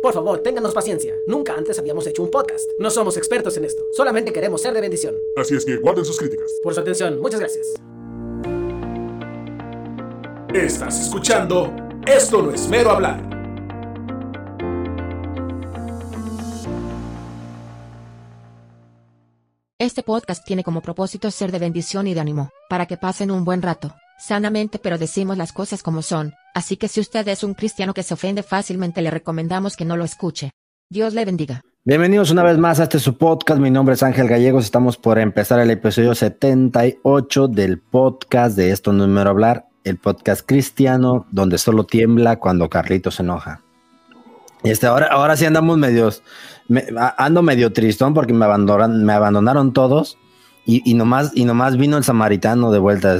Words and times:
Por 0.00 0.14
favor, 0.14 0.38
ténganos 0.40 0.74
paciencia. 0.74 1.14
Nunca 1.26 1.54
antes 1.54 1.78
habíamos 1.78 2.06
hecho 2.06 2.22
un 2.22 2.30
podcast. 2.30 2.70
No 2.78 2.88
somos 2.90 3.16
expertos 3.16 3.56
en 3.56 3.64
esto. 3.64 3.82
Solamente 3.92 4.32
queremos 4.32 4.62
ser 4.62 4.72
de 4.72 4.80
bendición. 4.80 5.16
Así 5.36 5.56
es 5.56 5.64
que 5.64 5.76
guarden 5.76 6.04
sus 6.04 6.18
críticas. 6.18 6.50
Por 6.62 6.72
su 6.74 6.80
atención, 6.80 7.20
muchas 7.20 7.40
gracias. 7.40 7.74
Estás 10.54 11.00
escuchando 11.00 11.74
Esto 12.06 12.42
no 12.42 12.52
es 12.52 12.68
mero 12.68 12.90
hablar. 12.90 13.28
Este 19.80 20.02
podcast 20.02 20.44
tiene 20.44 20.64
como 20.64 20.80
propósito 20.80 21.30
ser 21.30 21.52
de 21.52 21.58
bendición 21.58 22.06
y 22.06 22.14
de 22.14 22.20
ánimo, 22.20 22.50
para 22.68 22.86
que 22.86 22.96
pasen 22.96 23.30
un 23.30 23.44
buen 23.44 23.62
rato, 23.62 23.94
sanamente 24.18 24.78
pero 24.78 24.98
decimos 24.98 25.38
las 25.38 25.52
cosas 25.52 25.82
como 25.82 26.02
son, 26.02 26.34
así 26.54 26.76
que 26.76 26.88
si 26.88 27.00
usted 27.00 27.26
es 27.28 27.44
un 27.44 27.54
cristiano 27.54 27.94
que 27.94 28.02
se 28.02 28.14
ofende 28.14 28.42
fácilmente 28.42 29.00
le 29.00 29.10
recomendamos 29.10 29.76
que 29.76 29.84
no 29.84 29.96
lo 29.96 30.04
escuche. 30.04 30.50
Dios 30.90 31.14
le 31.14 31.24
bendiga. 31.24 31.60
Bienvenidos 31.84 32.30
una 32.30 32.42
vez 32.42 32.58
más 32.58 32.80
a 32.80 32.84
este 32.84 32.98
su 32.98 33.16
podcast. 33.16 33.60
Mi 33.60 33.70
nombre 33.70 33.94
es 33.94 34.02
Ángel 34.02 34.28
Gallegos. 34.28 34.64
Estamos 34.64 34.96
por 34.96 35.18
empezar 35.18 35.60
el 35.60 35.70
episodio 35.70 36.14
78 36.14 37.48
del 37.48 37.78
podcast 37.78 38.56
de 38.56 38.70
Esto 38.72 38.92
no 38.92 39.04
es 39.04 39.10
mero 39.10 39.30
hablar, 39.30 39.66
el 39.84 39.96
podcast 39.96 40.46
cristiano 40.46 41.26
donde 41.30 41.58
solo 41.58 41.84
tiembla 41.84 42.36
cuando 42.36 42.68
Carlito 42.68 43.10
se 43.10 43.22
enoja. 43.22 43.62
Y 44.64 44.70
este, 44.70 44.86
ahora, 44.86 45.06
ahora 45.06 45.36
sí 45.36 45.46
andamos 45.46 45.78
medios, 45.78 46.22
ando 47.16 47.42
medio 47.42 47.72
tristón 47.72 48.12
porque 48.12 48.32
me 48.32 48.46
me 48.46 49.12
abandonaron 49.12 49.72
todos 49.72 50.18
y, 50.70 50.92
nomás, 50.92 51.32
y 51.34 51.46
nomás 51.46 51.78
vino 51.78 51.96
el 51.96 52.04
samaritano 52.04 52.70
de 52.70 52.78
vuelta. 52.78 53.16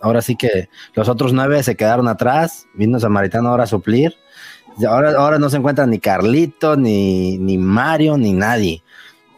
Ahora 0.00 0.22
sí 0.22 0.36
que 0.36 0.68
los 0.94 1.08
otros 1.08 1.32
nueve 1.32 1.60
se 1.64 1.74
quedaron 1.74 2.06
atrás, 2.06 2.68
vino 2.74 2.98
el 2.98 3.00
samaritano 3.00 3.48
ahora 3.48 3.64
a 3.64 3.66
suplir. 3.66 4.14
Ahora, 4.88 5.10
ahora 5.18 5.40
no 5.40 5.50
se 5.50 5.56
encuentra 5.56 5.84
ni 5.86 5.98
Carlito, 5.98 6.76
ni, 6.76 7.38
ni 7.38 7.58
Mario, 7.58 8.16
ni 8.16 8.32
nadie. 8.32 8.84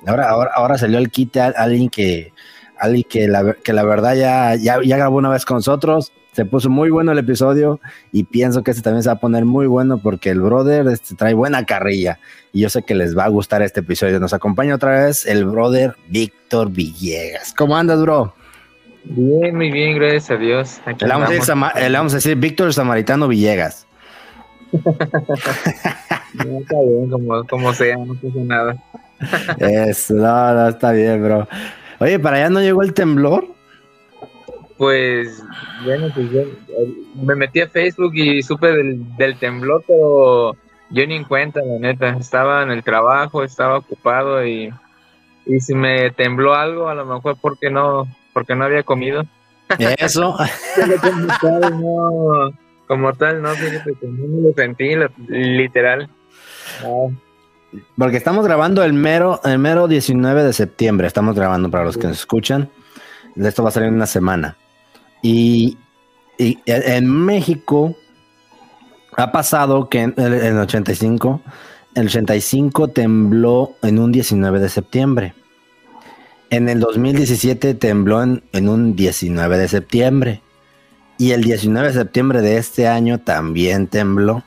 Ahora, 0.06 0.28
ahora, 0.28 0.50
ahora 0.54 0.76
salió 0.76 0.98
el 0.98 1.10
quite 1.10 1.40
a 1.40 1.46
alguien 1.46 1.88
que, 1.88 2.34
alguien 2.78 3.04
que 3.08 3.28
la, 3.28 3.54
que 3.54 3.72
la 3.72 3.84
verdad 3.84 4.14
ya, 4.14 4.54
ya, 4.56 4.82
ya 4.84 4.96
grabó 4.98 5.16
una 5.16 5.30
vez 5.30 5.46
con 5.46 5.56
nosotros. 5.56 6.12
Se 6.38 6.44
puso 6.44 6.70
muy 6.70 6.88
bueno 6.90 7.10
el 7.10 7.18
episodio 7.18 7.80
y 8.12 8.22
pienso 8.22 8.62
que 8.62 8.70
este 8.70 8.80
también 8.80 9.02
se 9.02 9.08
va 9.08 9.14
a 9.14 9.18
poner 9.18 9.44
muy 9.44 9.66
bueno 9.66 9.98
porque 9.98 10.30
el 10.30 10.40
brother 10.40 10.86
este, 10.86 11.16
trae 11.16 11.34
buena 11.34 11.66
carrilla 11.66 12.20
y 12.52 12.60
yo 12.60 12.68
sé 12.68 12.84
que 12.84 12.94
les 12.94 13.18
va 13.18 13.24
a 13.24 13.28
gustar 13.28 13.60
este 13.60 13.80
episodio. 13.80 14.20
Nos 14.20 14.32
acompaña 14.32 14.76
otra 14.76 15.02
vez 15.06 15.26
el 15.26 15.46
brother 15.46 15.96
Víctor 16.06 16.70
Villegas. 16.70 17.52
¿Cómo 17.58 17.76
andas, 17.76 18.00
bro? 18.02 18.34
Bien, 19.02 19.56
muy 19.56 19.72
bien, 19.72 19.96
gracias 19.96 20.30
a 20.30 20.36
Dios. 20.36 20.80
Aquí 20.86 21.04
Le 21.04 21.10
vamos, 21.10 21.28
a 21.28 21.32
decir, 21.32 21.50
andamos. 21.50 21.72
Sama- 21.72 21.88
le 21.88 21.98
vamos 21.98 22.12
a 22.12 22.16
decir 22.18 22.36
Víctor 22.36 22.72
Samaritano 22.72 23.26
Villegas. 23.26 23.88
No, 26.34 26.60
está 26.60 26.76
bien, 26.80 27.10
como, 27.10 27.44
como 27.48 27.72
sea, 27.74 27.96
no 27.96 28.14
pasa 28.14 28.44
nada. 28.44 28.76
Eso, 29.58 30.14
no, 30.14 30.54
no, 30.54 30.68
está 30.68 30.92
bien, 30.92 31.20
bro. 31.20 31.48
Oye, 31.98 32.20
¿para 32.20 32.36
allá 32.36 32.50
no 32.50 32.60
llegó 32.60 32.82
el 32.84 32.94
temblor? 32.94 33.57
Pues, 34.78 35.42
bueno, 35.84 36.08
pues 36.14 36.30
yo 36.30 36.40
eh, 36.40 36.94
me 37.20 37.34
metí 37.34 37.60
a 37.60 37.68
Facebook 37.68 38.12
y 38.14 38.42
supe 38.42 38.68
del, 38.68 39.16
del 39.16 39.36
temblor, 39.36 39.82
pero 39.86 40.56
yo 40.90 41.06
ni 41.06 41.16
en 41.16 41.24
cuenta, 41.24 41.60
la 41.62 41.78
neta. 41.80 42.10
Estaba 42.10 42.62
en 42.62 42.70
el 42.70 42.84
trabajo, 42.84 43.42
estaba 43.42 43.78
ocupado 43.78 44.46
y, 44.46 44.72
y 45.46 45.60
si 45.60 45.74
me 45.74 46.10
tembló 46.12 46.54
algo, 46.54 46.88
a 46.88 46.94
lo 46.94 47.04
mejor 47.04 47.36
porque 47.40 47.70
no, 47.70 48.06
porque 48.32 48.54
no 48.54 48.64
había 48.64 48.84
comido. 48.84 49.24
Eso. 49.98 50.36
Pero 50.76 51.00
como 51.00 51.26
tal, 51.42 51.80
no, 51.82 52.52
como 52.86 53.12
tal, 53.14 53.42
no, 53.42 53.52
no 53.54 54.48
lo 54.48 54.52
sentí, 54.54 54.94
literal. 55.28 56.08
Porque 57.96 58.16
estamos 58.16 58.46
grabando 58.46 58.82
el 58.84 58.92
mero, 58.92 59.40
el 59.44 59.58
mero 59.58 59.88
19 59.88 60.44
de 60.44 60.52
septiembre. 60.52 61.06
Estamos 61.06 61.34
grabando 61.34 61.70
para 61.70 61.84
los 61.84 61.98
que 61.98 62.06
nos 62.06 62.18
escuchan. 62.18 62.70
Esto 63.36 63.62
va 63.62 63.68
a 63.68 63.72
salir 63.72 63.88
en 63.88 63.96
una 63.96 64.06
semana. 64.06 64.56
Y, 65.22 65.78
en 66.38 67.06
México 67.06 67.96
ha 69.16 69.32
pasado 69.32 69.88
que 69.88 70.02
en 70.02 70.14
el, 70.16 70.34
en 70.34 70.54
el 70.54 70.58
85, 70.58 71.42
el 71.94 72.06
85 72.06 72.88
tembló 72.88 73.74
en 73.82 73.98
un 73.98 74.12
19 74.12 74.60
de 74.60 74.68
septiembre. 74.68 75.34
En 76.50 76.68
el 76.68 76.78
2017 76.78 77.74
tembló 77.74 78.22
en, 78.22 78.44
en 78.52 78.68
un 78.68 78.94
19 78.94 79.58
de 79.58 79.68
septiembre. 79.68 80.42
Y 81.18 81.32
el 81.32 81.42
19 81.42 81.88
de 81.88 81.94
septiembre 81.94 82.40
de 82.40 82.58
este 82.58 82.86
año 82.86 83.18
también 83.18 83.88
tembló. 83.88 84.44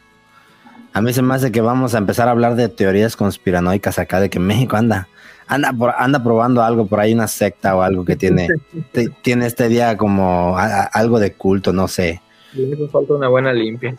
A 0.94 1.02
mí 1.02 1.14
se 1.14 1.22
me 1.22 1.34
hace 1.34 1.52
que 1.52 1.62
vamos 1.62 1.94
a 1.94 1.98
empezar 1.98 2.28
a 2.28 2.32
hablar 2.32 2.56
de 2.56 2.70
teorías 2.70 3.16
conspiranoicas 3.16 4.00
acá, 4.00 4.20
de 4.20 4.30
que 4.30 4.40
México 4.40 4.76
anda, 4.76 5.08
anda, 5.52 5.74
por- 5.74 5.94
anda 5.98 6.24
probando 6.24 6.64
algo 6.64 6.86
por 6.88 7.00
ahí, 7.02 7.14
una 7.14 7.28
secta 7.28 7.76
o 7.76 7.82
algo 7.82 8.06
que 8.06 8.16
tiene, 8.16 8.48
te- 8.94 9.10
tiene 9.22 9.46
este 9.48 9.68
día 9.68 9.98
como 9.98 10.58
a- 10.58 10.64
a- 10.66 10.84
algo 10.86 11.20
de 11.20 11.34
culto, 11.34 11.74
no 11.74 11.88
sé. 11.88 12.22
le 12.54 12.74
hace 12.74 12.88
falta 12.88 13.14
una 13.14 13.28
buena 13.28 13.52
limpia. 13.54 13.96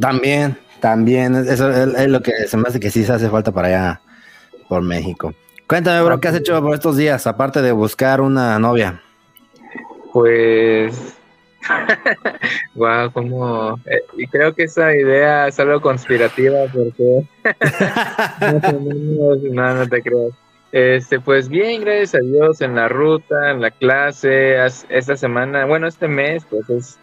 También, 0.00 0.56
también, 0.80 1.34
eso 1.34 1.70
es, 1.70 1.94
es 1.94 2.08
lo 2.08 2.20
que 2.20 2.32
se 2.46 2.56
me 2.56 2.68
hace 2.68 2.80
que 2.80 2.90
sí 2.90 3.04
se 3.04 3.12
hace 3.12 3.28
falta 3.30 3.52
para 3.52 3.68
allá, 3.68 4.00
por 4.68 4.82
México. 4.82 5.32
Cuéntame, 5.68 6.02
bro, 6.02 6.18
¿qué 6.18 6.28
has 6.28 6.34
hecho 6.36 6.60
por 6.62 6.74
estos 6.74 6.96
días, 6.96 7.26
aparte 7.26 7.62
de 7.62 7.72
buscar 7.72 8.20
una 8.20 8.58
novia? 8.58 9.00
Pues, 10.12 11.14
wow, 12.74 13.12
como, 13.12 13.78
eh, 13.86 14.00
y 14.16 14.26
creo 14.26 14.54
que 14.54 14.64
esa 14.64 14.94
idea 14.96 15.46
es 15.48 15.60
algo 15.60 15.80
conspirativa 15.80 16.58
porque, 16.72 17.24
más 18.40 18.74
o 18.74 18.80
menos, 18.80 19.38
no, 19.52 19.74
no 19.74 19.88
te 19.88 20.02
creas. 20.02 20.32
Este, 20.70 21.18
pues 21.20 21.48
bien, 21.48 21.80
gracias 21.82 22.16
a 22.16 22.18
Dios, 22.18 22.60
en 22.60 22.74
la 22.74 22.88
ruta, 22.88 23.50
en 23.52 23.60
la 23.62 23.70
clase, 23.70 24.58
as- 24.58 24.86
esta 24.90 25.16
semana, 25.16 25.64
bueno, 25.64 25.86
este 25.86 26.08
mes, 26.08 26.44
pues 26.50 26.68
es, 26.68 26.98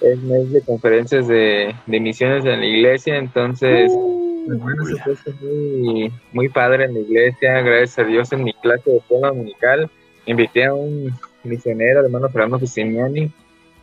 es 0.00 0.18
mes 0.18 0.52
de 0.52 0.60
conferencias 0.62 1.28
de, 1.28 1.74
de 1.86 2.00
misiones 2.00 2.44
en 2.44 2.58
la 2.60 2.66
iglesia, 2.66 3.16
entonces, 3.16 3.92
pues, 4.46 4.58
bueno, 4.58 4.84
se 4.84 5.00
ha 5.00 5.04
puesto 5.04 5.30
muy, 5.40 6.12
muy 6.32 6.48
padre 6.48 6.86
en 6.86 6.94
la 6.94 7.00
iglesia, 7.00 7.60
gracias 7.62 7.98
a 8.00 8.04
Dios, 8.04 8.32
en 8.32 8.42
mi 8.42 8.52
clase 8.54 8.90
de 8.90 8.96
escuela 8.96 9.28
dominical, 9.28 9.88
invité 10.26 10.64
a 10.64 10.74
un 10.74 11.12
misionero, 11.44 12.00
el 12.00 12.06
hermano 12.06 12.28
Fernando 12.30 12.58
Fustiniani. 12.58 13.30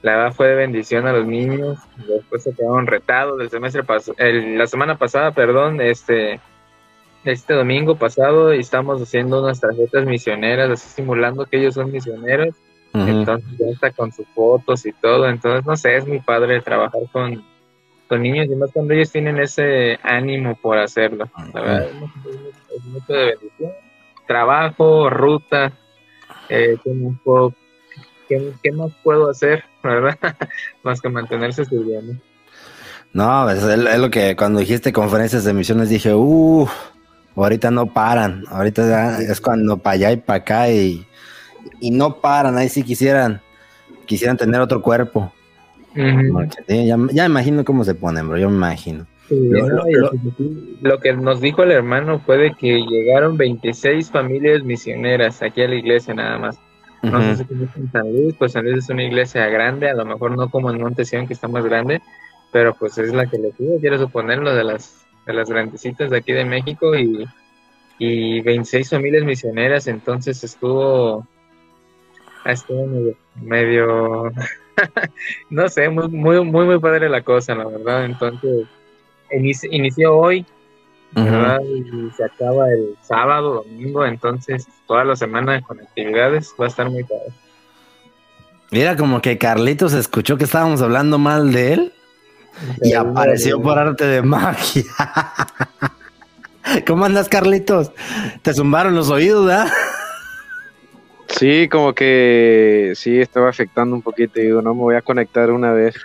La 0.02 0.18
verdad 0.18 0.34
fue 0.34 0.48
de 0.48 0.56
bendición 0.56 1.06
a 1.06 1.14
los 1.14 1.28
niños. 1.28 1.78
Después 2.08 2.42
se 2.42 2.54
quedaron 2.56 2.88
retados 2.88 3.40
el 3.40 3.52
semestre 3.52 3.84
pas- 3.84 4.12
el- 4.18 4.58
la 4.58 4.66
semana 4.66 4.98
pasada, 4.98 5.32
perdón, 5.32 5.80
este, 5.80 6.40
este 7.24 7.54
domingo 7.54 7.96
pasado, 7.96 8.54
y 8.54 8.60
estamos 8.60 9.02
haciendo 9.02 9.42
unas 9.44 9.60
tarjetas 9.60 10.06
misioneras, 10.06 10.70
así 10.72 10.90
simulando 10.90 11.46
que 11.46 11.58
ellos 11.58 11.76
son 11.76 11.92
misioneros. 11.92 12.56
Entonces 12.94 13.50
ya 13.58 13.68
está 13.68 13.92
con 13.92 14.12
sus 14.12 14.28
fotos 14.36 14.86
y 14.86 14.92
todo. 14.92 15.30
Entonces, 15.30 15.66
no 15.66 15.78
sé, 15.78 15.96
es 15.96 16.06
muy 16.06 16.20
padre 16.20 16.60
trabajar 16.62 17.02
con, 17.14 17.42
con 18.10 18.22
niños 18.22 18.48
y 18.48 18.56
más 18.56 18.70
cuando 18.74 18.94
ellos 18.94 19.12
tienen 19.12 19.40
ese 19.40 19.98
ánimo 20.04 20.56
por 20.62 20.78
hacerlo. 20.78 21.30
La 21.54 21.62
verdad, 21.62 21.88
es, 21.90 22.84
mucho 22.86 23.14
de 23.14 23.26
bendición. 23.28 23.72
Trabajo, 24.28 25.10
ruta, 25.10 25.72
eh, 26.50 26.78
¿qué, 26.84 26.90
más 26.92 27.16
puedo, 27.24 27.54
qué- 28.28 28.52
qué 28.62 28.72
más 28.74 28.92
puedo 29.04 29.30
hacer, 29.30 29.64
verdad? 29.84 30.18
más 30.84 31.00
que 31.02 31.08
mantenerse 31.10 31.62
estudiando. 31.62 32.14
No, 33.14 33.50
es, 33.50 33.64
es 33.64 34.00
lo 34.00 34.10
que 34.10 34.36
cuando 34.36 34.60
dijiste 34.60 34.92
conferencias 34.94 35.44
de 35.46 35.54
misiones 35.54 35.90
dije, 35.90 36.14
uff, 36.14 36.72
ahorita 37.36 37.72
no 37.72 37.86
paran, 37.88 38.44
ahorita 38.50 38.88
ya 38.90 39.18
es 39.20 39.40
cuando 39.42 39.78
para 39.78 39.94
allá 39.96 40.12
y 40.12 40.18
para 40.18 40.38
acá 40.40 40.70
y, 40.70 41.06
y 41.80 41.92
no 41.92 42.18
paran, 42.18 42.58
ahí 42.58 42.70
sí 42.70 42.84
quisieran, 42.84 43.42
quisieran 44.06 44.38
tener 44.38 44.62
otro 44.62 44.82
cuerpo. 44.82 45.32
Sí, 46.68 46.88
ya, 46.88 46.98
ya 47.12 47.26
imagino 47.26 47.66
cómo 47.66 47.84
se 47.84 47.96
ponen, 47.96 48.28
bro, 48.30 48.38
yo 48.38 48.50
me 48.50 48.56
imagino. 48.56 49.06
Sí, 49.28 49.36
Lo- 49.50 49.68
lo- 49.68 49.84
lo- 49.92 50.12
lo 50.82 51.00
que 51.00 51.14
nos 51.14 51.42
dijo 51.42 51.64
el 51.64 51.72
hermano 51.72 52.20
fue 52.20 52.38
de 52.38 52.54
que 52.54 52.82
llegaron 52.82 53.38
26 53.38 54.10
familias 54.12 54.64
misioneras 54.64 55.42
aquí 55.42 55.62
a 55.62 55.68
la 55.68 55.76
iglesia 55.76 56.14
nada 56.14 56.38
más. 56.38 56.60
No 57.04 57.20
sé 57.22 57.38
si 57.38 57.46
conocen 57.46 57.92
San 57.92 58.14
Luis, 58.14 58.36
pues 58.38 58.52
San 58.52 58.64
Luis 58.64 58.78
es 58.84 58.90
una 58.90 59.04
iglesia 59.04 59.48
grande, 59.48 59.90
a 59.90 59.94
lo 59.96 60.06
mejor 60.06 60.38
no 60.38 60.50
como 60.50 60.70
en 60.70 60.80
Monte 60.80 61.04
Sion, 61.04 61.28
que 61.28 61.34
está 61.34 61.48
más 61.48 61.66
grande, 61.66 62.00
pero 62.52 62.76
pues 62.76 62.98
es 63.00 63.12
la 63.14 63.26
que 63.26 63.40
le 63.40 63.50
pido, 63.52 63.80
quiero 63.80 63.98
suponerlo, 63.98 64.54
de 64.54 64.64
las, 64.64 65.01
de 65.26 65.34
las 65.34 65.50
grandecitas 65.50 66.10
de 66.10 66.18
aquí 66.18 66.34
de 66.34 66.46
México 66.46 66.96
y, 66.96 67.26
y 68.00 68.42
26 68.42 68.90
familias 68.90 69.24
misioneras, 69.24 69.88
entonces 69.88 70.44
estuvo, 70.44 71.28
estuvo 72.46 72.86
medio, 72.88 73.16
medio 73.42 74.32
no 75.50 75.70
sé, 75.70 75.90
muy, 75.90 76.08
muy, 76.10 76.44
muy, 76.44 76.66
muy 76.66 76.80
padre 76.80 77.10
la 77.10 77.22
cosa, 77.22 77.54
la 77.56 77.66
verdad, 77.66 78.06
entonces 78.06 78.68
inici- 79.32 79.70
inició 79.72 80.16
hoy. 80.18 80.46
¿verdad? 81.14 81.60
Y 81.62 82.10
se 82.16 82.24
acaba 82.24 82.70
el 82.70 82.96
sábado, 83.02 83.56
domingo, 83.66 84.06
entonces 84.06 84.66
toda 84.88 85.04
la 85.04 85.18
semana 85.18 85.62
con 85.62 85.78
actividades 85.82 86.56
va 86.58 86.64
a 86.64 86.68
estar 86.70 86.90
muy 86.90 87.04
padre. 87.04 87.34
Mira, 88.72 88.96
como 88.96 89.22
que 89.22 89.38
Carlitos 89.38 89.92
escuchó 89.92 90.38
que 90.38 90.46
estábamos 90.46 90.82
hablando 90.82 91.18
mal 91.18 91.52
de 91.52 91.74
él 91.74 91.94
y 92.82 92.94
apareció 92.94 93.62
por 93.62 93.78
arte 93.80 94.06
de 94.06 94.22
magia. 94.22 94.84
¿Cómo 96.88 97.06
andas, 97.06 97.28
Carlitos? 97.28 97.92
Te 98.42 98.54
zumbaron 98.54 98.96
los 98.96 99.10
oídos, 99.10 99.46
¿verdad? 99.46 99.68
Sí, 101.28 101.68
como 101.70 101.94
que 101.94 102.94
sí 102.96 103.20
estaba 103.20 103.50
afectando 103.50 103.96
un 103.96 104.02
poquito. 104.02 104.40
Y 104.40 104.44
digo, 104.44 104.62
no, 104.62 104.74
me 104.74 104.82
voy 104.82 104.96
a 104.96 105.02
conectar 105.02 105.50
una 105.52 105.72
vez 105.72 105.96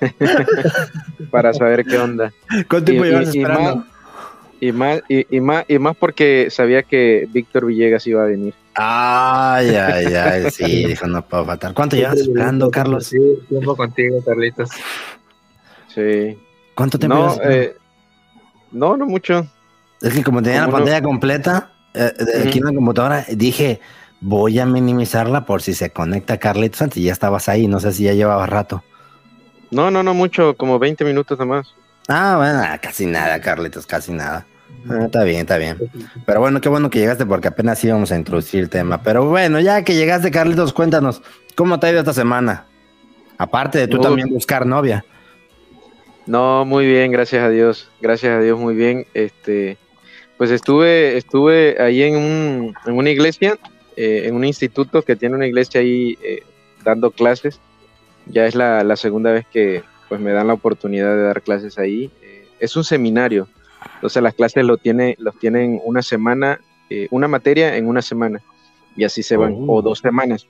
para 1.30 1.52
saber 1.54 1.84
qué 1.84 1.98
onda. 1.98 2.32
¿Cuánto 2.68 2.84
tiempo 2.86 3.04
Y- 3.04 3.08
llevas 3.08 3.28
esperando? 3.28 3.76
más- 3.76 3.86
Y 4.60 4.72
más, 4.72 5.02
y, 5.08 5.36
y 5.36 5.40
más, 5.40 5.64
y 5.68 5.78
más 5.78 5.96
porque 5.96 6.48
sabía 6.50 6.82
que 6.82 7.28
Víctor 7.32 7.66
Villegas 7.66 8.06
iba 8.06 8.22
a 8.22 8.26
venir. 8.26 8.54
Ay, 8.74 9.68
ay, 9.76 10.06
ay, 10.14 10.50
sí, 10.50 10.86
dijo, 10.88 11.06
no 11.06 11.22
puedo 11.26 11.44
faltar. 11.44 11.74
¿Cuánto 11.74 11.96
llevas 11.96 12.18
esperando, 12.20 12.70
Carlos? 12.70 13.06
Sí, 13.06 13.18
tiempo 13.48 13.76
contigo, 13.76 14.22
Carlitos. 14.24 14.70
Sí. 15.94 16.38
¿Cuánto 16.74 16.98
tiempo 16.98 17.16
No, 17.16 17.36
eh, 17.42 17.76
no, 18.72 18.96
no 18.96 19.06
mucho. 19.06 19.46
Es 20.02 20.12
que 20.12 20.22
como 20.22 20.42
tenía 20.42 20.66
la 20.66 20.72
pantalla 20.72 21.02
completa, 21.02 21.72
eh, 21.94 22.12
de 22.18 22.48
aquí 22.48 22.58
en 22.58 22.64
la 22.64 22.72
computadora, 22.72 23.24
dije, 23.30 23.80
voy 24.20 24.58
a 24.58 24.66
minimizarla 24.66 25.46
por 25.46 25.62
si 25.62 25.74
se 25.74 25.90
conecta 25.90 26.38
Carlitos 26.38 26.82
antes. 26.82 26.98
Y 26.98 27.04
ya 27.04 27.12
estabas 27.12 27.48
ahí, 27.48 27.68
no 27.68 27.80
sé 27.80 27.92
si 27.92 28.04
ya 28.04 28.12
llevaba 28.12 28.46
rato. 28.46 28.82
No, 29.70 29.90
no, 29.90 30.02
no 30.02 30.14
mucho, 30.14 30.56
como 30.56 30.78
20 30.78 31.04
minutos 31.04 31.38
nomás. 31.38 31.74
Ah, 32.08 32.34
bueno, 32.36 32.60
ah, 32.64 32.78
casi 32.78 33.06
nada, 33.06 33.40
Carlitos, 33.40 33.86
casi 33.86 34.12
nada. 34.12 34.46
Ah, 34.88 35.04
está 35.06 35.24
bien, 35.24 35.40
está 35.40 35.56
bien. 35.56 35.78
Pero 36.26 36.40
bueno, 36.40 36.60
qué 36.60 36.68
bueno 36.68 36.90
que 36.90 36.98
llegaste 36.98 37.24
porque 37.24 37.48
apenas 37.48 37.82
íbamos 37.84 38.12
a 38.12 38.16
introducir 38.16 38.60
el 38.60 38.68
tema. 38.68 39.02
Pero 39.02 39.26
bueno, 39.28 39.60
ya 39.60 39.82
que 39.82 39.94
llegaste, 39.94 40.30
Carlitos, 40.30 40.72
cuéntanos, 40.72 41.22
¿cómo 41.54 41.78
te 41.80 41.86
ha 41.86 41.90
ido 41.90 42.00
esta 42.00 42.12
semana? 42.12 42.66
Aparte 43.38 43.78
de 43.78 43.88
tú 43.88 44.00
también 44.00 44.28
buscar 44.28 44.66
novia. 44.66 45.04
No, 46.26 46.64
muy 46.64 46.86
bien, 46.86 47.12
gracias 47.12 47.42
a 47.42 47.50
Dios. 47.50 47.90
Gracias 48.00 48.32
a 48.32 48.40
Dios, 48.40 48.58
muy 48.58 48.74
bien. 48.74 49.06
Este, 49.14 49.76
pues 50.38 50.50
estuve, 50.50 51.16
estuve 51.16 51.76
ahí 51.80 52.02
en, 52.02 52.16
un, 52.16 52.74
en 52.86 52.94
una 52.94 53.10
iglesia, 53.10 53.58
eh, 53.96 54.22
en 54.24 54.34
un 54.34 54.44
instituto 54.44 55.02
que 55.02 55.16
tiene 55.16 55.34
una 55.34 55.46
iglesia 55.46 55.80
ahí 55.80 56.18
eh, 56.22 56.42
dando 56.82 57.10
clases. 57.10 57.60
Ya 58.26 58.46
es 58.46 58.54
la, 58.54 58.82
la 58.84 58.96
segunda 58.96 59.32
vez 59.32 59.46
que 59.52 59.82
pues 60.08 60.20
me 60.20 60.32
dan 60.32 60.46
la 60.46 60.54
oportunidad 60.54 61.14
de 61.14 61.22
dar 61.22 61.42
clases 61.42 61.78
ahí. 61.78 62.10
Eh, 62.22 62.46
es 62.58 62.76
un 62.76 62.84
seminario, 62.84 63.48
entonces 63.96 64.22
las 64.22 64.34
clases 64.34 64.64
lo 64.64 64.78
tiene, 64.78 65.16
los 65.18 65.38
tienen 65.38 65.80
una 65.84 66.02
semana, 66.02 66.60
eh, 66.88 67.08
una 67.10 67.28
materia 67.28 67.76
en 67.76 67.86
una 67.86 68.00
semana 68.00 68.40
y 68.96 69.04
así 69.04 69.22
se 69.22 69.36
van, 69.36 69.52
Oh. 69.52 69.76
o 69.78 69.82
dos 69.82 69.98
semanas. 69.98 70.46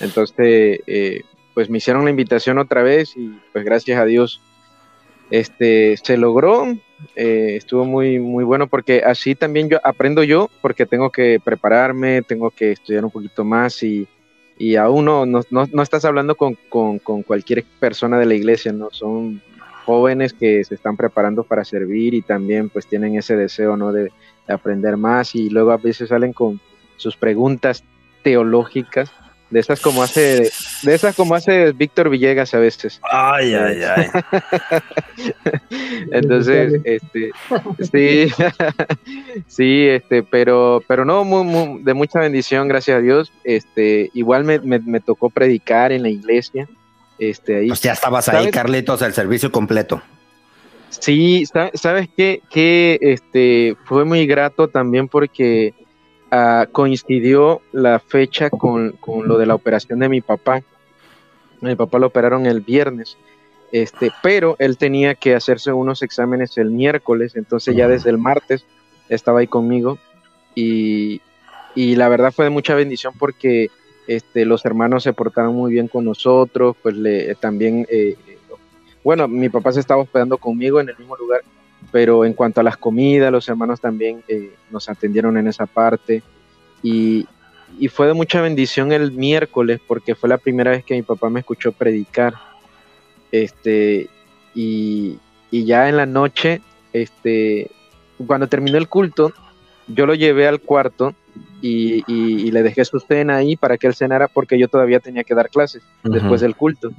Entonces, 0.00 0.80
eh, 0.86 1.20
pues 1.54 1.70
me 1.70 1.78
hicieron 1.78 2.04
la 2.04 2.10
invitación 2.10 2.58
otra 2.58 2.82
vez 2.82 3.16
y 3.16 3.38
pues 3.52 3.64
gracias 3.64 4.00
a 4.00 4.04
Dios 4.04 4.40
este 5.30 5.96
se 6.02 6.16
logró 6.16 6.66
eh, 7.16 7.54
estuvo 7.56 7.84
muy 7.84 8.18
muy 8.18 8.44
bueno 8.44 8.66
porque 8.66 9.02
así 9.04 9.34
también 9.34 9.68
yo 9.68 9.78
aprendo 9.84 10.22
yo 10.22 10.50
porque 10.60 10.86
tengo 10.86 11.10
que 11.10 11.40
prepararme 11.42 12.22
tengo 12.22 12.50
que 12.50 12.72
estudiar 12.72 13.04
un 13.04 13.10
poquito 13.10 13.44
más 13.44 13.82
y, 13.82 14.06
y 14.58 14.76
aún 14.76 15.04
no, 15.06 15.26
no, 15.26 15.40
no- 15.50 15.68
no 15.72 15.82
estás 15.82 16.04
hablando 16.04 16.34
con, 16.34 16.56
con- 16.68 16.98
con 16.98 17.22
cualquier 17.22 17.64
persona 17.80 18.18
de 18.18 18.26
la 18.26 18.34
iglesia 18.34 18.72
no 18.72 18.88
son 18.90 19.42
jóvenes 19.84 20.32
que 20.32 20.64
se 20.64 20.74
están 20.74 20.96
preparando 20.96 21.42
para 21.44 21.64
servir 21.64 22.14
y 22.14 22.22
también 22.22 22.70
pues 22.70 22.86
tienen 22.86 23.16
ese 23.16 23.36
deseo 23.36 23.76
no 23.76 23.92
de, 23.92 24.04
de 24.04 24.54
aprender 24.54 24.96
más 24.96 25.34
y 25.34 25.50
luego 25.50 25.72
a 25.72 25.76
veces 25.78 26.08
salen 26.08 26.32
con 26.32 26.60
sus 26.96 27.16
preguntas 27.16 27.84
teológicas 28.22 29.10
de 29.54 29.60
esas 29.60 29.80
como 29.80 30.02
hace 30.02 30.50
de 30.82 30.94
esas 30.94 31.14
como 31.14 31.36
hace 31.36 31.70
Víctor 31.70 32.10
Villegas 32.10 32.52
a 32.54 32.58
veces 32.58 33.00
Ay, 33.08 33.54
ay, 33.54 33.82
ay. 33.96 34.06
entonces, 36.10 36.80
este, 36.84 37.30
sí, 37.92 38.32
sí, 39.46 39.86
este, 39.88 40.22
pero, 40.22 40.82
pero 40.86 41.04
no, 41.04 41.24
muy, 41.24 41.44
muy- 41.44 41.82
de 41.82 41.94
mucha 41.94 42.20
bendición, 42.20 42.68
gracias 42.68 42.98
a 42.98 43.00
Dios. 43.00 43.32
Este, 43.44 44.10
igual 44.14 44.44
me, 44.44 44.58
me, 44.60 44.78
me 44.80 45.00
tocó 45.00 45.30
predicar 45.30 45.92
en 45.92 46.02
la 46.02 46.08
iglesia. 46.08 46.68
Este, 47.18 47.58
ahí. 47.58 47.68
Pues 47.68 47.80
ya 47.80 47.92
estabas 47.92 48.28
ahí. 48.28 48.50
Carlitos, 48.50 49.02
el 49.02 49.12
servicio 49.12 49.52
completo. 49.52 50.02
Sí, 50.88 51.44
sa- 51.46 51.70
sabes 51.74 52.08
qué, 52.16 52.40
que 52.50 52.98
este, 53.00 53.76
fue 53.84 54.04
muy 54.04 54.26
grato 54.26 54.68
también 54.68 55.08
porque 55.08 55.74
ah, 56.34 56.66
coincidió 56.70 57.62
la 57.72 57.98
fecha 57.98 58.50
con, 58.50 58.92
con 58.92 59.28
lo 59.28 59.38
de 59.38 59.46
la 59.46 59.54
operación 59.54 59.98
de 60.00 60.08
mi 60.08 60.20
papá. 60.20 60.62
Mi 61.60 61.76
papá 61.76 61.98
lo 61.98 62.08
operaron 62.08 62.46
el 62.46 62.60
viernes, 62.60 63.16
este, 63.72 64.10
pero 64.22 64.56
él 64.58 64.76
tenía 64.76 65.14
que 65.14 65.34
hacerse 65.34 65.72
unos 65.72 66.02
exámenes 66.02 66.58
el 66.58 66.70
miércoles, 66.70 67.36
entonces 67.36 67.74
ya 67.74 67.88
desde 67.88 68.10
el 68.10 68.18
martes 68.18 68.66
estaba 69.08 69.40
ahí 69.40 69.46
conmigo 69.46 69.98
y, 70.54 71.22
y 71.74 71.96
la 71.96 72.08
verdad 72.08 72.32
fue 72.32 72.44
de 72.44 72.50
mucha 72.50 72.74
bendición 72.74 73.14
porque 73.18 73.70
este, 74.06 74.44
los 74.44 74.64
hermanos 74.66 75.04
se 75.04 75.12
portaron 75.12 75.54
muy 75.54 75.72
bien 75.72 75.88
con 75.88 76.04
nosotros, 76.04 76.76
pues 76.82 76.94
le, 76.96 77.34
también 77.36 77.86
eh, 77.88 78.16
bueno, 79.04 79.28
mi 79.28 79.50
papá 79.50 79.70
se 79.70 79.80
estaba 79.80 80.02
hospedando 80.02 80.38
conmigo 80.38 80.80
en 80.80 80.88
el 80.88 80.96
mismo 80.98 81.14
lugar, 81.16 81.42
pero 81.90 82.24
en 82.24 82.32
cuanto 82.34 82.60
a 82.60 82.64
las 82.64 82.76
comidas, 82.76 83.30
los 83.32 83.48
hermanos 83.48 83.80
también 83.80 84.22
eh, 84.28 84.54
nos 84.70 84.88
atendieron 84.88 85.36
en 85.38 85.46
esa 85.48 85.66
parte 85.66 86.22
y, 86.82 87.26
y 87.78 87.88
fue 87.88 88.06
de 88.06 88.14
mucha 88.14 88.40
bendición 88.40 88.92
el 88.92 89.12
miércoles 89.12 89.80
porque 89.86 90.14
fue 90.14 90.28
la 90.28 90.38
primera 90.38 90.70
vez 90.72 90.84
que 90.84 90.94
mi 90.94 91.02
papá 91.02 91.30
me 91.30 91.40
escuchó 91.40 91.72
predicar. 91.72 92.34
Este, 93.32 94.08
y, 94.54 95.18
y 95.50 95.64
ya 95.64 95.88
en 95.88 95.96
la 95.96 96.06
noche, 96.06 96.60
este, 96.92 97.70
cuando 98.26 98.46
terminó 98.48 98.78
el 98.78 98.88
culto, 98.88 99.32
yo 99.88 100.06
lo 100.06 100.14
llevé 100.14 100.46
al 100.46 100.60
cuarto 100.60 101.14
y, 101.60 102.04
y- 102.06 102.46
y 102.46 102.50
le 102.52 102.62
dejé 102.62 102.84
su 102.84 103.00
cena 103.00 103.36
ahí 103.36 103.56
para 103.56 103.76
que 103.76 103.86
él 103.86 103.94
cenara 103.94 104.28
porque 104.28 104.58
yo 104.58 104.68
todavía 104.68 105.00
tenía 105.00 105.24
que 105.24 105.34
dar 105.34 105.50
clases 105.50 105.82
después 106.04 106.40
del 106.40 106.54
culto. 106.54 106.90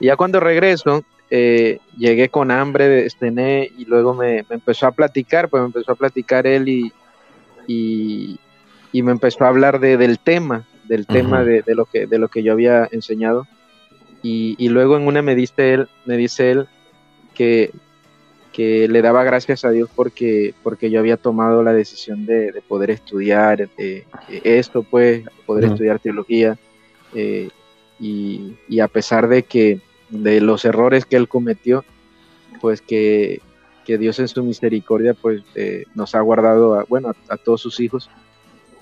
Y 0.00 0.06
ya 0.06 0.16
cuando 0.16 0.40
regreso, 0.40 1.04
eh, 1.34 1.78
llegué 1.96 2.28
con 2.28 2.50
hambre, 2.50 3.08
cené 3.18 3.70
y 3.78 3.86
luego 3.86 4.14
me, 4.14 4.44
me 4.50 4.56
empezó 4.56 4.86
a 4.86 4.92
platicar, 4.92 5.48
pues 5.48 5.62
me 5.62 5.68
empezó 5.68 5.92
a 5.92 5.96
platicar 5.96 6.46
él 6.46 6.68
y, 6.68 6.92
y, 7.66 8.38
y 8.92 9.02
me 9.02 9.12
empezó 9.12 9.44
a 9.44 9.48
hablar 9.48 9.80
de, 9.80 9.96
del 9.96 10.18
tema, 10.20 10.68
del 10.84 11.06
tema 11.08 11.42
Ujú. 11.42 11.44
de, 11.44 11.62
de 11.62 11.74
lo 11.74 11.86
que, 11.86 12.06
de 12.06 12.18
lo 12.18 12.28
que 12.28 12.42
yo 12.42 12.52
había 12.52 12.88
enseñado. 12.92 13.46
Y, 14.22 14.56
y 14.58 14.68
luego 14.68 14.96
en 14.96 15.06
una 15.06 15.22
me 15.22 15.34
dice 15.34 15.74
él, 15.74 15.88
me 16.04 16.16
dice 16.18 16.50
él 16.52 16.66
que, 17.34 17.72
que 18.52 18.88
le 18.88 19.02
daba 19.02 19.24
gracias 19.24 19.64
a 19.64 19.70
Dios 19.70 19.88
porque, 19.94 20.54
porque 20.62 20.90
yo 20.90 21.00
había 21.00 21.16
tomado 21.16 21.62
la 21.62 21.72
decisión 21.72 22.26
de, 22.26 22.52
de 22.52 22.62
poder 22.62 22.90
estudiar 22.90 23.70
eh, 23.78 24.04
esto, 24.28 24.82
pues, 24.84 25.24
poder 25.46 25.64
Ujú. 25.64 25.72
estudiar 25.72 25.98
teología. 26.00 26.56
eh, 27.14 27.48
y, 27.98 28.56
y 28.68 28.80
a 28.80 28.88
pesar 28.88 29.28
de 29.28 29.44
que 29.44 29.80
de 30.12 30.40
los 30.40 30.64
errores 30.64 31.04
que 31.06 31.16
él 31.16 31.26
cometió, 31.26 31.84
pues 32.60 32.80
que, 32.80 33.40
que 33.84 33.98
Dios 33.98 34.18
en 34.20 34.28
su 34.28 34.44
misericordia 34.44 35.14
pues 35.14 35.42
eh, 35.54 35.84
nos 35.94 36.14
ha 36.14 36.20
guardado 36.20 36.74
a, 36.74 36.84
bueno, 36.84 37.08
a, 37.08 37.34
a 37.34 37.36
todos 37.36 37.60
sus 37.60 37.80
hijos. 37.80 38.08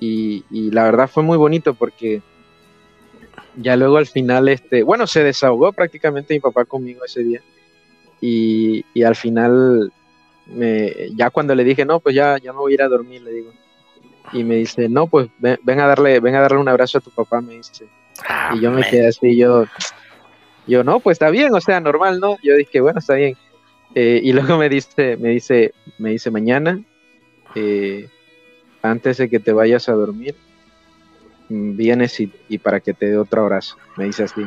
Y, 0.00 0.44
y 0.50 0.70
la 0.70 0.84
verdad 0.84 1.08
fue 1.08 1.22
muy 1.22 1.38
bonito 1.38 1.74
porque 1.74 2.20
ya 3.56 3.76
luego 3.76 3.96
al 3.96 4.06
final, 4.06 4.48
este, 4.48 4.82
bueno, 4.82 5.06
se 5.06 5.22
desahogó 5.22 5.72
prácticamente 5.72 6.34
mi 6.34 6.40
papá 6.40 6.64
conmigo 6.64 7.04
ese 7.04 7.22
día. 7.22 7.40
Y, 8.20 8.84
y 8.92 9.02
al 9.02 9.16
final, 9.16 9.92
me, 10.46 11.10
ya 11.14 11.30
cuando 11.30 11.54
le 11.54 11.64
dije, 11.64 11.84
no, 11.84 12.00
pues 12.00 12.14
ya, 12.14 12.38
ya 12.38 12.52
me 12.52 12.58
voy 12.58 12.72
a 12.72 12.74
ir 12.74 12.82
a 12.82 12.88
dormir, 12.88 13.22
le 13.22 13.32
digo. 13.32 13.52
Y 14.32 14.44
me 14.44 14.56
dice, 14.56 14.88
no, 14.88 15.06
pues 15.06 15.28
ven, 15.38 15.58
ven 15.62 15.80
a 15.80 15.86
darle, 15.86 16.20
ven 16.20 16.34
a 16.34 16.40
darle 16.40 16.58
un 16.58 16.68
abrazo 16.68 16.98
a 16.98 17.00
tu 17.00 17.10
papá, 17.10 17.40
me 17.40 17.54
dice. 17.54 17.86
Ah, 18.28 18.52
Y 18.54 18.60
yo 18.60 18.70
me 18.70 18.82
quedé 18.82 19.08
así, 19.08 19.36
yo, 19.36 19.64
yo, 20.66 20.84
no, 20.84 21.00
pues 21.00 21.16
está 21.16 21.30
bien, 21.30 21.54
o 21.54 21.60
sea, 21.60 21.80
normal, 21.80 22.20
¿no? 22.20 22.36
Yo 22.42 22.56
dije, 22.56 22.80
bueno, 22.80 22.98
está 22.98 23.14
bien. 23.14 23.36
Eh, 23.94 24.20
y 24.22 24.32
luego 24.32 24.56
me 24.56 24.68
dice, 24.68 25.16
me 25.16 25.30
dice, 25.30 25.74
me 25.98 26.10
dice, 26.10 26.30
mañana, 26.30 26.80
eh, 27.54 28.08
antes 28.82 29.18
de 29.18 29.28
que 29.28 29.40
te 29.40 29.52
vayas 29.52 29.88
a 29.88 29.92
dormir, 29.92 30.34
mm, 31.48 31.76
vienes 31.76 32.18
y, 32.20 32.32
y 32.48 32.58
para 32.58 32.80
que 32.80 32.94
te 32.94 33.06
dé 33.06 33.18
otro 33.18 33.42
abrazo, 33.42 33.76
me 33.96 34.04
dice 34.04 34.24
así. 34.24 34.42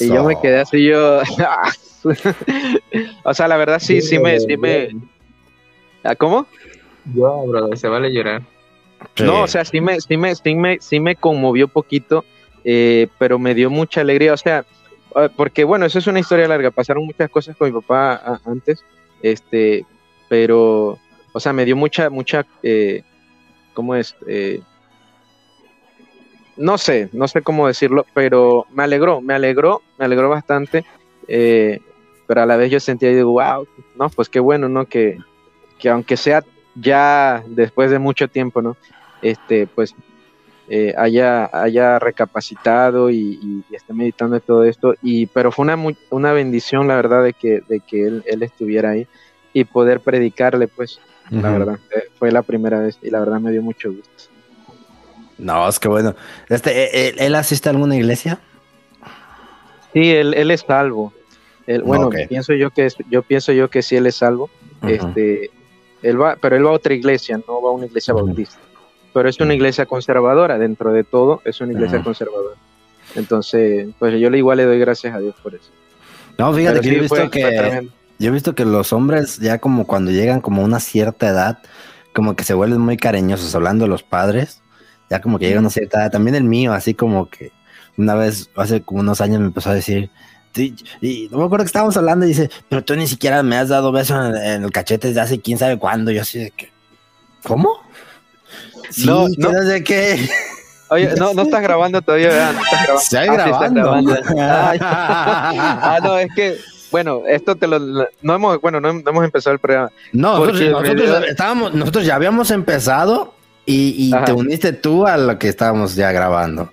Y 0.00 0.08
yo 0.08 0.24
me 0.24 0.40
quedé 0.40 0.60
así, 0.60 0.84
yo, 0.84 1.20
o 3.24 3.34
sea, 3.34 3.48
la 3.48 3.56
verdad 3.56 3.80
sí, 3.80 4.00
sí 4.00 4.18
me, 4.18 4.38
sí 4.38 4.56
me, 4.56 4.90
¿Ah, 6.02 6.14
¿cómo? 6.14 6.46
Se 7.74 7.88
vale 7.88 8.12
llorar. 8.12 8.42
Sí. 9.14 9.24
No, 9.24 9.42
o 9.42 9.46
sea, 9.46 9.64
sí 9.64 9.80
me, 9.80 10.00
sí 10.00 10.16
me, 10.16 10.34
sí 10.34 10.54
me, 10.54 10.78
sí 10.80 11.00
me 11.00 11.16
conmovió 11.16 11.68
poquito, 11.68 12.24
eh, 12.64 13.08
pero 13.18 13.38
me 13.38 13.54
dio 13.54 13.70
mucha 13.70 14.00
alegría. 14.00 14.32
O 14.32 14.36
sea, 14.36 14.64
porque 15.36 15.64
bueno, 15.64 15.86
eso 15.86 15.98
es 15.98 16.06
una 16.06 16.20
historia 16.20 16.48
larga. 16.48 16.70
Pasaron 16.70 17.04
muchas 17.04 17.30
cosas 17.30 17.56
con 17.56 17.72
mi 17.72 17.80
papá 17.80 18.40
antes, 18.44 18.84
este, 19.22 19.84
pero, 20.28 20.98
o 21.32 21.40
sea, 21.40 21.52
me 21.52 21.64
dio 21.64 21.76
mucha, 21.76 22.10
mucha, 22.10 22.46
eh, 22.62 23.02
¿cómo 23.74 23.94
es? 23.94 24.14
Eh, 24.26 24.60
no 26.56 26.78
sé, 26.78 27.08
no 27.12 27.26
sé 27.26 27.42
cómo 27.42 27.66
decirlo, 27.66 28.06
pero 28.14 28.66
me 28.70 28.82
alegró, 28.82 29.20
me 29.20 29.34
alegró, 29.34 29.82
me 29.98 30.04
alegró 30.04 30.28
bastante. 30.28 30.84
eh, 31.28 31.80
pero 32.30 32.42
a 32.42 32.46
la 32.46 32.56
vez 32.56 32.70
yo 32.70 32.78
sentía 32.78 33.08
digo, 33.08 33.32
wow, 33.32 33.66
no, 33.96 34.08
pues 34.08 34.28
qué 34.28 34.38
bueno, 34.38 34.68
¿no? 34.68 34.84
Que, 34.86 35.18
que 35.80 35.88
aunque 35.88 36.16
sea 36.16 36.44
ya 36.76 37.42
después 37.48 37.90
de 37.90 37.98
mucho 37.98 38.28
tiempo, 38.28 38.62
¿no? 38.62 38.76
Este, 39.20 39.66
pues 39.66 39.96
eh, 40.72 40.94
haya, 40.96 41.50
haya 41.52 41.98
recapacitado 41.98 43.10
y, 43.10 43.64
esté 43.72 43.92
meditando 43.92 44.36
en 44.36 44.42
todo 44.42 44.64
esto. 44.64 44.94
Y, 45.02 45.26
pero 45.26 45.50
fue 45.50 45.64
una, 45.64 45.76
una 46.10 46.32
bendición, 46.32 46.86
la 46.86 46.94
verdad, 46.94 47.24
de 47.24 47.32
que, 47.32 47.60
de 47.68 47.80
que 47.80 48.06
él, 48.06 48.22
él 48.24 48.44
estuviera 48.44 48.90
ahí 48.90 49.08
y 49.52 49.64
poder 49.64 49.98
predicarle, 49.98 50.68
pues, 50.68 51.00
la 51.28 51.50
verdad. 51.50 51.78
Eh, 51.96 52.04
fue 52.16 52.30
la 52.30 52.42
primera 52.42 52.78
vez 52.78 53.00
y 53.02 53.10
la 53.10 53.18
verdad 53.18 53.40
me 53.40 53.50
dio 53.50 53.62
mucho 53.62 53.92
gusto. 53.92 54.32
No, 55.38 55.68
es 55.68 55.80
que 55.80 55.88
bueno. 55.88 56.14
Este, 56.48 57.08
¿él, 57.08 57.16
él 57.18 57.34
asiste 57.34 57.68
a 57.68 57.72
alguna 57.72 57.96
iglesia? 57.96 58.38
Sí, 59.92 60.08
él, 60.12 60.34
él 60.34 60.52
es 60.52 60.60
salvo. 60.60 61.12
bueno, 61.82 62.10
pienso 62.28 62.52
yo 62.52 62.70
que 62.70 62.86
yo 63.08 63.22
pienso 63.22 63.50
yo 63.50 63.68
que 63.70 63.82
sí 63.82 63.96
él 63.96 64.06
es 64.06 64.14
salvo. 64.14 64.48
Este, 64.86 65.50
él 66.02 66.20
va, 66.20 66.36
pero 66.40 66.54
él 66.54 66.64
va 66.64 66.70
a 66.70 66.74
otra 66.74 66.94
iglesia, 66.94 67.40
no 67.48 67.60
va 67.60 67.70
a 67.70 67.72
una 67.72 67.86
iglesia 67.86 68.14
bautista 68.14 68.59
pero 69.12 69.28
es 69.28 69.40
una 69.40 69.54
iglesia 69.54 69.86
conservadora, 69.86 70.58
dentro 70.58 70.92
de 70.92 71.04
todo, 71.04 71.42
es 71.44 71.60
una 71.60 71.72
iglesia 71.72 72.02
conservadora. 72.02 72.56
Entonces, 73.16 73.88
pues 73.98 74.20
yo 74.20 74.30
le 74.30 74.38
igual 74.38 74.58
le 74.58 74.64
doy 74.64 74.78
gracias 74.78 75.14
a 75.14 75.18
Dios 75.18 75.34
por 75.42 75.54
eso. 75.54 75.70
No, 76.38 76.52
fíjate 76.54 76.80
que 76.80 76.88
yo 76.88 76.96
he 76.96 77.00
visto 77.00 77.30
que 77.30 77.88
yo 78.18 78.28
he 78.28 78.32
visto 78.32 78.54
que 78.54 78.66
los 78.66 78.92
hombres 78.92 79.38
ya 79.38 79.58
como 79.58 79.86
cuando 79.86 80.10
llegan 80.10 80.40
como 80.40 80.62
a 80.62 80.64
una 80.64 80.78
cierta 80.78 81.28
edad, 81.28 81.58
como 82.12 82.36
que 82.36 82.44
se 82.44 82.54
vuelven 82.54 82.80
muy 82.80 82.96
cariñosos 82.96 83.54
hablando 83.54 83.84
de 83.84 83.88
los 83.88 84.02
padres, 84.02 84.60
ya 85.08 85.20
como 85.20 85.38
que 85.38 85.46
llegan 85.46 85.64
a 85.64 85.66
una 85.68 85.70
cierta 85.70 86.02
edad, 86.02 86.10
también 86.12 86.34
el 86.34 86.44
mío, 86.44 86.72
así 86.72 86.94
como 86.94 87.30
que 87.30 87.50
una 87.96 88.14
vez 88.14 88.50
hace 88.56 88.82
como 88.82 89.00
unos 89.00 89.20
años 89.20 89.40
me 89.40 89.46
empezó 89.46 89.70
a 89.70 89.74
decir, 89.74 90.10
y 91.00 91.28
no 91.30 91.38
me 91.38 91.44
acuerdo 91.44 91.64
que 91.64 91.68
estábamos 91.68 91.96
hablando 91.96 92.26
y 92.26 92.28
dice, 92.28 92.50
pero 92.68 92.84
tú 92.84 92.94
ni 92.94 93.06
siquiera 93.06 93.42
me 93.42 93.56
has 93.56 93.68
dado 93.68 93.90
beso 93.90 94.22
en, 94.22 94.36
en 94.36 94.64
el 94.64 94.70
cachete 94.70 95.08
desde 95.08 95.20
hace 95.20 95.40
quién 95.40 95.58
sabe 95.58 95.78
cuándo, 95.78 96.10
yo 96.10 96.22
así 96.22 96.38
de 96.38 96.50
que, 96.50 96.70
¿cómo? 97.42 97.80
No, 99.04 99.26
no 99.36 99.62
sé 99.62 99.84
qué. 99.84 100.28
Oye, 100.88 101.14
no, 101.16 101.34
no 101.34 101.42
estás 101.42 101.62
grabando 101.62 102.02
todavía, 102.02 102.28
¿verdad? 102.28 102.54
No 102.54 102.98
estás 102.98 103.26
grabando. 103.26 103.56
Ah, 103.56 103.68
grabando. 103.68 104.16
ah, 104.38 105.98
no, 106.02 106.18
es 106.18 106.28
que, 106.34 106.58
bueno, 106.90 107.22
esto 107.28 107.54
te 107.54 107.68
lo, 107.68 107.78
no 107.78 108.34
hemos, 108.34 108.60
bueno, 108.60 108.80
no, 108.80 108.88
hemos 108.88 109.24
empezado 109.24 109.54
el 109.54 109.60
programa. 109.60 109.90
No, 110.12 110.44
nosotros, 110.44 111.24
estábamos, 111.28 111.74
nosotros 111.74 112.04
ya 112.04 112.16
habíamos 112.16 112.50
empezado 112.50 113.34
y, 113.64 114.08
y 114.08 114.24
te 114.24 114.32
uniste 114.32 114.72
tú 114.72 115.06
a 115.06 115.16
lo 115.16 115.38
que 115.38 115.48
estábamos 115.48 115.94
ya 115.94 116.10
grabando. 116.10 116.72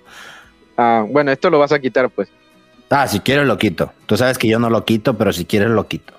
Ah, 0.76 1.04
bueno, 1.08 1.30
esto 1.30 1.48
lo 1.48 1.60
vas 1.60 1.70
a 1.70 1.78
quitar, 1.78 2.10
pues. 2.10 2.28
Ah, 2.90 3.06
si 3.06 3.20
quieres 3.20 3.46
lo 3.46 3.56
quito. 3.56 3.92
Tú 4.06 4.16
sabes 4.16 4.36
que 4.36 4.48
yo 4.48 4.58
no 4.58 4.68
lo 4.70 4.84
quito, 4.84 5.16
pero 5.16 5.32
si 5.32 5.44
quieres 5.44 5.70
lo 5.70 5.86
quito. 5.86 6.14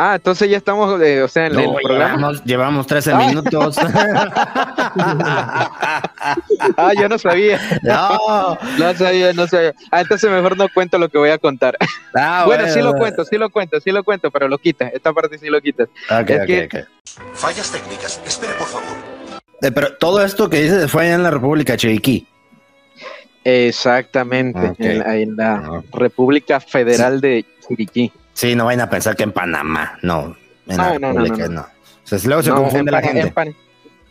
Ah, 0.00 0.14
entonces 0.14 0.48
ya 0.48 0.58
estamos, 0.58 1.02
eh, 1.02 1.24
o 1.24 1.28
sea, 1.28 1.46
en 1.46 1.58
el 1.58 1.74
programa. 1.82 2.32
Llevamos, 2.44 2.86
13 2.86 3.14
minutos. 3.16 3.76
ah, 6.76 6.92
yo 6.96 7.08
no 7.08 7.18
sabía. 7.18 7.58
No. 7.82 8.56
no 8.78 8.94
sabía, 8.94 9.32
no 9.32 9.48
sabía. 9.48 9.74
Ah, 9.90 10.02
entonces 10.02 10.30
mejor 10.30 10.56
no 10.56 10.68
cuento 10.72 10.98
lo 10.98 11.08
que 11.08 11.18
voy 11.18 11.30
a 11.30 11.38
contar. 11.38 11.76
Ah, 12.14 12.44
bueno, 12.46 12.68
sí 12.68 12.80
lo 12.80 12.94
cuento, 12.94 13.24
sí 13.24 13.36
lo 13.36 13.50
cuento, 13.50 13.80
sí 13.80 13.90
lo 13.90 14.04
cuento, 14.04 14.30
pero 14.30 14.46
lo 14.46 14.58
quitas. 14.58 14.92
Esta 14.94 15.12
parte 15.12 15.36
sí 15.36 15.48
lo 15.48 15.60
quitas. 15.60 15.88
Okay, 16.08 16.68
Fallas 17.34 17.72
técnicas. 17.72 18.20
Espere, 18.24 18.52
por 18.52 18.68
favor. 18.68 18.86
Eh, 19.62 19.72
pero 19.72 19.96
todo 19.96 20.24
esto 20.24 20.48
que 20.48 20.62
dices 20.62 20.88
fue 20.88 21.06
allá 21.06 21.14
en 21.16 21.24
la 21.24 21.32
República 21.32 21.76
Chiriquí. 21.76 22.24
Exactamente, 23.42 24.74
en, 24.78 25.36
la 25.36 25.54
ah. 25.54 25.82
República 25.92 26.60
Federal 26.60 27.20
de 27.20 27.44
Chiriquí. 27.66 28.12
Sí, 28.38 28.54
no 28.54 28.66
vayan 28.66 28.82
a 28.82 28.88
pensar 28.88 29.16
que 29.16 29.24
en 29.24 29.32
Panamá, 29.32 29.98
no. 30.00 30.36
En 30.68 30.76
no, 30.76 30.96
no, 31.00 31.12
no, 31.12 31.48
no, 31.48 31.60
O 31.62 31.66
sea, 32.04 32.20
luego 32.22 32.40
se 32.40 32.52
confunde 32.52 32.92
la 32.92 33.02
gente. 33.02 33.32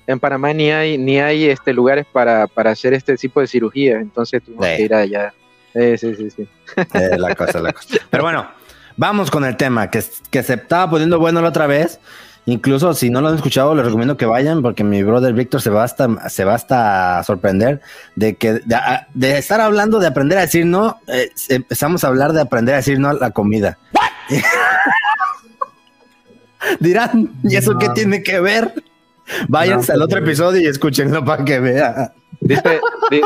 En, 0.05 0.19
Panamá 0.19 0.51
ni 0.51 0.69
hay, 0.69 0.97
ni 0.97 1.17
hay 1.17 1.45
este, 1.45 1.71
lugares 1.71 2.05
para, 2.11 2.45
para 2.45 2.71
hacer 2.71 2.93
este 2.93 3.15
tipo 3.15 3.39
de 3.39 3.47
cirugía, 3.47 4.01
entonces 4.01 4.43
tú 4.43 4.57
que 4.57 4.81
ir 4.81 4.93
allá. 4.93 5.33
sí, 5.73 5.97
sí, 5.97 6.29
sí. 6.29 6.45
la 7.17 7.35
cosa, 7.35 7.61
la 7.61 7.71
cosa. 7.71 7.99
Pero 8.09 8.23
bueno, 8.23 8.45
vamos 8.97 9.31
con 9.31 9.45
el 9.45 9.55
tema, 9.55 9.89
que, 9.89 10.03
que 10.29 10.43
se 10.43 10.55
estaba 10.55 10.89
poniendo 10.89 11.19
bueno 11.19 11.41
la 11.41 11.47
otra 11.47 11.65
vez. 11.65 11.97
Incluso 12.47 12.93
si 12.93 13.09
no 13.09 13.19
lo 13.19 13.27
han 13.27 13.35
escuchado, 13.35 13.75
les 13.75 13.83
recomiendo 13.83 14.15
que 14.15 14.25
vayan 14.25 14.61
porque 14.61 14.85
mi 14.85 15.03
brother 15.03 15.33
Víctor 15.33 15.61
se 15.61 15.69
va 15.69 15.83
hasta, 15.83 16.29
se 16.29 16.45
va 16.45 16.55
hasta 16.55 17.19
a 17.19 17.23
sorprender 17.25 17.81
de 18.15 18.37
que 18.37 18.61
de, 19.13 19.37
estar 19.37 19.59
hablando 19.59 19.99
de 19.99 20.07
aprender 20.07 20.37
a 20.37 20.41
decir 20.41 20.65
no, 20.65 20.97
eh, 21.07 21.29
empezamos 21.49 22.05
a 22.05 22.07
hablar 22.07 22.31
de 22.31 22.39
aprender 22.39 22.75
a 22.75 22.77
decir 22.77 23.01
no 23.01 23.09
a 23.09 23.13
la 23.13 23.31
comida. 23.31 23.77
Dirán, 26.79 27.33
¿y 27.43 27.57
eso 27.57 27.77
qué 27.77 27.89
tiene 27.89 28.23
que 28.23 28.39
ver? 28.39 28.73
Váyanse 29.49 29.91
al 29.91 30.01
otro 30.01 30.19
episodio 30.19 30.61
y 30.61 30.67
escúchenlo 30.67 31.25
para 31.25 31.43
que 31.43 31.59
vean. 31.59 32.13
Dice, 32.39 32.79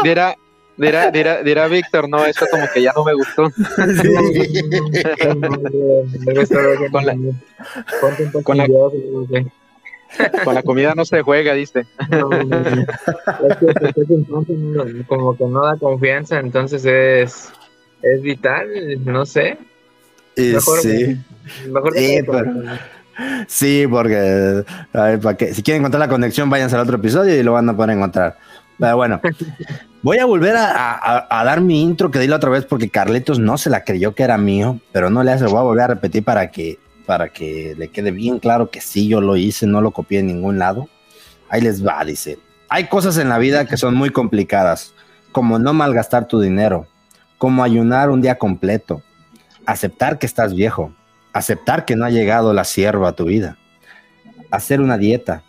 dirá, 0.03 0.35
dirá, 0.77 1.11
dirá, 1.11 1.43
dirá 1.43 1.67
Víctor, 1.67 2.07
no, 2.09 2.25
eso 2.25 2.47
como 2.49 2.63
que 2.73 2.81
ya 2.81 2.93
no 2.95 3.03
me 3.03 3.13
gustó. 3.13 3.43
con, 8.43 8.57
la, 8.57 8.65
con, 10.43 10.55
la, 10.55 10.63
comida 10.63 10.95
no 10.95 11.05
se 11.05 11.21
juega, 11.21 11.53
dice. 11.53 11.85
como 15.07 15.37
que 15.37 15.45
no 15.45 15.63
da 15.65 15.77
confianza, 15.77 16.39
entonces 16.39 16.83
es, 16.85 17.51
es 18.01 18.21
vital, 18.21 18.67
no 19.05 19.25
sé 19.25 19.57
sí. 20.35 21.17
sí, 23.47 23.87
porque 23.87 24.63
para 24.93 25.37
que, 25.37 25.53
si 25.53 25.63
quieren 25.63 25.81
encontrar 25.81 25.99
la 25.99 26.09
conexión, 26.09 26.49
váyanse 26.49 26.75
al 26.75 26.83
otro 26.83 26.97
episodio 26.97 27.37
y 27.37 27.43
lo 27.43 27.53
van 27.53 27.69
a 27.69 27.75
poder 27.75 27.97
encontrar. 27.97 28.37
Pero 28.81 28.97
bueno, 28.97 29.21
voy 30.01 30.17
a 30.17 30.25
volver 30.25 30.55
a, 30.57 31.43
dar 31.45 31.61
mi 31.61 31.83
intro 31.83 32.09
que 32.09 32.17
di 32.17 32.25
la 32.25 32.37
otra 32.37 32.49
vez 32.49 32.65
porque 32.65 32.89
Carletos 32.89 33.37
no 33.37 33.59
se 33.59 33.69
la 33.69 33.83
creyó 33.83 34.15
que 34.15 34.23
era 34.23 34.39
mío, 34.39 34.79
pero 34.91 35.11
no 35.11 35.23
le 35.23 35.31
hace, 35.31 35.45
voy 35.45 35.59
a 35.59 35.61
volver 35.61 35.83
a 35.83 35.87
repetir 35.87 36.23
para 36.23 36.49
que, 36.49 36.79
para 37.05 37.29
que 37.29 37.75
le 37.77 37.89
quede 37.89 38.09
bien 38.09 38.39
claro 38.39 38.71
que 38.71 38.81
sí, 38.81 39.07
yo 39.07 39.21
lo 39.21 39.37
hice, 39.37 39.67
no 39.67 39.81
lo 39.81 39.91
copié 39.91 40.19
en 40.19 40.27
ningún 40.27 40.57
lado. 40.57 40.89
Ahí 41.47 41.61
les 41.61 41.85
va, 41.85 42.03
dice. 42.03 42.39
Hay 42.69 42.87
cosas 42.87 43.17
en 43.17 43.29
la 43.29 43.37
vida 43.37 43.65
que 43.65 43.77
son 43.77 43.93
muy 43.93 44.09
complicadas, 44.09 44.95
como 45.31 45.59
no 45.59 45.73
malgastar 45.73 46.27
tu 46.27 46.41
dinero, 46.41 46.87
como 47.37 47.63
ayunar 47.63 48.09
un 48.09 48.23
día 48.23 48.39
completo, 48.39 49.03
aceptar 49.67 50.17
que 50.17 50.25
estás 50.25 50.55
viejo, 50.55 50.91
aceptar 51.33 51.85
que 51.85 51.95
no 51.95 52.05
ha 52.05 52.09
llegado 52.09 52.51
la 52.51 52.63
sierva 52.63 53.09
a 53.09 53.15
tu 53.15 53.25
vida, 53.25 53.59
hacer 54.49 54.81
una 54.81 54.97
dieta, 54.97 55.43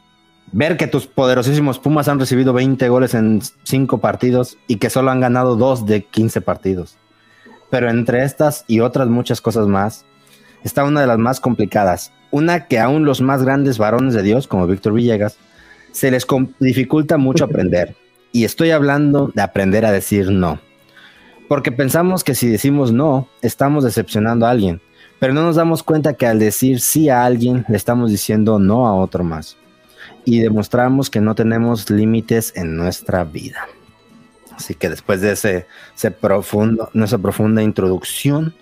ver 0.53 0.77
que 0.77 0.87
tus 0.87 1.07
poderosísimos 1.07 1.79
Pumas 1.79 2.09
han 2.09 2.21
recibido 2.21 2.53
20 2.53 2.89
goles 2.89 3.15
en 3.15 3.41
5 3.65 3.99
partidos 3.99 4.59
y 4.67 4.77
que 4.77 4.91
solo 4.91 5.11
han 5.11 5.21
ganado 5.21 5.57
2 5.57 5.87
de 5.87 6.05
15 6.05 6.41
partidos. 6.43 6.97
Pero 7.71 7.91
entre 7.91 8.25
estas 8.25 8.65
y 8.69 8.81
otras 8.81 9.09
muchas 9.09 9.41
cosas 9.41 9.67
más, 9.67 10.05
está 10.63 10.85
una 10.85 11.01
de 11.01 11.07
las 11.07 11.19
más 11.19 11.41
complicadas, 11.41 12.13
una 12.31 12.67
que 12.67 12.79
aún 12.79 13.05
los 13.05 13.23
más 13.23 13.43
grandes 13.43 13.79
varones 13.79 14.15
de 14.15 14.23
Dios, 14.23 14.47
como 14.47 14.67
Víctor 14.67 14.93
Villegas, 14.93 15.37
se 15.91 16.11
les 16.11 16.27
dificulta 16.61 17.17
mucho 17.17 17.45
aprender. 17.45 17.97
Y 18.31 18.45
estoy 18.45 18.71
hablando 18.71 19.31
de 19.35 19.43
aprender 19.43 19.85
a 19.85 19.93
decir 19.93 20.31
no. 20.31 20.59
Porque 21.49 21.73
pensamos 21.73 22.25
que 22.25 22.35
si 22.35 22.49
decimos 22.49 22.93
no, 22.93 23.29
estamos 23.43 23.85
decepcionando 23.85 24.47
a 24.47 24.51
alguien, 24.51 24.81
pero 25.19 25.35
no 25.35 25.43
nos 25.43 25.57
damos 25.57 25.83
cuenta 25.83 26.15
que 26.15 26.27
al 26.27 26.39
decir 26.39 26.81
sí 26.81 27.09
a 27.09 27.25
alguien, 27.25 27.65
le 27.69 27.77
estamos 27.77 28.11
diciendo 28.11 28.59
no 28.59 28.87
a 28.87 28.95
otro 28.95 29.23
más. 29.23 29.57
Y 30.25 30.41
demostramos 30.41 31.11
que 31.11 31.21
no 31.21 31.35
tenemos 31.35 31.91
límites 31.91 32.53
en 32.57 32.77
nuestra 32.77 33.25
vida. 33.25 33.67
Así 34.55 34.75
que 34.75 34.89
después 34.89 35.21
de 35.21 35.33
ese, 35.33 35.67
profundo, 36.11 36.91
nuestra 36.95 37.19
profunda 37.19 37.63
introducción, 37.63 38.55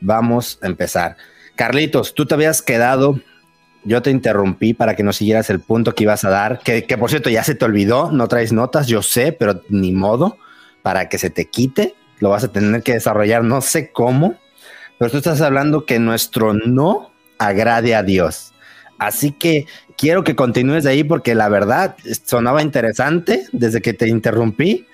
vamos 0.00 0.58
a 0.62 0.66
empezar. 0.66 1.16
Carlitos, 1.56 2.14
tú 2.14 2.26
te 2.26 2.34
habías 2.34 2.62
quedado, 2.62 3.20
yo 3.84 4.02
te 4.02 4.10
interrumpí 4.10 4.74
para 4.74 4.94
que 4.94 5.02
no 5.02 5.12
siguieras 5.12 5.50
el 5.50 5.60
punto 5.60 5.94
que 5.94 6.04
ibas 6.04 6.24
a 6.24 6.30
dar, 6.30 6.60
que, 6.60 6.84
que 6.84 6.96
por 6.96 7.10
cierto 7.10 7.30
ya 7.30 7.42
se 7.42 7.54
te 7.54 7.64
olvidó, 7.64 8.12
no 8.12 8.28
traes 8.28 8.52
notas, 8.52 8.86
yo 8.86 9.02
sé, 9.02 9.32
pero 9.32 9.62
ni 9.68 9.92
modo, 9.92 10.38
para 10.82 11.08
que 11.08 11.18
se 11.18 11.30
te 11.30 11.46
quite 11.46 11.94
lo 12.20 12.30
vas 12.30 12.44
a 12.44 12.52
tener 12.52 12.82
que 12.82 12.92
desarrollar, 12.92 13.42
no 13.42 13.60
sé 13.60 13.90
cómo, 13.90 14.36
pero 14.98 15.10
tú 15.10 15.16
estás 15.16 15.40
hablando 15.40 15.86
que 15.86 15.98
nuestro 15.98 16.52
no 16.52 17.10
agrade 17.38 17.94
a 17.94 18.02
Dios. 18.02 18.52
Así 19.00 19.32
que 19.32 19.66
quiero 19.96 20.24
que 20.24 20.36
continúes 20.36 20.84
de 20.84 20.90
ahí 20.90 21.04
porque 21.04 21.34
la 21.34 21.48
verdad 21.48 21.96
sonaba 22.26 22.60
interesante 22.60 23.46
desde 23.50 23.80
que 23.80 23.94
te 23.94 24.06
interrumpí. 24.08 24.86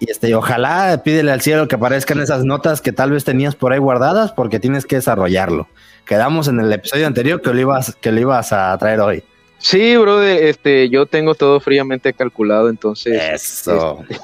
Y 0.00 0.10
este, 0.10 0.34
ojalá 0.34 1.02
pídele 1.04 1.30
al 1.30 1.40
cielo 1.40 1.68
que 1.68 1.76
aparezcan 1.76 2.20
esas 2.20 2.44
notas 2.44 2.80
que 2.80 2.92
tal 2.92 3.12
vez 3.12 3.22
tenías 3.22 3.54
por 3.54 3.72
ahí 3.72 3.78
guardadas 3.78 4.32
porque 4.32 4.58
tienes 4.58 4.86
que 4.86 4.96
desarrollarlo. 4.96 5.68
Quedamos 6.04 6.48
en 6.48 6.58
el 6.58 6.72
episodio 6.72 7.06
anterior 7.06 7.40
que 7.40 7.54
lo 7.54 7.60
ibas, 7.60 7.94
que 8.00 8.10
lo 8.10 8.20
ibas 8.20 8.52
a 8.52 8.76
traer 8.76 8.98
hoy. 9.00 9.22
Sí, 9.58 9.96
bro, 9.96 10.20
este, 10.20 10.88
yo 10.88 11.06
tengo 11.06 11.36
todo 11.36 11.60
fríamente 11.60 12.12
calculado, 12.14 12.68
entonces. 12.68 13.22
Eso. 13.22 14.04
Este, 14.08 14.20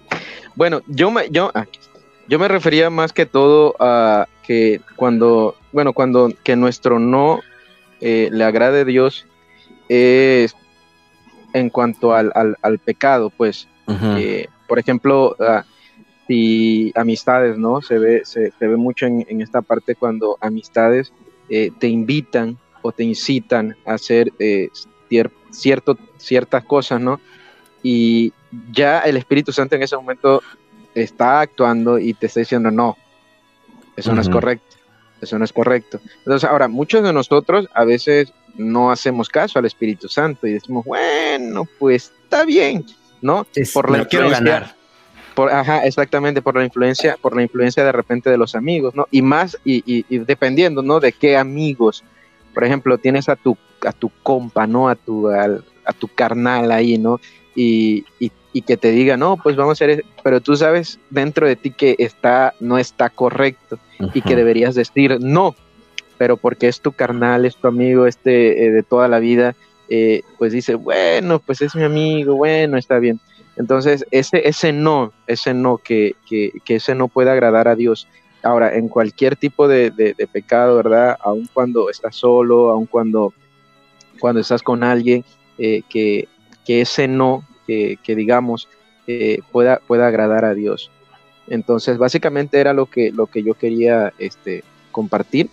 bueno, 0.54 0.80
yo 0.86 1.10
me, 1.10 1.28
yo, 1.28 1.52
yo 2.28 2.38
me 2.38 2.48
refería 2.48 2.88
más 2.88 3.12
que 3.12 3.26
todo 3.26 3.76
a 3.78 4.26
que 4.42 4.80
cuando, 4.96 5.54
bueno, 5.70 5.92
cuando 5.92 6.32
que 6.42 6.56
nuestro 6.56 6.98
no 6.98 7.40
eh, 8.06 8.28
le 8.30 8.44
agrade 8.44 8.82
a 8.82 8.84
Dios 8.84 9.26
es 9.88 10.54
en 11.54 11.70
cuanto 11.70 12.14
al, 12.14 12.32
al, 12.34 12.78
pecado, 12.78 13.30
pues, 13.30 13.68
eh, 13.88 14.46
por 14.66 14.78
ejemplo, 14.78 15.36
si 16.26 16.92
amistades, 16.94 17.58
¿no? 17.58 17.80
Se 17.80 17.98
ve, 17.98 18.22
se, 18.24 18.52
ve 18.60 18.76
mucho 18.76 19.06
en, 19.06 19.24
en, 19.28 19.40
esta 19.40 19.62
parte 19.62 19.94
cuando 19.94 20.38
amistades 20.40 21.12
eh, 21.48 21.70
te 21.78 21.88
invitan 21.88 22.58
o 22.82 22.92
te 22.92 23.04
incitan 23.04 23.76
a 23.86 23.94
hacer 23.94 24.32
eh, 24.38 24.68
cierto, 25.50 25.98
ciertas 26.18 26.64
cosas, 26.64 27.00
¿no? 27.00 27.20
Y 27.82 28.32
ya 28.72 29.00
el 29.00 29.16
Espíritu 29.16 29.52
Santo 29.52 29.76
en 29.76 29.82
ese 29.82 29.96
momento 29.96 30.42
está 30.94 31.40
actuando 31.40 31.98
y 31.98 32.14
te 32.14 32.26
está 32.26 32.40
diciendo, 32.40 32.70
no, 32.70 32.96
eso 33.96 34.12
no 34.14 34.20
es 34.20 34.28
correcto, 34.28 34.76
eso 35.20 35.38
no 35.38 35.44
es 35.44 35.52
correcto. 35.52 36.00
Entonces, 36.18 36.48
ahora, 36.48 36.68
muchos 36.68 37.02
de 37.02 37.12
nosotros 37.12 37.68
a 37.74 37.84
veces 37.84 38.32
no 38.56 38.90
hacemos 38.90 39.28
caso 39.28 39.58
al 39.58 39.64
Espíritu 39.64 40.08
Santo 40.08 40.46
y 40.46 40.52
decimos, 40.52 40.84
bueno, 40.84 41.66
pues 41.78 42.12
está 42.22 42.44
bien, 42.44 42.84
¿no? 43.20 43.46
por 43.72 43.90
la 43.90 44.04
quiero 44.04 44.30
ganar. 44.30 44.74
Por, 45.34 45.50
ajá, 45.50 45.84
exactamente, 45.84 46.42
por 46.42 46.56
la 46.56 46.64
influencia, 46.64 47.16
por 47.20 47.34
la 47.34 47.42
influencia 47.42 47.84
de 47.84 47.90
repente 47.90 48.30
de 48.30 48.36
los 48.36 48.54
amigos, 48.54 48.94
¿no? 48.94 49.08
Y 49.10 49.20
más, 49.20 49.58
y, 49.64 49.82
y, 49.84 50.18
dependiendo, 50.18 50.80
¿no? 50.80 51.00
De 51.00 51.10
qué 51.10 51.36
amigos. 51.36 52.04
Por 52.52 52.62
ejemplo, 52.62 52.98
tienes 52.98 53.28
a 53.28 53.34
tu, 53.34 53.56
a 53.84 53.92
tu 53.92 54.12
compa, 54.22 54.68
¿no? 54.68 54.88
A 54.88 54.94
tu, 54.94 55.28
a 55.28 55.92
tu 55.98 56.06
carnal 56.06 56.70
ahí, 56.70 56.98
¿no? 56.98 57.20
Y, 57.56 58.04
y, 58.20 58.30
y, 58.54 58.62
que 58.62 58.76
te 58.76 58.92
diga, 58.92 59.16
no, 59.16 59.36
pues 59.36 59.56
vamos 59.56 59.80
a 59.80 59.84
hacer, 59.84 60.04
pero 60.22 60.40
tú 60.40 60.56
sabes 60.56 60.98
dentro 61.10 61.46
de 61.46 61.56
ti 61.56 61.70
que 61.70 61.96
está, 61.98 62.54
no 62.60 62.78
está 62.78 63.10
correcto 63.10 63.78
y 64.14 64.22
que 64.22 64.36
deberías 64.36 64.74
decir 64.74 65.18
no, 65.20 65.54
pero 66.18 66.36
porque 66.36 66.68
es 66.68 66.80
tu 66.80 66.92
carnal, 66.92 67.44
es 67.44 67.56
tu 67.56 67.66
amigo, 67.66 68.06
este 68.06 68.66
eh, 68.66 68.70
de 68.70 68.82
toda 68.82 69.08
la 69.08 69.18
vida, 69.18 69.54
eh, 69.88 70.22
pues 70.38 70.52
dice, 70.52 70.76
bueno, 70.76 71.40
pues 71.40 71.60
es 71.60 71.74
mi 71.74 71.82
amigo, 71.82 72.36
bueno, 72.36 72.78
está 72.78 72.98
bien. 72.98 73.20
Entonces, 73.56 74.04
ese, 74.10 74.48
ese 74.48 74.72
no, 74.72 75.12
ese 75.26 75.54
no, 75.54 75.78
que, 75.78 76.16
que, 76.28 76.52
que 76.64 76.76
ese 76.76 76.94
no 76.94 77.08
puede 77.08 77.30
agradar 77.30 77.68
a 77.68 77.76
Dios. 77.76 78.08
Ahora, 78.42 78.76
en 78.76 78.88
cualquier 78.88 79.36
tipo 79.36 79.68
de, 79.68 79.90
de, 79.90 80.14
pecado, 80.26 80.76
¿verdad? 80.76 81.16
Aun 81.20 81.48
cuando 81.52 81.88
estás 81.88 82.16
solo, 82.16 82.70
aun 82.70 82.86
cuando, 82.86 83.32
cuando 84.18 84.40
estás 84.40 84.62
con 84.62 84.82
alguien, 84.82 85.24
eh, 85.56 85.82
que, 85.88 86.28
que, 86.66 86.82
ese 86.82 87.08
no, 87.08 87.44
que, 87.66 87.98
que 88.02 88.14
digamos, 88.14 88.68
pueda, 89.52 89.80
pueda 89.86 90.06
agradar 90.06 90.44
a 90.44 90.54
Dios. 90.54 90.90
Entonces, 91.46 91.98
básicamente 91.98 92.58
era 92.58 92.72
lo 92.72 92.86
que, 92.86 93.12
lo 93.12 93.26
que 93.26 93.42
yo 93.42 93.54
quería 93.54 94.12
este, 94.18 94.64
compartir. 94.92 95.50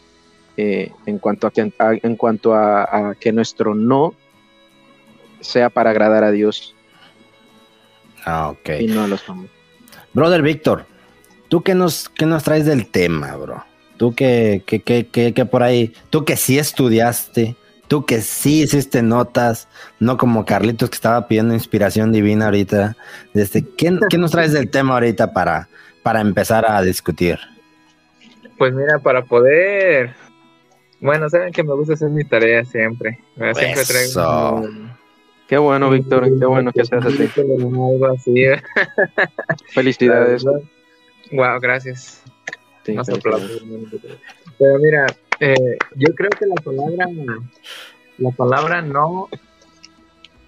Eh, 0.57 0.91
en 1.05 1.17
cuanto, 1.17 1.47
a 1.47 1.51
que, 1.51 1.71
en 1.79 2.15
cuanto 2.17 2.53
a, 2.53 3.15
que 3.19 3.31
nuestro 3.31 3.73
no 3.73 4.13
sea 5.39 5.69
para 5.69 5.91
agradar 5.91 6.23
a 6.23 6.31
Dios. 6.31 6.75
Ah, 8.25 8.49
ok. 8.49 8.69
Y 8.81 8.87
no 8.87 9.03
a 9.03 9.07
los 9.07 9.23
Brother 10.13 10.41
Víctor, 10.41 10.85
¿tú 11.47 11.63
qué 11.63 11.73
nos, 11.73 12.09
qué 12.09 12.25
nos 12.25 12.43
traes 12.43 12.65
del 12.65 12.87
tema, 12.87 13.35
bro? 13.37 13.63
Tú 13.97 14.13
que, 14.13 14.61
que, 14.65 14.81
que, 14.81 15.33
que, 15.33 15.45
por 15.45 15.63
ahí, 15.63 15.93
tú 16.09 16.25
que 16.25 16.35
sí 16.35 16.59
estudiaste, 16.59 17.55
tú 17.91 18.05
que 18.05 18.21
sí 18.21 18.61
hiciste 18.61 19.01
notas, 19.01 19.67
no 19.99 20.15
como 20.15 20.45
Carlitos 20.45 20.89
que 20.89 20.95
estaba 20.95 21.27
pidiendo 21.27 21.53
inspiración 21.53 22.13
divina 22.13 22.45
ahorita. 22.45 22.95
Desde, 23.33 23.65
¿qué, 23.75 23.99
¿Qué 24.09 24.17
nos 24.17 24.31
traes 24.31 24.53
del 24.53 24.69
tema 24.69 24.93
ahorita 24.93 25.33
para, 25.33 25.67
para 26.01 26.21
empezar 26.21 26.65
a 26.71 26.81
discutir? 26.83 27.37
Pues 28.57 28.73
mira, 28.73 28.99
para 28.99 29.25
poder 29.25 30.15
bueno, 31.01 31.29
saben 31.29 31.51
que 31.51 31.63
me 31.63 31.73
gusta 31.73 31.95
hacer 31.95 32.09
mi 32.11 32.23
tarea 32.23 32.63
siempre. 32.63 33.19
Siempre 33.35 33.83
traigo. 33.83 34.69
Qué 35.49 35.57
bueno, 35.57 35.89
Víctor. 35.89 36.29
Qué 36.39 36.45
bueno 36.45 36.71
que 36.71 36.85
seas 36.85 37.05
así. 37.05 37.29
así. 38.13 38.45
Felicidades. 39.73 40.45
Wow, 40.45 41.59
gracias. 41.59 42.23
Pero 42.85 44.79
mira, 44.79 45.07
eh, 45.41 45.77
yo 45.95 46.15
creo 46.15 46.29
que 46.29 46.45
la 46.45 46.55
palabra, 46.55 47.07
la 48.17 48.31
palabra 48.31 48.81
no, 48.81 49.27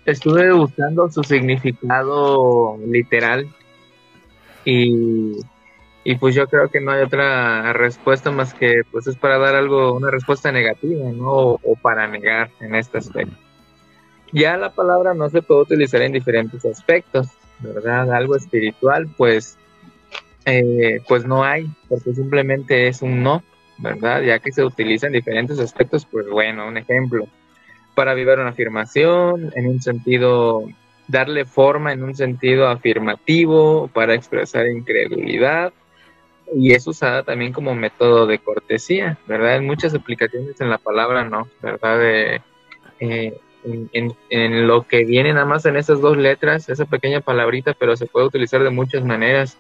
estuve 0.05 0.53
buscando 0.53 1.09
su 1.11 1.23
significado 1.23 2.77
literal 2.85 3.47
y 4.63 5.37
y 6.03 6.15
pues 6.15 6.35
yo 6.35 6.47
creo 6.47 6.69
que 6.69 6.81
no 6.81 6.91
hay 6.91 7.03
otra 7.03 7.71
respuesta 7.73 8.29
más 8.29 8.53
que 8.53 8.81
pues 8.91 9.07
es 9.07 9.15
para 9.15 9.37
dar 9.37 9.55
algo, 9.55 9.93
una 9.93 10.11
respuesta 10.11 10.51
negativa, 10.51 11.09
¿no? 11.11 11.31
O, 11.31 11.75
para 11.81 12.07
negar 12.07 12.51
en 12.59 12.75
este 12.75 12.97
aspecto. 12.97 13.35
Ya 14.33 14.57
la 14.57 14.71
palabra 14.71 15.13
no 15.13 15.29
se 15.29 15.41
puede 15.41 15.61
utilizar 15.61 16.01
en 16.01 16.11
diferentes 16.11 16.65
aspectos, 16.65 17.27
¿verdad? 17.59 18.11
Algo 18.11 18.35
espiritual, 18.35 19.07
pues, 19.15 19.57
eh, 20.45 20.99
pues 21.07 21.25
no 21.25 21.43
hay, 21.43 21.71
porque 21.87 22.13
simplemente 22.13 22.87
es 22.87 23.01
un 23.01 23.23
no, 23.23 23.41
¿verdad? 23.77 24.21
Ya 24.21 24.39
que 24.39 24.51
se 24.51 24.63
utiliza 24.63 25.07
en 25.07 25.13
diferentes 25.13 25.59
aspectos, 25.59 26.05
pues 26.05 26.27
bueno, 26.29 26.67
un 26.67 26.77
ejemplo, 26.77 27.27
para 27.95 28.13
vivir 28.13 28.39
una 28.39 28.49
afirmación, 28.49 29.51
en 29.55 29.67
un 29.67 29.81
sentido, 29.81 30.63
darle 31.07 31.45
forma 31.45 31.93
en 31.93 32.03
un 32.03 32.15
sentido 32.15 32.67
afirmativo, 32.67 33.89
para 33.93 34.13
expresar 34.13 34.67
incredulidad, 34.67 35.73
y 36.55 36.73
es 36.73 36.85
usada 36.87 37.23
también 37.23 37.53
como 37.53 37.75
método 37.75 38.27
de 38.27 38.39
cortesía, 38.39 39.17
¿verdad? 39.27 39.57
En 39.57 39.65
muchas 39.65 39.93
aplicaciones 39.93 40.59
en 40.61 40.69
la 40.69 40.77
palabra 40.77 41.23
no, 41.23 41.47
¿verdad? 41.61 41.99
De, 41.99 42.41
eh, 42.99 43.33
en, 44.29 44.67
lo 44.67 44.83
que 44.83 45.05
viene 45.05 45.33
nada 45.33 45.45
más 45.45 45.65
en 45.65 45.77
esas 45.77 46.01
dos 46.01 46.17
letras, 46.17 46.69
esa 46.69 46.85
pequeña 46.85 47.21
palabrita, 47.21 47.73
pero 47.73 47.95
se 47.95 48.05
puede 48.05 48.27
utilizar 48.27 48.63
de 48.63 48.69
muchas 48.69 49.03
maneras, 49.03 49.57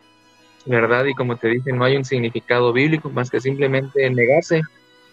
¿verdad? 0.65 1.05
Y 1.05 1.13
como 1.13 1.37
te 1.37 1.49
dije, 1.49 1.71
no 1.71 1.85
hay 1.85 1.95
un 1.97 2.05
significado 2.05 2.73
bíblico 2.73 3.09
más 3.09 3.29
que 3.29 3.41
simplemente 3.41 4.09
negarse. 4.09 4.61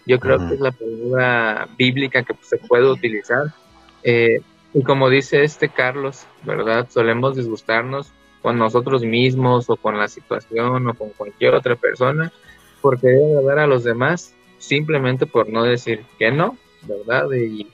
Yo 0.05 0.19
creo 0.19 0.39
que 0.47 0.55
es 0.55 0.59
la 0.59 0.71
palabra 0.71 1.67
bíblica 1.77 2.23
que 2.23 2.33
se 2.41 2.57
puede 2.57 2.89
utilizar. 2.89 3.53
Eh, 4.03 4.41
y 4.73 4.83
como 4.83 5.09
dice 5.09 5.43
este 5.43 5.69
Carlos, 5.69 6.25
¿verdad? 6.43 6.87
Solemos 6.89 7.35
disgustarnos 7.35 8.11
con 8.41 8.57
nosotros 8.57 9.03
mismos 9.03 9.69
o 9.69 9.75
con 9.75 9.97
la 9.97 10.07
situación 10.07 10.87
o 10.87 10.93
con 10.93 11.09
cualquier 11.09 11.53
otra 11.53 11.75
persona, 11.75 12.31
porque 12.81 13.07
debe 13.07 13.37
agradar 13.37 13.59
a 13.59 13.67
los 13.67 13.83
demás 13.83 14.33
simplemente 14.57 15.25
por 15.25 15.49
no 15.49 15.63
decir 15.63 16.03
que 16.17 16.31
no, 16.31 16.57
¿verdad? 16.83 17.27
Y, 17.33 17.67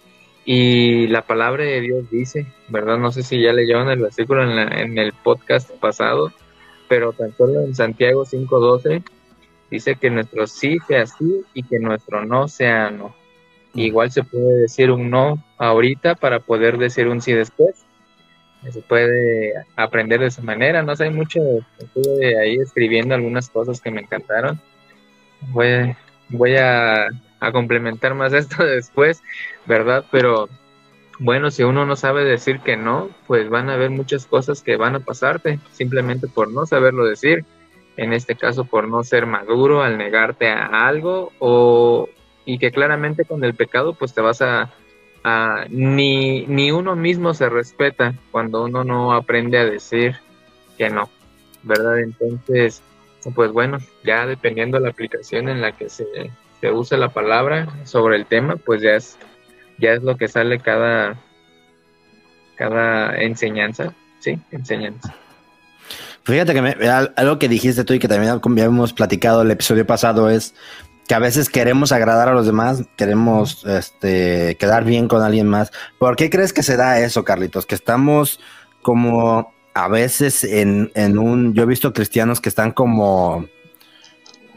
y 0.46 1.08
la 1.08 1.22
palabra 1.22 1.64
de 1.64 1.82
Dios 1.82 2.10
dice, 2.10 2.48
¿verdad? 2.68 2.98
No 2.98 3.12
sé 3.12 3.24
si 3.24 3.42
ya 3.42 3.54
leyeron 3.54 3.90
el 3.90 4.00
versículo 4.00 4.44
en, 4.44 4.74
en 4.74 4.98
el 4.98 5.14
podcast 5.14 5.72
pasado, 5.80 6.32
pero 6.88 7.14
tan 7.14 7.36
solo 7.36 7.62
en 7.62 7.76
Santiago 7.76 8.26
5.12 8.26 9.04
dice 9.70 9.96
que 9.96 10.10
nuestro 10.10 10.48
sí 10.48 10.78
sea 10.88 11.06
sí 11.06 11.44
y 11.54 11.64
que 11.64 11.80
nuestro 11.80 12.26
no 12.26 12.48
sea 12.48 12.90
no. 12.90 13.16
Igual 13.74 14.12
se 14.12 14.24
puede 14.24 14.62
decir 14.62 14.92
un 14.92 15.10
no 15.10 15.44
ahorita 15.58 16.16
para 16.16 16.40
poder 16.40 16.78
decir 16.78 17.08
un 17.08 17.22
sí 17.22 17.34
después 17.34 17.88
se 18.72 18.82
puede 18.82 19.54
aprender 19.76 20.20
de 20.20 20.28
esa 20.28 20.42
manera. 20.42 20.84
No 20.84 20.96
sé, 20.96 21.06
hay 21.06 21.12
mucho, 21.12 21.40
estuve 21.78 22.40
ahí 22.40 22.56
escribiendo 22.56 23.16
algunas 23.16 23.50
cosas 23.50 23.82
que 23.82 23.92
me 23.92 24.02
encantaron. 24.02 24.60
Voy, 25.50 25.96
voy 26.30 26.58
a, 26.58 27.08
a 27.40 27.52
complementar 27.52 28.14
más 28.16 28.34
esto 28.34 28.64
después, 28.66 29.24
¿verdad? 29.66 30.06
Pero 30.12 30.50
bueno, 31.20 31.52
si 31.52 31.64
uno 31.64 31.86
no 31.86 31.96
sabe 31.96 32.24
decir 32.24 32.60
que 32.60 32.78
no, 32.78 33.10
pues 33.28 33.50
van 33.50 33.70
a 33.70 33.74
haber 33.74 33.90
muchas 33.90 34.26
cosas 34.26 34.62
que 34.62 34.78
van 34.78 34.96
a 34.96 35.00
pasarte 35.00 35.60
simplemente 35.72 36.28
por 36.28 36.52
no 36.52 36.66
saberlo 36.66 37.06
decir. 37.06 37.46
En 37.96 38.14
este 38.14 38.36
caso, 38.36 38.66
por 38.66 38.88
no 38.88 39.04
ser 39.04 39.26
maduro 39.26 39.82
al 39.82 39.98
negarte 39.98 40.50
a 40.50 40.88
algo 40.88 41.32
o 41.40 42.08
y 42.46 42.60
que 42.60 42.72
claramente 42.72 43.26
con 43.26 43.44
el 43.44 43.56
pecado 43.56 43.94
pues 43.94 44.14
te 44.14 44.22
vas 44.22 44.42
a 44.42 44.72
ni, 45.70 46.46
ni 46.48 46.72
uno 46.72 46.96
mismo 46.96 47.34
se 47.34 47.50
respeta 47.50 48.14
cuando 48.32 48.64
uno 48.64 48.84
no 48.84 49.14
aprende 49.14 49.58
a 49.58 49.66
decir 49.66 50.16
que 50.78 50.90
no, 50.90 51.10
¿verdad? 51.64 52.00
Entonces, 52.00 52.82
pues 53.36 53.52
bueno, 53.52 53.80
ya 54.04 54.26
dependiendo 54.26 54.78
de 54.78 54.84
la 54.84 54.90
aplicación 54.92 55.50
en 55.50 55.62
la 55.62 55.74
que 55.74 55.90
se, 55.90 56.06
se 56.62 56.72
use 56.72 56.98
la 56.98 57.10
palabra 57.10 57.68
sobre 57.84 58.16
el 58.16 58.26
tema, 58.26 58.56
pues 58.56 58.82
ya 58.82 58.96
es, 58.96 59.18
ya 59.78 59.94
es 59.94 60.04
lo 60.04 60.18
que 60.18 60.28
sale 60.28 60.60
cada, 60.60 61.18
cada 62.56 63.18
enseñanza, 63.18 63.94
¿sí? 64.20 64.40
Enseñanza. 64.52 65.14
Fíjate 66.24 66.54
que 66.54 66.90
algo 67.16 67.40
que 67.40 67.48
dijiste 67.48 67.86
tú 67.86 67.94
y 67.94 68.00
que 68.00 68.10
también 68.10 68.42
habíamos 68.44 68.92
platicado 68.92 69.44
el 69.44 69.52
episodio 69.52 69.88
pasado 69.88 70.30
es 70.30 70.54
que 71.08 71.16
a 71.16 71.20
veces 71.20 71.50
queremos 71.50 71.94
agradar 71.94 72.28
a 72.28 72.34
los 72.34 72.46
demás, 72.46 72.84
queremos 72.98 73.66
este, 73.66 74.58
quedar 74.60 74.84
bien 74.84 75.08
con 75.08 75.22
alguien 75.24 75.48
más. 75.48 75.72
¿Por 75.98 76.18
qué 76.18 76.30
crees 76.30 76.52
que 76.52 76.64
se 76.64 76.76
da 76.76 77.00
eso, 77.00 77.24
Carlitos? 77.24 77.66
Que 77.66 77.76
estamos 77.76 78.42
como 78.82 79.54
a 79.74 79.88
veces 79.88 80.44
en, 80.44 80.92
un... 81.18 81.54
Yo 81.54 81.64
he 81.64 81.66
visto 81.66 81.94
cristianos 81.94 82.42
que 82.42 82.50
están 82.50 82.72
como... 82.72 83.48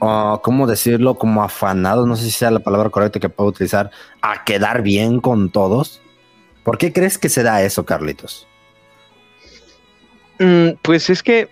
Uh, 0.01 0.39
¿Cómo 0.43 0.67
decirlo? 0.67 1.15
Como 1.17 1.43
afanados, 1.43 2.07
no 2.07 2.17
sé 2.17 2.25
si 2.25 2.31
sea 2.31 2.51
la 2.51 2.61
palabra 2.61 2.89
correcta 2.89 3.21
que 3.21 3.29
puedo 3.29 3.51
utilizar, 3.51 3.91
a 4.23 4.45
quedar 4.45 4.83
bien 4.83 5.21
con 5.21 5.51
todos. 5.51 6.01
¿Por 6.65 6.79
qué 6.79 6.93
crees 6.93 7.19
que 7.19 7.29
se 7.29 7.43
da 7.43 7.63
eso, 7.63 7.85
Carlitos? 7.85 8.47
Mm, 10.39 10.71
pues 10.83 11.11
es 11.11 11.23
que 11.23 11.49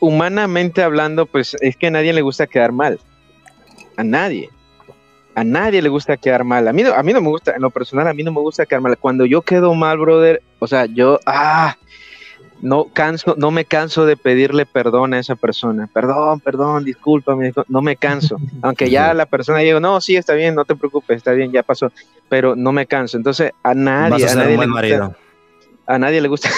humanamente 0.00 0.82
hablando, 0.82 1.26
pues 1.26 1.56
es 1.60 1.76
que 1.76 1.86
a 1.86 1.90
nadie 1.90 2.12
le 2.12 2.20
gusta 2.20 2.46
quedar 2.46 2.72
mal. 2.72 3.00
A 3.96 4.04
nadie. 4.04 4.50
A 5.34 5.44
nadie 5.44 5.80
le 5.80 5.88
gusta 5.88 6.18
quedar 6.18 6.44
mal. 6.44 6.68
A 6.68 6.72
mí, 6.74 6.82
no, 6.82 6.92
a 6.92 7.02
mí 7.02 7.12
no 7.12 7.22
me 7.22 7.28
gusta, 7.28 7.54
en 7.54 7.62
lo 7.62 7.70
personal, 7.70 8.06
a 8.06 8.12
mí 8.12 8.22
no 8.22 8.32
me 8.32 8.40
gusta 8.40 8.66
quedar 8.66 8.82
mal. 8.82 8.98
Cuando 8.98 9.24
yo 9.24 9.40
quedo 9.40 9.74
mal, 9.74 9.96
brother, 9.96 10.42
o 10.58 10.66
sea, 10.66 10.84
yo, 10.86 11.20
ah, 11.24 11.78
no 12.62 12.84
canso, 12.84 13.34
no 13.36 13.50
me 13.50 13.64
canso 13.64 14.06
de 14.06 14.16
pedirle 14.16 14.64
perdón 14.64 15.12
a 15.12 15.18
esa 15.18 15.34
persona. 15.34 15.88
Perdón, 15.92 16.40
perdón, 16.40 16.84
discúlpame, 16.84 17.52
no 17.68 17.82
me 17.82 17.96
canso. 17.96 18.38
Aunque 18.62 18.88
ya 18.88 19.12
la 19.12 19.26
persona 19.26 19.58
diga, 19.58 19.80
no, 19.80 20.00
sí, 20.00 20.16
está 20.16 20.34
bien, 20.34 20.54
no 20.54 20.64
te 20.64 20.76
preocupes, 20.76 21.18
está 21.18 21.32
bien, 21.32 21.52
ya 21.52 21.62
pasó. 21.62 21.92
Pero 22.28 22.56
no 22.56 22.72
me 22.72 22.86
canso. 22.86 23.16
Entonces, 23.16 23.52
a 23.62 23.74
nadie, 23.74 24.26
a, 24.26 24.34
nadie 24.34 24.56
le 24.56 24.66
gusta, 24.66 25.16
a 25.86 25.98
nadie 25.98 26.20
le 26.20 26.28
gusta, 26.28 26.50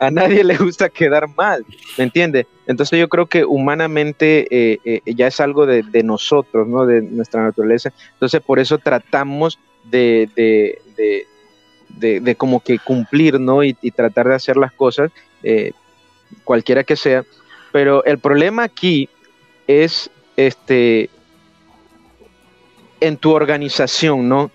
a 0.00 0.10
nadie 0.10 0.42
le 0.42 0.56
gusta 0.56 0.88
quedar 0.88 1.28
mal, 1.36 1.64
¿me 1.96 2.04
entiendes? 2.04 2.46
Entonces 2.66 2.98
yo 2.98 3.08
creo 3.08 3.26
que 3.26 3.44
humanamente 3.44 4.46
eh, 4.50 4.80
eh, 4.84 5.14
ya 5.14 5.26
es 5.26 5.40
algo 5.40 5.66
de, 5.66 6.02
nosotros, 6.02 6.66
¿no? 6.66 6.86
De 6.86 7.02
nuestra 7.02 7.42
naturaleza. 7.42 7.92
Entonces 8.14 8.40
por 8.40 8.58
eso 8.58 8.78
tratamos 8.78 9.58
de, 9.84 10.28
de, 10.34 11.26
como 12.36 12.60
que 12.60 12.78
cumplir, 12.78 13.40
¿no? 13.40 13.62
Y, 13.62 13.74
tratar 13.94 14.28
de 14.28 14.34
hacer 14.34 14.56
las 14.56 14.72
cosas, 14.72 15.10
eh, 15.42 15.72
cualquiera 16.44 16.84
que 16.84 16.96
sea. 16.96 17.24
Pero 17.72 18.04
el 18.04 18.18
problema 18.18 18.64
aquí 18.64 19.08
es, 19.66 20.10
este, 20.36 21.10
en 23.00 23.16
tu 23.16 23.32
organización, 23.32 24.28
¿no? 24.28 24.50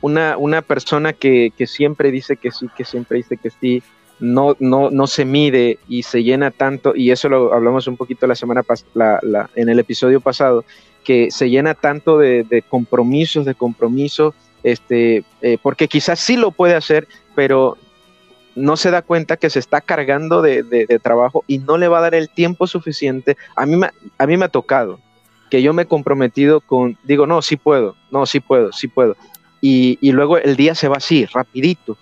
Una, 0.00 0.36
una 0.36 0.62
persona 0.62 1.12
que, 1.12 1.52
que 1.56 1.66
siempre 1.66 2.10
dice 2.10 2.36
que 2.36 2.50
sí, 2.50 2.66
que 2.76 2.84
siempre 2.84 3.18
dice 3.18 3.36
que 3.36 3.50
sí, 3.50 3.82
no, 4.20 4.56
no, 4.58 4.90
no 4.90 5.06
se 5.06 5.24
mide 5.24 5.78
y 5.88 6.02
se 6.02 6.22
llena 6.22 6.50
tanto, 6.50 6.94
y 6.94 7.10
eso 7.10 7.28
lo 7.28 7.52
hablamos 7.52 7.86
un 7.86 7.96
poquito 7.96 8.26
la 8.26 8.34
semana 8.34 8.62
pasada, 8.62 9.20
en 9.54 9.68
el 9.68 9.78
episodio 9.78 10.20
pasado, 10.20 10.64
que 11.04 11.30
se 11.30 11.50
llena 11.50 11.74
tanto 11.74 12.18
de, 12.18 12.64
compromisos, 12.68 13.44
de 13.44 13.54
compromisos, 13.54 14.34
este, 14.64 15.24
eh, 15.40 15.58
porque 15.62 15.86
quizás 15.86 16.18
sí 16.18 16.36
lo 16.36 16.50
puede 16.50 16.74
hacer, 16.74 17.06
pero 17.36 17.78
no 18.56 18.76
se 18.76 18.90
da 18.90 19.02
cuenta 19.02 19.36
que 19.36 19.50
se 19.50 19.60
está 19.60 19.80
cargando 19.80 20.42
de, 20.42 20.86
trabajo 21.02 21.44
y 21.46 21.58
no 21.58 21.78
le 21.78 21.86
va 21.86 21.98
a 21.98 22.02
dar 22.02 22.16
el 22.16 22.28
tiempo 22.28 22.66
suficiente. 22.66 23.36
A 23.54 23.66
mí, 23.66 23.80
a 24.18 24.26
mí 24.26 24.36
me 24.36 24.46
ha 24.46 24.48
tocado 24.48 24.98
que 25.50 25.62
yo 25.62 25.72
me 25.72 25.82
he 25.82 25.86
comprometido 25.86 26.60
con, 26.60 26.98
digo, 27.04 27.26
no, 27.26 27.40
sí 27.42 27.56
puedo, 27.56 27.94
no, 28.10 28.26
sí 28.26 28.40
puedo, 28.40 28.72
sí 28.72 28.88
puedo. 28.88 29.16
Y, 29.60 29.98
y 30.00 30.10
luego 30.10 30.38
el 30.38 30.56
día 30.56 30.74
se 30.74 30.88
va 30.88 30.96
así, 30.96 31.26
rapidito 31.26 31.96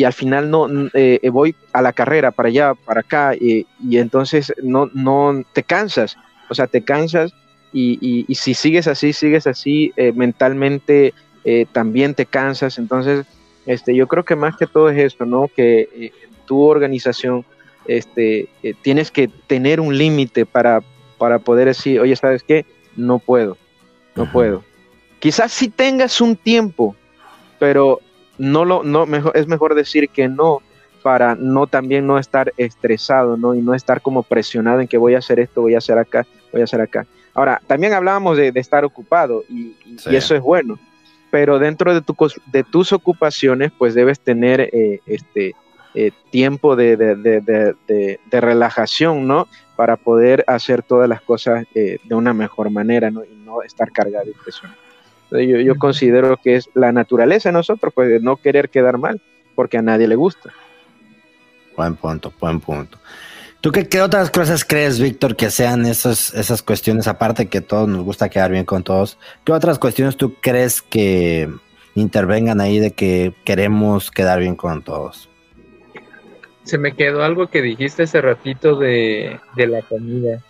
y 0.00 0.04
al 0.04 0.12
final 0.14 0.50
no 0.50 0.66
eh, 0.94 1.28
voy 1.30 1.54
a 1.72 1.82
la 1.82 1.92
carrera 1.92 2.30
para 2.30 2.48
allá, 2.48 2.74
para 2.74 3.00
acá, 3.00 3.34
y, 3.34 3.66
entonces 3.90 4.52
no, 4.62 4.88
no 4.94 5.42
te 5.52 5.62
cansas, 5.62 6.16
o 6.48 6.54
sea, 6.54 6.66
te 6.66 6.82
cansas 6.82 7.34
y, 7.72 8.26
si 8.34 8.54
sigues 8.54 8.86
así, 8.88 9.12
sigues 9.12 9.46
así, 9.46 9.92
eh, 9.96 10.12
mentalmente 10.12 11.12
eh, 11.44 11.66
también 11.72 12.14
te 12.14 12.26
cansas, 12.26 12.78
entonces 12.78 13.26
este, 13.66 13.94
yo 13.94 14.06
creo 14.06 14.24
que 14.24 14.36
más 14.36 14.56
que 14.56 14.66
todo 14.66 14.90
es 14.90 14.98
esto, 14.98 15.24
¿no? 15.24 15.48
Que 15.54 16.12
tu 16.46 16.62
organización 16.62 17.44
este, 17.86 18.48
tienes 18.82 19.10
que 19.10 19.28
tener 19.46 19.80
un 19.80 19.96
límite 19.96 20.46
para, 20.46 20.82
para 21.18 21.38
poder 21.38 21.68
decir, 21.68 22.00
oye, 22.00 22.16
¿sabes 22.16 22.42
qué? 22.42 22.64
No 22.96 23.18
puedo, 23.18 23.56
no 24.16 24.30
puedo. 24.30 24.64
Quizás 25.20 25.52
si 25.52 25.68
tengas 25.68 26.20
un 26.20 26.36
tiempo, 26.36 26.96
pero 27.58 28.00
no 28.38 28.64
lo, 28.64 28.82
no, 28.82 29.06
mejor, 29.06 29.36
es 29.36 29.46
mejor 29.46 29.74
decir 29.74 30.08
que 30.08 30.28
no 30.28 30.62
para 31.02 31.34
no 31.34 31.66
también 31.66 32.06
no 32.06 32.18
estar 32.18 32.52
estresado, 32.56 33.36
¿no? 33.36 33.54
Y 33.54 33.60
no 33.60 33.74
estar 33.74 34.00
como 34.00 34.22
presionado 34.22 34.80
en 34.80 34.88
que 34.88 34.98
voy 34.98 35.14
a 35.14 35.18
hacer 35.18 35.38
esto, 35.38 35.60
voy 35.60 35.74
a 35.74 35.78
hacer 35.78 35.98
acá, 35.98 36.26
voy 36.52 36.62
a 36.62 36.64
hacer 36.64 36.80
acá. 36.80 37.06
Ahora, 37.34 37.60
también 37.66 37.92
hablábamos 37.92 38.36
de, 38.36 38.52
estar 38.54 38.84
ocupado 38.84 39.44
y, 39.48 39.76
eso 40.10 40.34
es 40.34 40.40
bueno, 40.40 40.78
pero 41.30 41.58
dentro 41.58 41.94
de, 41.94 42.02
tu, 42.02 42.16
de 42.46 42.64
tus 42.64 42.92
ocupaciones, 42.92 43.72
pues 43.76 43.94
debes 43.94 44.20
tener 44.20 44.60
eh, 44.60 45.00
este 45.06 45.54
eh, 45.94 46.12
tiempo 46.30 46.76
de, 46.76 46.96
de, 46.96 48.40
relajación, 48.40 49.26
¿no? 49.26 49.48
Para 49.76 49.96
poder 49.96 50.44
hacer 50.46 50.82
todas 50.82 51.08
las 51.08 51.20
cosas 51.20 51.66
eh, 51.74 51.98
de 52.04 52.14
una 52.14 52.32
mejor 52.32 52.70
manera, 52.70 53.10
¿no? 53.10 53.24
Y 53.24 53.34
no 53.44 53.62
estar 53.62 53.90
cargado 53.90 54.30
y 54.30 54.34
presionado. 54.34 54.78
Yo, 55.30 55.76
considero 55.76 56.36
que 56.36 56.56
es 56.56 56.68
la 56.74 56.90
naturaleza 56.90 57.50
de 57.50 57.52
nosotros, 57.52 57.92
pues 57.94 58.08
de 58.08 58.20
no 58.20 58.36
querer 58.36 58.68
quedar 58.68 58.98
mal, 58.98 59.20
porque 59.54 59.78
a 59.78 59.82
nadie 59.82 60.08
le 60.08 60.16
gusta. 60.16 60.50
Buen 61.76 61.94
punto, 61.94 62.32
buen 62.40 62.58
punto. 62.58 62.98
¿Tú 63.60 63.72
qué, 63.72 63.88
qué 63.88 64.00
otras 64.00 64.30
cosas 64.30 64.64
crees, 64.64 64.98
Víctor, 64.98 65.36
que 65.36 65.50
sean 65.50 65.84
esas, 65.84 66.32
esas 66.32 66.62
cuestiones, 66.62 67.06
aparte 67.06 67.48
que 67.48 67.60
todos 67.60 67.88
nos 67.88 68.02
gusta 68.04 68.30
quedar 68.30 68.50
bien 68.50 68.64
con 68.64 68.82
todos, 68.82 69.18
qué 69.44 69.52
otras 69.52 69.78
cuestiones 69.78 70.16
tú 70.16 70.34
crees 70.40 70.80
que 70.80 71.50
intervengan 71.94 72.60
ahí 72.60 72.78
de 72.78 72.92
que 72.92 73.34
queremos 73.44 74.10
quedar 74.10 74.40
bien 74.40 74.56
con 74.56 74.82
todos? 74.82 75.28
Se 76.64 76.78
me 76.78 76.94
quedó 76.94 77.22
algo 77.22 77.48
que 77.48 77.60
dijiste 77.60 78.04
hace 78.04 78.22
ratito 78.22 78.76
de, 78.76 79.38
de 79.56 79.66
la 79.66 79.82
comida. 79.82 80.40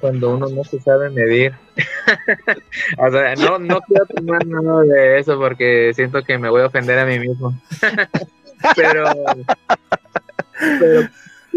Cuando 0.00 0.34
uno 0.34 0.48
no 0.48 0.64
se 0.64 0.80
sabe 0.80 1.10
medir. 1.10 1.54
o 2.98 3.10
sea, 3.10 3.34
no, 3.36 3.58
no 3.58 3.80
quiero 3.82 4.06
tomar 4.06 4.44
nada 4.44 4.82
de 4.82 5.18
eso 5.20 5.38
porque 5.38 5.92
siento 5.94 6.22
que 6.24 6.38
me 6.38 6.48
voy 6.48 6.62
a 6.62 6.66
ofender 6.66 6.98
a 6.98 7.06
mí 7.06 7.18
mismo. 7.20 7.54
pero 8.76 9.04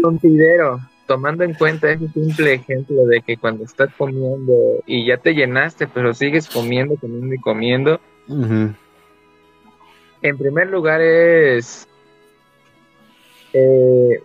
considero, 0.04 0.80
tomando 1.06 1.44
en 1.44 1.54
cuenta 1.54 1.90
ese 1.90 2.08
simple 2.08 2.52
ejemplo 2.52 3.06
de 3.06 3.22
que 3.22 3.38
cuando 3.38 3.64
estás 3.64 3.88
comiendo 3.96 4.52
y 4.84 5.06
ya 5.06 5.16
te 5.16 5.32
llenaste, 5.32 5.86
pero 5.86 6.12
sigues 6.12 6.46
comiendo, 6.46 6.96
comiendo 6.96 7.34
y 7.34 7.38
comiendo, 7.38 8.00
en 8.28 8.76
primer 10.38 10.68
lugar 10.68 11.00
es... 11.00 11.88
Eh, 13.54 14.20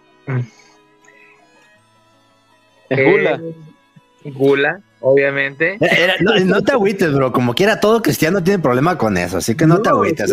eh 2.89 3.53
gula, 4.25 4.81
obviamente. 4.99 5.77
Eh, 5.79 6.09
no, 6.19 6.61
te 6.61 6.73
agüites, 6.73 7.13
bro. 7.13 7.31
Como 7.31 7.53
quiera, 7.53 7.79
todo 7.79 8.01
cristiano 8.01 8.43
tiene 8.43 8.59
problema 8.59 8.97
con 8.97 9.15
eso, 9.15 9.37
así 9.37 9.55
que 9.55 9.65
no, 9.65 9.81
te 9.81 9.87
agüites. 9.87 10.29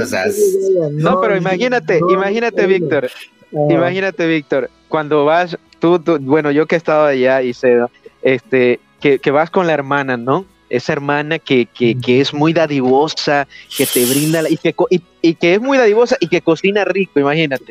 no, 0.91 1.21
pero 1.21 1.37
imagínate, 1.37 2.01
imagínate, 2.11 2.67
Víctor. 2.67 3.09
Ah. 3.55 3.67
Imagínate, 3.71 4.27
Víctor, 4.27 4.71
cuando 4.88 5.25
vas, 5.25 5.59
tú, 5.79 6.03
bueno, 6.20 6.51
yo 6.51 6.66
que 6.66 6.77
he 6.77 6.79
estado 6.79 7.07
allá 7.07 7.42
y 7.42 7.53
sé, 7.53 7.79
este, 8.22 8.81
que, 9.01 9.18
que 9.18 9.31
vas 9.31 9.51
con 9.51 9.66
la 9.66 9.72
hermana, 9.72 10.16
¿no? 10.16 10.46
esa 10.68 10.92
hermana 10.92 11.38
que, 11.38 11.66
que, 11.66 11.96
que, 11.99 12.20
es 12.20 12.35
muy 12.35 12.53
dadivosa, 12.53 13.46
que 13.77 13.87
te 13.87 14.05
brinda, 14.05 14.42
y 14.49 14.57
que, 14.57 14.75
y, 15.22 15.35
que 15.35 15.55
es 15.55 15.61
muy 15.61 15.79
dadivosa 15.79 16.16
y 16.20 16.29
que 16.29 16.40
cocina 16.40 16.85
rico, 16.85 17.20
imagínate. 17.20 17.66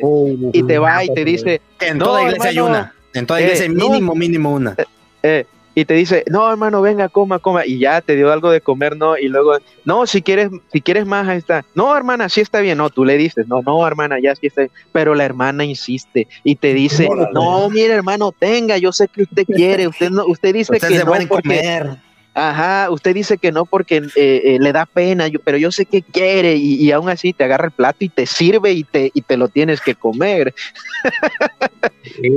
y 0.52 0.62
te 0.62 0.78
va 0.78 1.04
y 1.04 1.12
te 1.12 1.24
dice... 1.24 1.60
En 1.80 1.98
toda 1.98 2.22
iglesia 2.22 2.50
hay 2.50 2.58
una. 2.58 2.94
En 3.12 3.26
toda 3.26 3.40
iglesia 3.40 3.66
hay 3.66 3.72
eh, 3.72 3.74
mínimo, 3.74 4.14
mínimo 4.14 4.52
una. 4.52 4.74
Eh, 4.78 4.84
eh 5.22 5.46
y 5.76 5.84
te 5.84 5.92
dice, 5.92 6.24
no, 6.30 6.50
hermano, 6.50 6.80
venga, 6.80 7.10
coma, 7.10 7.38
coma, 7.38 7.66
y 7.66 7.78
ya 7.78 8.00
te 8.00 8.16
dio 8.16 8.32
algo 8.32 8.50
de 8.50 8.62
comer, 8.62 8.96
no, 8.96 9.18
y 9.18 9.28
luego, 9.28 9.58
no, 9.84 10.06
si 10.06 10.22
quieres, 10.22 10.48
si 10.72 10.80
quieres 10.80 11.04
más, 11.04 11.28
ahí 11.28 11.36
está, 11.36 11.66
no, 11.74 11.94
hermana, 11.94 12.30
sí 12.30 12.40
está 12.40 12.60
bien, 12.60 12.78
no, 12.78 12.88
tú 12.88 13.04
le 13.04 13.18
dices, 13.18 13.46
no, 13.46 13.60
no, 13.60 13.86
hermana, 13.86 14.18
ya 14.18 14.34
sí 14.34 14.46
está 14.46 14.62
bien, 14.62 14.70
pero 14.92 15.14
la 15.14 15.26
hermana 15.26 15.66
insiste 15.66 16.28
y 16.44 16.56
te 16.56 16.72
dice, 16.72 17.06
no, 17.34 17.68
mire, 17.68 17.92
hermano, 17.92 18.32
tenga, 18.32 18.78
yo 18.78 18.90
sé 18.90 19.06
que 19.06 19.24
usted 19.24 19.44
quiere, 19.44 19.86
usted 19.86 20.08
no, 20.08 20.24
usted 20.24 20.54
dice 20.54 20.80
que 20.80 20.98
no 21.04 21.12
porque, 21.28 21.42
comer. 21.42 21.98
Ajá, 22.32 22.90
usted 22.90 23.14
dice 23.14 23.36
que 23.36 23.52
no 23.52 23.66
porque 23.66 23.96
eh, 23.96 24.40
eh, 24.44 24.56
le 24.58 24.72
da 24.72 24.86
pena, 24.86 25.28
yo, 25.28 25.40
pero 25.40 25.58
yo 25.58 25.70
sé 25.72 25.84
que 25.84 26.02
quiere 26.02 26.56
y, 26.56 26.74
y, 26.74 26.90
aún 26.90 27.08
así 27.08 27.32
te 27.32 27.44
agarra 27.44 27.66
el 27.66 27.70
plato 27.70 27.98
y 28.00 28.10
te 28.10 28.26
sirve 28.26 28.72
y 28.72 28.84
te, 28.84 29.10
y 29.12 29.22
te 29.22 29.38
lo 29.38 29.48
tienes 29.48 29.80
que 29.80 29.94
comer. 29.94 30.54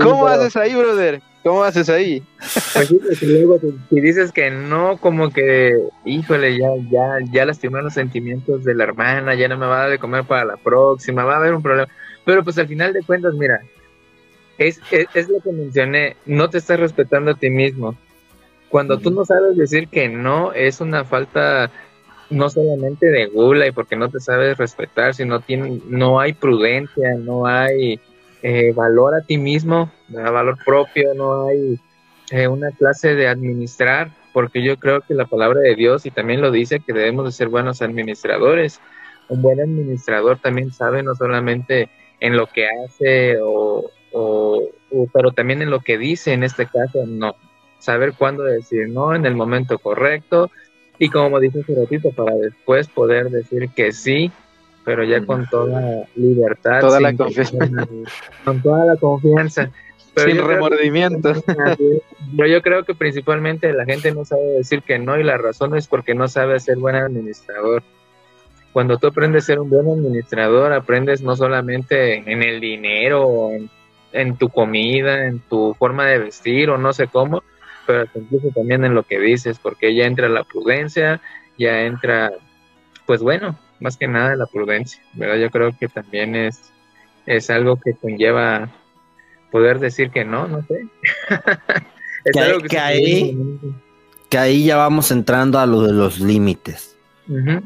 ¿Cómo 0.02 0.26
haces 0.28 0.56
ahí, 0.56 0.74
brother? 0.74 1.22
¿Cómo 1.44 1.64
haces 1.64 1.90
ahí? 1.90 2.22
Pues 2.74 2.92
luego 3.22 3.60
si 3.90 4.02
dices 4.02 4.32
que 4.32 4.52
no, 4.52 4.98
como 4.98 5.30
que, 5.30 5.74
híjole, 6.04 6.58
ya, 6.58 6.68
ya, 6.92 7.18
ya 7.32 7.46
lastimaron 7.46 7.86
los 7.86 7.94
sentimientos 7.94 8.66
de 8.66 8.76
la 8.76 8.84
hermana, 8.84 9.36
ya 9.36 9.48
no 9.48 9.58
me 9.58 9.66
va 9.66 9.78
a 9.78 9.82
dar 9.82 9.90
de 9.92 10.00
comer 10.00 10.26
para 10.26 10.44
la 10.44 10.58
próxima, 10.58 11.24
va 11.24 11.36
a 11.36 11.38
haber 11.38 11.54
un 11.54 11.64
problema. 11.64 11.90
Pero 12.26 12.44
pues 12.44 12.58
al 12.58 12.68
final 12.68 12.92
de 12.92 13.04
cuentas, 13.04 13.34
mira, 13.36 13.62
es, 14.58 14.82
es, 14.92 15.30
lo 15.30 15.40
que 15.40 15.52
mencioné, 15.52 16.18
no 16.26 16.50
te 16.50 16.58
estás 16.58 16.80
respetando 16.80 17.32
a 17.32 17.36
ti 17.36 17.50
mismo. 17.50 17.96
Cuando 18.68 19.00
tú 19.00 19.10
no 19.10 19.24
sabes 19.24 19.58
decir 19.58 19.88
que 19.88 20.10
no, 20.10 20.52
es 20.52 20.82
una 20.82 21.06
falta 21.06 21.72
no 22.30 22.50
solamente 22.50 23.08
de 23.08 23.28
gula 23.28 23.66
y 23.66 23.72
porque 23.72 23.96
no 23.96 24.10
te 24.10 24.20
sabes 24.20 24.58
respetar, 24.58 25.16
sino 25.16 25.40
tiene, 25.40 25.82
no 25.88 26.20
hay 26.20 26.34
prudencia, 26.34 27.16
no 27.18 27.48
hay 27.48 28.00
eh, 28.42 28.72
valor 28.74 29.16
a 29.16 29.22
ti 29.22 29.38
mismo, 29.38 29.92
valor 30.08 30.58
propio, 30.66 31.14
no 31.14 31.48
hay 31.48 31.80
eh, 32.32 32.48
una 32.48 32.72
clase 32.72 33.16
de 33.16 33.28
administrar, 33.28 34.12
porque 34.34 34.62
yo 34.64 34.78
creo 34.78 35.02
que 35.02 35.14
la 35.14 35.26
palabra 35.26 35.60
de 35.60 35.76
Dios 35.76 36.06
y 36.06 36.12
también 36.12 36.42
lo 36.42 36.52
dice 36.52 36.80
que 36.80 36.94
debemos 36.94 37.26
de 37.26 37.32
ser 37.32 37.50
buenos 37.50 37.82
administradores, 37.82 38.80
un 39.30 39.42
buen 39.42 39.60
administrador 39.60 40.40
también 40.40 40.72
sabe 40.72 41.04
no 41.04 41.16
solamente 41.16 41.90
en 42.20 42.36
lo 42.36 42.48
que 42.48 42.68
hace 42.68 43.38
o, 43.42 43.90
pero 45.14 45.32
también 45.32 45.62
en 45.62 45.70
lo 45.70 45.80
que 45.80 45.98
dice 45.98 46.34
en 46.34 46.44
este 46.44 46.66
caso 46.66 47.06
no. 47.06 47.36
Saber 47.78 48.14
cuándo 48.18 48.44
decir 48.44 48.90
no 48.90 49.16
en 49.16 49.26
el 49.26 49.36
momento 49.36 49.78
correcto 49.80 50.50
y 50.98 51.10
como 51.10 51.40
dice 51.40 51.60
ese 51.62 51.76
ratito 51.76 52.12
para 52.12 52.36
después 52.36 52.90
poder 52.90 53.30
decir 53.30 53.70
que 53.70 53.92
sí 53.92 54.32
pero 54.84 55.04
ya 55.04 55.26
con 55.26 55.46
toda 55.48 56.08
libertad 56.16 56.80
toda 56.80 57.00
la 57.00 57.16
confianza. 57.16 57.58
con 58.46 58.62
toda 58.62 58.86
la 58.86 58.96
confianza. 58.96 59.72
Sin 60.16 60.38
remordimiento. 60.46 61.34
pero 62.38 62.50
yo 62.50 62.62
creo 62.62 62.84
que 62.84 62.96
principalmente 62.96 63.72
la 63.74 63.86
gente 63.86 64.12
no 64.12 64.26
sabe 64.26 64.44
decir 64.58 64.82
que 64.82 65.00
no 65.00 65.20
y 65.20 65.24
la 65.24 65.38
razón 65.38 65.76
es 65.78 65.88
porque 65.88 66.16
no 66.16 66.28
sabe 66.28 66.60
ser 66.60 66.78
buen 66.78 66.96
administrador. 66.96 67.84
Cuando 68.74 68.98
tú 68.98 69.08
aprendes 69.08 69.44
a 69.44 69.48
ser 69.48 69.60
un 69.60 69.70
buen 69.70 69.88
administrador, 69.88 70.74
aprendes 70.74 71.22
no 71.22 71.36
solamente 71.36 72.18
en 72.32 72.44
el 72.44 72.60
dinero, 72.60 73.50
en, 74.12 74.38
tu 74.38 74.50
comida, 74.50 75.26
en 75.26 75.40
tu 75.40 75.74
forma 75.74 76.06
de 76.06 76.20
vestir 76.20 76.70
o 76.70 76.78
no 76.78 76.94
sé 76.94 77.08
cómo, 77.08 77.44
pero 77.88 78.06
incluso 78.14 78.50
también 78.54 78.86
en 78.86 78.94
lo 78.94 79.04
que 79.04 79.20
dices, 79.20 79.58
porque 79.60 79.96
ya 79.96 80.06
entra 80.06 80.30
la 80.30 80.44
prudencia, 80.44 81.20
ya 81.58 81.82
entra, 81.82 82.32
pues 83.08 83.22
bueno, 83.22 83.58
más 83.80 83.98
que 83.98 84.08
nada 84.08 84.36
la 84.36 84.46
prudencia, 84.46 85.02
¿verdad? 85.14 85.38
Yo 85.38 85.50
creo 85.50 85.78
que 85.78 85.88
también 85.88 86.36
es, 86.36 86.72
es 87.26 87.50
algo 87.50 87.78
que 87.78 87.94
conlleva 87.94 88.70
poder 89.52 89.80
decir 89.80 90.12
que 90.12 90.26
no, 90.26 90.48
no 90.48 90.64
sé. 90.64 90.88
que, 92.70 92.80
ahí, 92.80 93.38
que 94.30 94.38
ahí 94.38 94.66
ya 94.66 94.78
vamos 94.78 95.12
entrando 95.12 95.60
a 95.60 95.66
lo 95.66 95.82
de 95.82 95.94
los 95.94 96.20
límites 96.20 96.90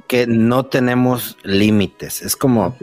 que 0.07 0.27
no 0.27 0.65
tenemos 0.65 1.37
límites. 1.43 2.21
Es 2.21 2.35
como, 2.35 2.75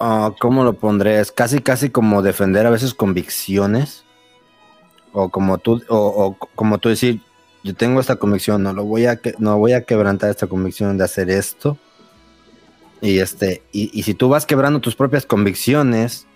uh, 0.00 0.32
¿cómo 0.38 0.64
lo 0.64 0.72
pondré? 0.72 1.20
Es 1.20 1.30
casi, 1.30 1.60
casi 1.60 1.90
como 1.90 2.22
defender 2.22 2.66
a 2.66 2.70
veces 2.70 2.94
convicciones. 2.94 4.04
O 5.12 5.28
como 5.28 5.58
tú, 5.58 5.82
o, 5.88 6.36
como 6.54 6.78
tú 6.78 6.88
decir, 6.88 7.20
yo 7.62 7.74
tengo 7.74 8.00
esta 8.00 8.16
convicción, 8.16 8.62
no 8.62 8.72
lo 8.72 8.84
voy 8.84 9.06
a 9.06 9.20
no 9.38 9.58
voy 9.58 9.72
a 9.72 9.82
quebrantar 9.82 10.30
esta 10.30 10.46
convicción 10.46 10.96
de 10.96 11.04
hacer 11.04 11.28
esto. 11.28 11.76
Y 13.00 13.18
este, 13.18 13.62
y, 13.72 14.02
si 14.02 14.14
tú 14.14 14.28
vas 14.28 14.46
quebrando 14.46 14.80
tus 14.80 14.94
propias 14.94 15.24
convicciones, 15.24 16.26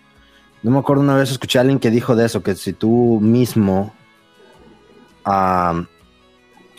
no 0.63 0.71
me 0.71 0.79
acuerdo 0.79 1.03
una 1.03 1.17
vez 1.17 1.31
escuché 1.31 1.59
a 1.59 1.61
alguien 1.61 1.79
que 1.79 1.91
dijo 1.91 2.17
de 2.17 2.27
eso, 2.27 2.43
que 2.43 2.55
si 2.55 2.73
tú 2.73 3.19
mismo 3.21 3.95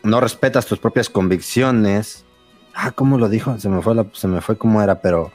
no 0.03 0.21
respetas 0.21 0.65
tus 0.65 0.79
propias 0.79 1.09
convicciones, 1.09 2.25
Ah, 2.75 2.91
¿cómo 2.91 3.17
lo 3.17 3.29
dijo? 3.29 3.57
Se 3.57 3.69
me 3.69 3.81
fue, 3.81 3.95
se 4.11 4.27
me 4.27 4.41
fue 4.41 4.57
cómo 4.57 4.81
era, 4.81 4.99
pero, 4.99 5.31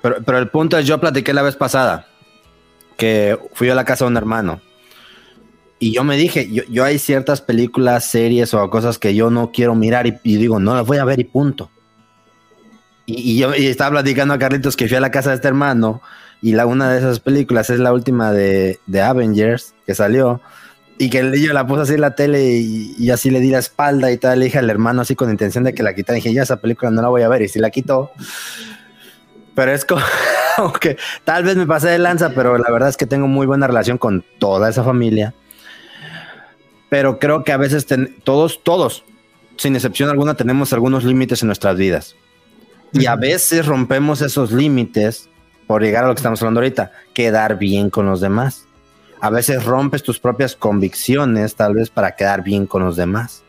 pero. 0.00 0.38
el 0.38 0.48
punto 0.48 0.78
es: 0.78 0.86
yo 0.86 1.00
platiqué 1.00 1.34
la 1.34 1.42
vez 1.42 1.56
pasada 1.56 2.06
que 2.96 3.36
fui 3.54 3.68
a 3.68 3.74
la 3.74 3.84
casa 3.84 4.04
de 4.04 4.12
un 4.12 4.16
hermano. 4.16 4.60
Y 5.80 5.92
yo 5.92 6.04
me 6.04 6.16
dije, 6.16 6.48
yo, 6.70 6.84
hay 6.84 6.98
ciertas 6.98 7.42
películas, 7.42 8.08
series 8.08 8.54
o 8.54 8.70
cosas 8.70 8.98
que 8.98 9.14
yo 9.14 9.28
no 9.28 9.50
quiero 9.50 9.74
mirar 9.74 10.06
y, 10.06 10.36
digo, 10.36 10.60
no 10.60 10.74
las 10.74 10.86
voy 10.86 10.98
a 10.98 11.04
ver 11.04 11.18
y 11.18 11.24
punto. 11.24 11.68
Y, 13.06 13.38
yo 13.38 13.52
estaba 13.52 13.90
platicando 13.92 14.34
a 14.34 14.38
Carlitos 14.38 14.76
que 14.76 14.88
fui 14.88 14.96
a 14.96 15.00
la 15.00 15.10
casa 15.10 15.30
de 15.30 15.36
este 15.36 15.48
hermano 15.48 16.00
y 16.40 16.52
la, 16.52 16.66
una 16.66 16.90
de 16.90 16.98
esas 16.98 17.20
películas 17.20 17.70
es 17.70 17.78
la 17.78 17.92
última 17.92 18.32
de, 18.32 18.78
de 18.86 19.02
Avengers 19.02 19.74
que 19.86 19.94
salió. 19.94 20.40
Y 20.96 21.10
que 21.10 21.22
niño 21.24 21.52
la 21.52 21.66
puso 21.66 21.82
así 21.82 21.94
en 21.94 22.02
la 22.02 22.14
tele 22.14 22.44
y, 22.44 23.10
así 23.10 23.30
le 23.30 23.40
di 23.40 23.50
la 23.50 23.58
espalda 23.58 24.12
y 24.12 24.16
tal, 24.16 24.38
le 24.38 24.44
dije 24.44 24.58
al 24.58 24.70
hermano 24.70 25.02
así 25.02 25.16
con 25.16 25.28
intención 25.28 25.64
de 25.64 25.74
que 25.74 25.82
la 25.82 25.94
quitara. 25.94 26.14
Dije, 26.16 26.32
ya 26.32 26.42
esa 26.42 26.56
película 26.56 26.90
no 26.90 27.02
la 27.02 27.08
voy 27.08 27.22
a 27.22 27.28
ver. 27.28 27.42
Y 27.42 27.48
si 27.48 27.58
la 27.58 27.70
quitó. 27.70 28.12
Pero 29.54 29.72
es 29.72 29.84
como 30.56 30.72
que 30.74 30.96
tal 31.24 31.42
vez 31.44 31.56
me 31.56 31.66
pasé 31.66 31.88
de 31.88 31.98
lanza, 31.98 32.30
pero 32.30 32.58
la 32.58 32.70
verdad 32.70 32.90
es 32.90 32.96
que 32.96 33.06
tengo 33.06 33.26
muy 33.26 33.46
buena 33.46 33.66
relación 33.66 33.98
con 33.98 34.24
toda 34.38 34.68
esa 34.68 34.84
familia. 34.84 35.34
Pero 36.90 37.18
creo 37.18 37.42
que 37.42 37.50
a 37.50 37.56
veces 37.56 37.86
todos, 38.22 38.62
todos, 38.62 39.04
sin 39.56 39.74
excepción 39.74 40.10
alguna, 40.10 40.34
tenemos 40.34 40.72
algunos 40.72 41.02
límites 41.02 41.42
en 41.42 41.48
nuestras 41.48 41.76
vidas. 41.76 42.14
Y 42.92 43.06
a 43.06 43.16
veces 43.16 43.66
rompemos 43.66 44.22
esos 44.22 44.52
límites 44.52 45.28
por 45.66 45.82
llegar 45.82 46.04
a 46.04 46.08
lo 46.08 46.14
que 46.14 46.18
estamos 46.18 46.40
hablando 46.42 46.60
ahorita, 46.60 46.92
quedar 47.12 47.58
bien 47.58 47.90
con 47.90 48.06
los 48.06 48.20
demás 48.20 48.66
a 49.24 49.30
veces 49.30 49.64
rompes 49.64 50.02
tus 50.02 50.20
propias 50.20 50.54
convicciones, 50.54 51.54
tal 51.54 51.72
vez 51.72 51.88
para 51.88 52.14
quedar 52.14 52.44
bien 52.44 52.66
con 52.66 52.84
los 52.84 52.96
demás. 52.96 53.42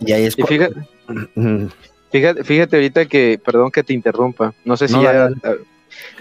Y 0.00 0.12
ahí 0.12 0.26
es 0.26 0.36
fíjate, 0.36 2.44
fíjate, 2.44 2.76
ahorita 2.76 3.06
que, 3.06 3.40
perdón 3.42 3.70
que 3.70 3.82
te 3.82 3.94
interrumpa, 3.94 4.52
no 4.66 4.76
sé 4.76 4.88
si 4.88 5.00
ya, 5.00 5.30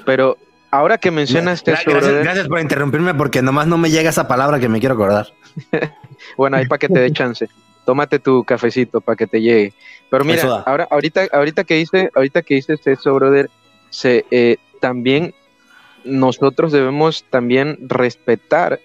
pero 0.06 0.38
ahora 0.72 0.98
que 0.98 1.12
mencionas 1.12 1.60
este 1.60 1.72
gracias, 1.72 2.24
gracias, 2.24 2.48
por 2.48 2.62
interrumpirme 2.62 3.14
porque 3.14 3.42
nomás 3.42 3.68
no 3.68 3.78
me 3.78 3.92
llega 3.92 4.10
esa 4.10 4.26
palabra 4.26 4.58
que 4.58 4.70
me 4.70 4.80
quiero 4.80 4.96
acordar. 4.96 5.28
bueno, 6.38 6.56
ahí 6.56 6.66
para 6.66 6.80
que 6.80 6.88
te 6.88 7.00
dé 7.00 7.12
chance. 7.12 7.50
Tómate 7.86 8.20
tu 8.20 8.44
cafecito 8.44 9.02
para 9.02 9.16
que 9.16 9.28
te 9.28 9.42
llegue. 9.42 9.74
Pero 10.10 10.26
mira, 10.26 10.64
ahora, 10.66 10.88
ahorita, 10.90 11.28
ahorita 11.32 11.64
que 11.64 11.80
hice, 11.80 12.10
ahorita 12.16 12.42
que 12.42 12.56
dices 12.56 12.86
eso, 12.86 13.14
brother, 13.14 13.50
se, 13.90 14.26
eh, 14.32 14.58
también 14.80 15.34
nosotros 16.04 16.72
debemos 16.72 17.24
también 17.30 17.78
respetar 17.82 18.80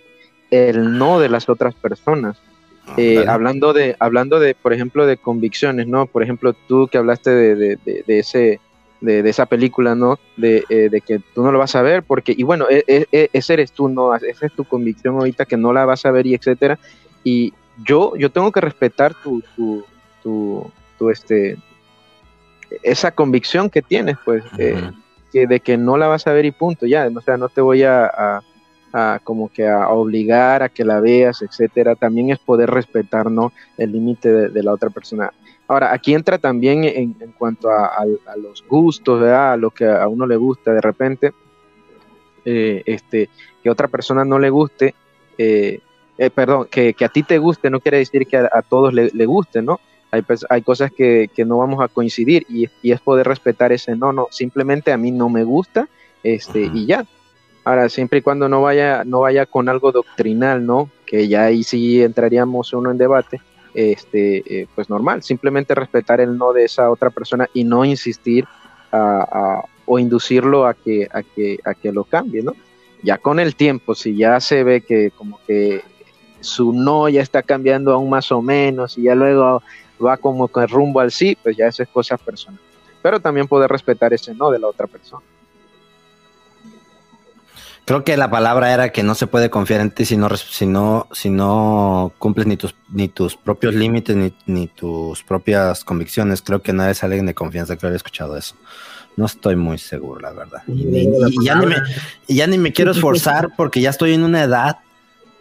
el 0.50 0.98
no 0.98 1.20
de 1.20 1.28
las 1.28 1.48
otras 1.48 1.74
personas. 1.74 2.38
Ah, 2.86 2.94
eh, 2.96 3.24
hablando 3.28 3.72
de, 3.72 3.96
hablando 4.00 4.40
de, 4.40 4.54
por 4.54 4.72
ejemplo, 4.72 5.06
de 5.06 5.16
convicciones, 5.16 5.86
¿no? 5.86 6.06
Por 6.06 6.22
ejemplo, 6.22 6.54
tú 6.66 6.88
que 6.88 6.98
hablaste 6.98 7.30
de, 7.30 7.78
ese, 8.06 8.60
de, 9.00 9.28
esa 9.28 9.46
película, 9.46 9.94
¿no? 9.94 10.18
Eh, 10.42 10.88
de, 10.90 11.00
que 11.00 11.20
tú 11.34 11.42
no 11.42 11.52
lo 11.52 11.58
vas 11.58 11.76
a 11.76 11.82
ver, 11.82 12.02
porque, 12.02 12.34
y 12.36 12.42
bueno, 12.42 12.66
e, 12.68 12.82
e, 12.86 13.06
e, 13.12 13.30
ese 13.32 13.52
eres 13.54 13.72
tú, 13.72 13.88
¿no? 13.88 14.14
Esa 14.14 14.46
es 14.46 14.52
tu 14.54 14.64
convicción 14.64 15.16
ahorita 15.16 15.44
que 15.44 15.56
no 15.56 15.72
la 15.72 15.84
vas 15.84 16.04
a 16.06 16.10
ver 16.10 16.26
y 16.26 16.34
etcétera. 16.34 16.78
Y 17.22 17.52
yo, 17.84 18.16
yo 18.16 18.30
tengo 18.30 18.52
que 18.52 18.60
respetar 18.60 19.14
tu, 19.14 19.42
tu, 19.56 19.84
tu, 20.98 21.10
este, 21.10 21.56
esa 22.82 23.10
convicción 23.10 23.70
que 23.70 23.82
tienes, 23.82 24.16
pues 24.24 24.44
que 25.32 25.46
de 25.46 25.60
que 25.60 25.76
no 25.76 25.96
la 25.96 26.08
vas 26.08 26.26
a 26.26 26.32
ver 26.32 26.44
y 26.44 26.50
punto, 26.50 26.86
ya, 26.86 27.08
o 27.14 27.20
sea, 27.20 27.36
no 27.36 27.48
te 27.48 27.60
voy 27.60 27.82
a, 27.84 28.42
como 29.24 29.48
que 29.48 29.68
a 29.68 29.88
obligar 29.88 30.62
a 30.62 30.68
que 30.68 30.84
la 30.84 31.00
veas, 31.00 31.42
etcétera, 31.42 31.94
también 31.94 32.30
es 32.30 32.38
poder 32.38 32.70
respetar, 32.70 33.30
¿no? 33.30 33.52
El 33.78 33.92
límite 33.92 34.48
de, 34.48 34.62
la 34.62 34.72
otra 34.72 34.90
persona. 34.90 35.32
Ahora, 35.68 35.92
aquí 35.92 36.14
entra 36.14 36.38
también 36.38 36.84
en, 36.84 37.14
cuanto 37.38 37.70
a, 37.70 38.04
los 38.36 38.64
gustos, 38.66 39.20
¿verdad? 39.20 39.52
A 39.52 39.56
lo 39.56 39.70
que 39.70 39.86
a 39.86 40.08
uno 40.08 40.26
le 40.26 40.36
gusta 40.36 40.72
de 40.72 40.80
repente, 40.80 41.32
eh, 42.44 42.82
este, 42.86 43.28
que 43.62 43.70
otra 43.70 43.86
persona 43.86 44.24
no 44.24 44.38
le 44.38 44.50
guste, 44.50 44.94
eh, 45.38 45.80
eh, 46.20 46.30
perdón, 46.30 46.68
que, 46.70 46.94
a 47.00 47.08
ti 47.08 47.22
te 47.22 47.38
guste 47.38 47.70
no 47.70 47.80
quiere 47.80 47.98
decir 47.98 48.26
que 48.26 48.36
a, 48.36 48.62
todos 48.62 48.94
le, 48.94 49.10
le 49.12 49.26
guste, 49.26 49.62
¿no? 49.62 49.80
hay, 50.10 50.22
hay 50.48 50.62
cosas 50.62 50.90
que, 50.92 51.30
no 51.46 51.58
vamos 51.58 51.82
a 51.82 51.88
coincidir 51.88 52.46
y, 52.48 52.68
es 52.82 53.00
poder 53.00 53.26
respetar 53.26 53.72
ese 53.72 53.96
no, 53.96 54.12
no, 54.12 54.26
simplemente 54.30 54.92
a 54.92 54.96
mí 54.96 55.10
no 55.10 55.28
me 55.28 55.44
gusta 55.44 55.88
este, 56.22 56.70
y 56.72 56.86
ya. 56.86 57.06
Ahora, 57.64 57.88
siempre 57.88 58.18
y 58.18 58.22
cuando 58.22 58.48
no 58.48 58.62
vaya, 58.62 59.04
no 59.04 59.20
vaya 59.20 59.46
con 59.46 59.68
algo 59.68 59.92
doctrinal, 59.92 60.64
¿no? 60.64 60.90
Que 61.06 61.28
ya 61.28 61.44
ahí 61.44 61.62
sí 61.62 62.02
entraríamos 62.02 62.72
uno 62.72 62.90
en 62.90 62.98
debate, 62.98 63.40
este, 63.74 64.62
eh, 64.62 64.66
pues 64.74 64.88
normal, 64.88 65.22
simplemente 65.22 65.74
respetar 65.74 66.20
el 66.20 66.36
no 66.36 66.52
de 66.52 66.64
esa 66.64 66.90
otra 66.90 67.10
persona 67.10 67.48
y 67.52 67.64
no 67.64 67.84
insistir 67.84 68.46
o 68.92 69.98
inducirlo 69.98 70.66
a 70.66 70.74
que, 70.74 71.06
a, 71.12 71.22
que, 71.22 71.58
a 71.64 71.74
que 71.74 71.92
lo 71.92 72.04
cambie, 72.04 72.42
¿no? 72.42 72.54
Ya 73.02 73.18
con 73.18 73.38
el 73.38 73.54
tiempo, 73.54 73.94
si 73.94 74.16
ya 74.16 74.40
se 74.40 74.64
ve 74.64 74.80
que 74.80 75.10
como 75.12 75.38
que 75.46 75.82
su 76.40 76.72
no 76.72 77.08
ya 77.08 77.22
está 77.22 77.42
cambiando 77.42 77.92
aún 77.92 78.10
más 78.10 78.32
o 78.32 78.42
menos 78.42 78.96
y 78.98 79.02
ya 79.02 79.14
luego 79.14 79.62
va 80.04 80.16
como 80.16 80.48
con 80.48 80.66
rumbo 80.68 81.00
al 81.00 81.10
sí, 81.10 81.36
pues 81.42 81.56
ya 81.56 81.66
eso 81.66 81.82
es 81.82 81.88
cosa 81.88 82.16
personal. 82.16 82.60
Pero 83.02 83.20
también 83.20 83.46
poder 83.46 83.70
respetar 83.70 84.12
ese 84.12 84.34
no 84.34 84.50
de 84.50 84.58
la 84.58 84.68
otra 84.68 84.86
persona. 84.86 85.22
Creo 87.90 88.04
que 88.04 88.16
la 88.16 88.30
palabra 88.30 88.72
era 88.72 88.90
que 88.90 89.02
no 89.02 89.14
se 89.14 89.26
puede 89.26 89.50
confiar 89.50 89.80
en 89.80 89.90
ti 89.90 90.04
si 90.04 90.16
no, 90.16 90.28
si 90.36 90.66
no, 90.66 91.08
si 91.12 91.28
no 91.28 92.12
cumples 92.18 92.46
ni 92.46 92.56
tus, 92.56 92.74
ni 92.88 93.08
tus 93.08 93.36
propios 93.36 93.74
límites 93.74 94.14
ni, 94.14 94.32
ni 94.46 94.68
tus 94.68 95.24
propias 95.24 95.82
convicciones. 95.82 96.40
Creo 96.40 96.62
que 96.62 96.72
nadie 96.72 96.92
es 96.92 97.02
alguien 97.02 97.26
de 97.26 97.34
confianza 97.34 97.76
que 97.76 97.86
había 97.86 97.96
escuchado 97.96 98.36
eso. 98.36 98.54
No 99.16 99.26
estoy 99.26 99.56
muy 99.56 99.78
seguro, 99.78 100.20
la 100.20 100.32
verdad. 100.32 100.62
y 100.68 101.44
ya, 101.44 101.56
ni 101.56 101.66
me, 101.66 101.76
ya 102.28 102.46
ni 102.46 102.58
me 102.58 102.72
quiero 102.72 102.92
esforzar 102.92 103.50
porque 103.56 103.80
ya 103.80 103.90
estoy 103.90 104.14
en 104.14 104.22
una 104.22 104.44
edad 104.44 104.78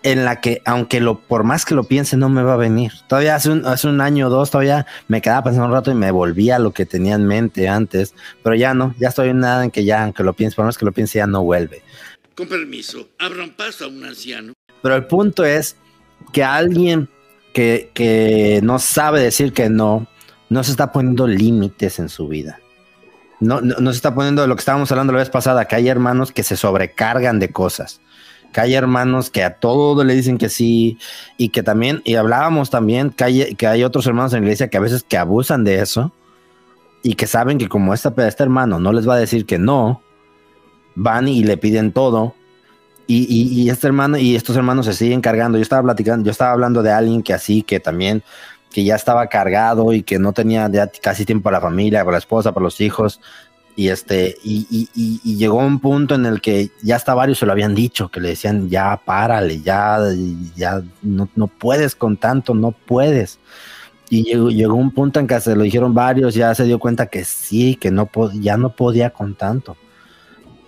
en 0.03 0.25
la 0.25 0.39
que, 0.39 0.62
aunque 0.65 0.99
lo, 0.99 1.19
por 1.19 1.43
más 1.43 1.65
que 1.65 1.75
lo 1.75 1.83
piense, 1.83 2.15
no 2.17 2.29
me 2.29 2.43
va 2.43 2.53
a 2.53 2.57
venir. 2.57 2.93
Todavía 3.07 3.35
hace 3.35 3.49
un, 3.49 3.65
hace 3.65 3.88
un 3.88 4.01
año 4.01 4.27
o 4.27 4.29
dos, 4.29 4.51
todavía 4.51 4.85
me 5.07 5.21
quedaba 5.21 5.43
pensando 5.43 5.67
un 5.67 5.73
rato 5.73 5.91
y 5.91 5.95
me 5.95 6.12
volvía 6.12 6.55
a 6.55 6.59
lo 6.59 6.71
que 6.71 6.85
tenía 6.85 7.15
en 7.15 7.25
mente 7.25 7.67
antes, 7.67 8.13
pero 8.43 8.55
ya 8.55 8.73
no, 8.73 8.95
ya 8.97 9.09
estoy 9.09 9.29
en 9.29 9.39
nada 9.39 9.63
en 9.63 9.71
que 9.71 9.83
ya, 9.83 10.03
aunque 10.03 10.23
lo 10.23 10.33
piense, 10.33 10.55
por 10.55 10.65
más 10.65 10.77
que 10.77 10.85
lo 10.85 10.91
piense, 10.91 11.19
ya 11.19 11.27
no 11.27 11.43
vuelve. 11.43 11.81
Con 12.35 12.47
permiso, 12.47 13.09
abran 13.19 13.51
paso 13.51 13.85
a 13.85 13.88
un 13.89 14.03
anciano. 14.05 14.53
Pero 14.81 14.95
el 14.95 15.05
punto 15.05 15.43
es 15.43 15.75
que 16.31 16.43
alguien 16.43 17.09
que, 17.53 17.91
que 17.93 18.62
no 18.63 18.79
sabe 18.79 19.21
decir 19.21 19.51
que 19.51 19.69
no, 19.69 20.07
no 20.49 20.63
se 20.63 20.71
está 20.71 20.91
poniendo 20.91 21.27
límites 21.27 21.99
en 21.99 22.07
su 22.07 22.27
vida. 22.27 22.59
No, 23.41 23.62
no, 23.62 23.75
no 23.79 23.91
se 23.91 23.97
está 23.97 24.13
poniendo 24.13 24.45
lo 24.47 24.55
que 24.55 24.59
estábamos 24.59 24.91
hablando 24.91 25.13
la 25.13 25.19
vez 25.19 25.29
pasada, 25.29 25.65
que 25.65 25.75
hay 25.75 25.88
hermanos 25.88 26.31
que 26.31 26.43
se 26.43 26.57
sobrecargan 26.57 27.39
de 27.39 27.49
cosas 27.49 28.01
que 28.51 28.62
hay 28.62 28.73
hermanos 28.73 29.29
que 29.29 29.43
a 29.43 29.55
todo 29.55 30.03
le 30.03 30.15
dicen 30.15 30.38
que 30.38 30.49
sí 30.49 30.97
y 31.38 31.49
que 31.49 31.63
también, 31.63 32.01
y 32.03 32.15
hablábamos 32.15 32.69
también 32.69 33.12
que 33.12 33.23
hay, 33.23 33.55
que 33.55 33.67
hay 33.67 33.83
otros 33.83 34.05
hermanos 34.07 34.33
en 34.33 34.41
la 34.41 34.45
iglesia 34.45 34.69
que 34.69 34.77
a 34.77 34.81
veces 34.81 35.03
que 35.03 35.17
abusan 35.17 35.63
de 35.63 35.81
eso 35.81 36.12
y 37.03 37.15
que 37.15 37.27
saben 37.27 37.57
que 37.57 37.69
como 37.69 37.93
esta, 37.93 38.13
este 38.27 38.43
hermano 38.43 38.79
no 38.79 38.91
les 38.91 39.07
va 39.07 39.15
a 39.15 39.19
decir 39.19 39.45
que 39.45 39.57
no, 39.57 40.01
van 40.95 41.27
y 41.27 41.43
le 41.43 41.57
piden 41.57 41.91
todo. 41.91 42.35
Y, 43.07 43.25
y, 43.27 43.62
y, 43.62 43.69
este 43.71 43.88
hermano 43.88 44.17
y 44.17 44.35
estos 44.35 44.55
hermanos 44.55 44.85
se 44.85 44.93
siguen 44.93 45.21
cargando. 45.21 45.57
Yo 45.57 45.63
estaba 45.63 45.81
platicando, 45.81 46.25
yo 46.25 46.31
estaba 46.31 46.51
hablando 46.51 46.83
de 46.83 46.91
alguien 46.91 47.23
que 47.23 47.33
así, 47.33 47.63
que 47.63 47.79
también, 47.79 48.23
que 48.71 48.83
ya 48.83 48.95
estaba 48.95 49.25
cargado 49.27 49.93
y 49.93 50.03
que 50.03 50.19
no 50.19 50.31
tenía 50.31 50.69
ya 50.71 50.88
casi 51.01 51.25
tiempo 51.25 51.45
para 51.45 51.57
la 51.57 51.62
familia, 51.62 52.01
para 52.01 52.13
la 52.13 52.19
esposa, 52.19 52.51
para 52.51 52.65
los 52.65 52.79
hijos, 52.81 53.19
y 53.80 53.88
este, 53.88 54.38
y, 54.44 54.68
y, 54.70 55.22
y, 55.24 55.38
llegó 55.38 55.56
un 55.60 55.80
punto 55.80 56.13
en 56.13 56.26
el 56.26 56.42
que 56.42 56.70
ya 56.84 56.98
hasta 56.98 57.13
varios 57.13 57.38
se 57.38 57.46
lo 57.46 57.54
habían 57.54 57.74
dicho, 57.74 58.10
que 58.10 58.20
le 58.20 58.28
decían, 58.28 58.68
ya 58.68 59.00
párale, 59.06 59.62
ya, 59.62 60.00
ya 60.58 60.84
no, 61.02 61.30
no 61.34 61.48
puedes 61.48 61.96
con 61.96 62.18
tanto, 62.18 62.54
no 62.54 62.74
puedes. 62.74 63.39
Y 64.10 64.24
llegó, 64.24 64.50
llegó, 64.50 64.74
un 64.76 64.92
punto 64.92 65.22
en 65.22 65.28
que 65.28 65.39
se 65.39 65.56
lo 65.56 65.63
dijeron 65.63 65.94
varios, 65.94 66.36
ya 66.36 66.54
se 66.56 66.65
dio 66.65 66.78
cuenta 66.78 67.06
que 67.06 67.24
sí, 67.24 67.76
que 67.76 67.89
no 67.89 68.10
ya 68.34 68.58
no 68.58 68.76
podía 68.76 69.12
con 69.12 69.34
tanto. 69.36 69.78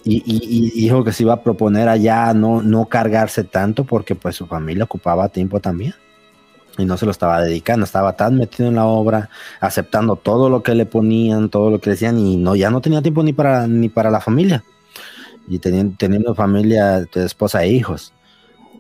Y, 0.06 0.24
y, 0.26 0.72
dijo 0.80 1.04
que 1.04 1.12
se 1.12 1.24
iba 1.24 1.34
a 1.34 1.44
proponer 1.44 1.90
allá 1.90 2.34
no, 2.34 2.62
no 2.62 2.86
cargarse 2.86 3.44
tanto 3.44 3.84
porque 3.84 4.16
pues 4.16 4.38
su 4.38 4.48
familia 4.48 4.86
ocupaba 4.86 5.28
tiempo 5.28 5.60
también 5.60 5.96
y 6.78 6.86
no 6.86 6.98
se 6.98 7.06
lo 7.06 7.12
estaba 7.12 7.42
dedicando, 7.42 7.86
estaba 7.86 8.14
tan 8.14 8.38
metido 8.38 8.70
en 8.70 8.76
la 8.76 8.86
obra, 8.86 9.30
aceptando 9.60 10.16
todo 10.16 10.50
lo 10.50 10.64
que 10.64 10.76
le 10.76 10.86
ponían, 10.86 11.50
todo 11.50 11.70
lo 11.70 11.80
que 11.80 11.92
decían 11.92 12.18
y 12.20 12.38
no 12.38 12.56
ya 12.56 12.70
no 12.70 12.82
tenía 12.82 13.02
tiempo 13.02 13.24
ni 13.24 13.34
para 13.34 13.68
ni 13.68 13.90
para 13.90 14.10
la 14.10 14.22
familia. 14.22 14.64
Y 15.48 15.60
teniendo, 15.60 15.96
teniendo 15.98 16.36
familia, 16.36 17.06
esposa 17.16 17.64
e 17.64 17.72
hijos. 17.72 18.14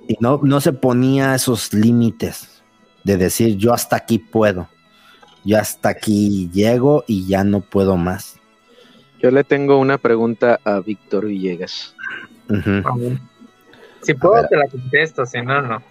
Y 0.08 0.16
no 0.20 0.40
no 0.44 0.62
se 0.62 0.74
ponía 0.74 1.36
esos 1.36 1.74
límites 1.74 2.64
de 3.04 3.18
decir 3.18 3.58
yo 3.58 3.74
hasta 3.74 3.96
aquí 3.96 4.20
puedo. 4.20 4.68
Yo 5.44 5.58
hasta 5.58 5.90
aquí 5.90 6.50
llego 6.54 7.04
y 7.08 7.28
ya 7.28 7.44
no 7.44 7.62
puedo 7.62 7.98
más. 7.98 8.40
Yo 9.22 9.32
le 9.32 9.44
tengo 9.44 9.78
una 9.78 9.98
pregunta 9.98 10.60
a 10.64 10.80
Víctor 10.80 11.26
Villegas. 11.28 11.96
Si 14.02 14.14
puedo, 14.16 14.48
te 14.48 14.58
la 14.58 14.68
contesto, 14.68 15.26
si 15.26 15.42
no, 15.42 15.62
no. 15.62 15.91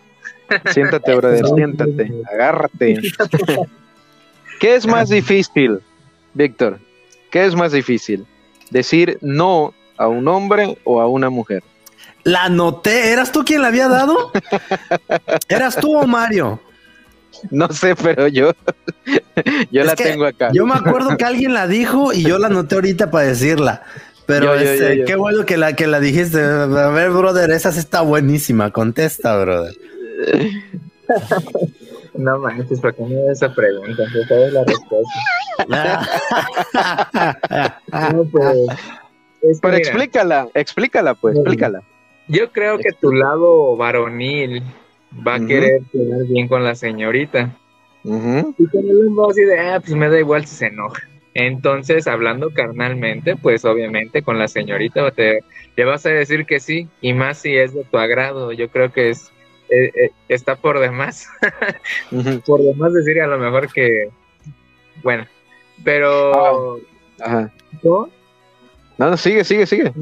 Siéntate, 0.73 1.15
brother, 1.15 1.47
siéntate, 1.47 2.13
agárrate. 2.33 3.01
¿Qué 4.61 4.75
es 4.75 4.87
más 4.87 5.09
difícil, 5.09 5.81
Víctor? 6.35 6.79
¿Qué 7.31 7.47
es 7.47 7.55
más 7.55 7.73
difícil? 7.73 8.27
¿Decir 8.71 9.19
no 9.21 9.75
a 9.97 10.09
un 10.09 10.29
hombre 10.29 10.79
o 10.85 11.01
a 11.01 11.09
una 11.09 11.31
mujer? 11.31 11.63
La 12.25 12.49
noté, 12.49 13.13
¿eras 13.13 13.33
tú 13.33 13.45
quien 13.45 13.63
la 13.63 13.69
había 13.69 13.89
dado? 13.89 14.31
¿Eras 15.49 15.77
tú 15.77 15.97
o 15.97 16.07
Mario? 16.07 16.61
No 17.51 17.69
sé, 17.69 17.97
pero 17.97 18.29
yo, 18.29 18.53
yo 19.71 19.85
la 19.85 19.95
tengo 19.95 20.27
acá. 20.27 20.51
Yo 20.53 20.67
me 20.67 20.75
acuerdo 20.75 21.17
que 21.17 21.25
alguien 21.25 21.55
la 21.55 21.67
dijo 21.67 22.13
y 22.13 22.23
yo 22.23 22.39
la 22.39 22.49
noté 22.49 22.75
ahorita 22.75 23.11
para 23.11 23.27
decirla. 23.27 23.83
Pero 24.27 24.55
este, 24.55 25.05
qué 25.05 25.17
bueno 25.17 25.45
que 25.45 25.57
la 25.57 25.73
que 25.73 25.87
la 25.87 25.99
dijiste. 25.99 26.41
A 26.41 26.67
ver, 26.67 27.11
brother, 27.11 27.51
esa 27.51 27.73
sí 27.73 27.79
está 27.79 28.03
buenísima. 28.03 28.71
Contesta, 28.71 29.37
brother. 29.39 29.75
No 32.15 32.39
manches, 32.39 32.81
¿por 32.81 32.95
qué 32.95 33.03
me 33.03 33.15
da 33.15 33.33
esa 33.33 33.55
pregunta? 33.55 34.03
Yo 34.15 34.23
sabes 34.25 34.53
la 34.53 34.65
respuesta. 34.65 35.19
no, 38.13 38.25
pues, 38.25 39.61
Pero 39.61 39.77
explícala, 39.77 40.49
explícala, 40.55 41.15
pues, 41.15 41.37
explícala. 41.37 41.83
Yo 42.29 42.51
creo 42.53 42.79
que 42.79 42.93
tu 42.93 43.13
lado 43.13 43.77
varonil 43.77 44.63
va 45.27 45.37
a 45.37 45.47
querer 45.47 45.83
quedar 45.93 46.25
bien 46.27 46.49
con 46.49 46.65
la 46.65 46.75
señorita. 46.75 47.57
Y 48.05 48.67
tenerle 48.69 49.07
un 49.07 49.17
voz 49.17 49.39
y 49.39 49.43
de, 49.43 49.59
ah, 49.59 49.81
pues 49.81 49.95
me 49.95 50.09
da 50.09 50.19
igual 50.19 50.47
si 50.47 50.57
se 50.57 50.67
enoja. 50.67 51.03
Entonces, 51.35 52.07
hablando 52.07 52.51
carnalmente, 52.51 53.37
pues 53.37 53.65
obviamente 53.65 54.23
con 54.23 54.39
la 54.39 54.49
señorita 54.49 55.11
te, 55.13 55.45
le 55.77 55.85
vas 55.85 56.05
a 56.07 56.11
decir 56.11 56.45
que 56.45 56.61
sí, 56.61 56.89
y 57.01 57.13
más 57.13 57.39
si 57.39 57.57
es 57.57 57.73
de 57.73 57.85
tu 57.85 57.99
agrado. 57.99 58.53
Yo 58.53 58.69
creo 58.69 58.93
que 58.93 59.11
es 59.11 59.33
eh, 59.71 59.93
eh, 59.95 60.11
está 60.29 60.57
por 60.57 60.81
demás. 60.81 61.29
por 62.47 62.61
demás 62.63 62.93
decir 62.93 63.21
a 63.21 63.27
lo 63.27 63.39
mejor 63.39 63.73
que, 63.73 64.11
bueno, 65.03 65.27
pero... 65.85 66.79
Ah, 67.21 67.49
¿No? 67.83 68.09
No, 68.99 69.17
sigue, 69.17 69.45
sigue, 69.45 69.67
sigue. 69.67 69.93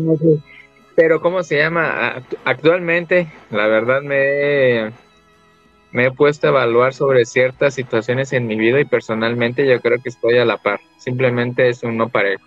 Pero 0.97 1.21
¿cómo 1.21 1.43
se 1.43 1.59
llama? 1.59 2.23
Actualmente, 2.45 3.29
la 3.51 3.69
verdad 3.69 4.03
me, 4.03 4.93
me 5.93 6.07
he 6.07 6.11
puesto 6.11 6.49
a 6.49 6.51
evaluar 6.51 6.95
sobre 6.95 7.25
ciertas 7.25 7.75
situaciones 7.75 8.33
en 8.33 8.47
mi 8.47 8.57
vida 8.57 8.81
y 8.81 8.85
personalmente 8.85 9.67
yo 9.67 9.81
creo 9.81 9.99
que 10.03 10.09
estoy 10.09 10.39
a 10.39 10.45
la 10.45 10.57
par. 10.57 10.81
Simplemente 10.97 11.69
es 11.69 11.83
un 11.83 11.97
no 11.97 12.09
parejo. 12.09 12.45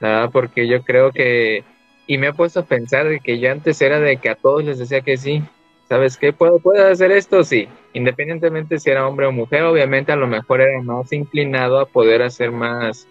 La 0.00 0.08
verdad, 0.08 0.30
porque 0.32 0.66
yo 0.66 0.82
creo 0.82 1.12
que... 1.12 1.64
Y 2.06 2.16
me 2.16 2.28
he 2.28 2.32
puesto 2.32 2.60
a 2.60 2.64
pensar 2.64 3.06
de 3.06 3.20
que 3.20 3.38
yo 3.38 3.52
antes 3.52 3.82
era 3.82 4.00
de 4.00 4.16
que 4.16 4.30
a 4.30 4.34
todos 4.34 4.64
les 4.64 4.78
decía 4.78 5.02
que 5.02 5.18
sí, 5.18 5.42
¿sabes 5.88 6.16
qué? 6.16 6.32
¿Puedo, 6.32 6.58
¿Puedo 6.58 6.86
hacer 6.86 7.10
esto? 7.12 7.42
Sí. 7.42 7.68
Independientemente 7.92 8.78
si 8.78 8.90
era 8.90 9.06
hombre 9.06 9.26
o 9.26 9.32
mujer, 9.32 9.62
obviamente 9.64 10.12
a 10.12 10.16
lo 10.16 10.26
mejor 10.26 10.60
era 10.60 10.80
más 10.82 11.12
inclinado 11.12 11.80
a 11.80 11.86
poder 11.86 12.22
hacer 12.22 12.52
más 12.52 13.06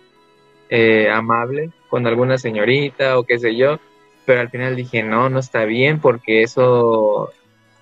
eh, 0.69 1.09
amable 1.09 1.71
con 1.89 2.05
alguna 2.07 2.37
señorita 2.37 3.17
o 3.17 3.23
qué 3.23 3.39
sé 3.39 3.55
yo, 3.55 3.79
pero 4.25 4.41
al 4.41 4.49
final 4.49 4.75
dije, 4.75 5.03
no, 5.03 5.29
no 5.29 5.39
está 5.39 5.65
bien 5.65 5.99
porque 5.99 6.43
eso 6.43 7.31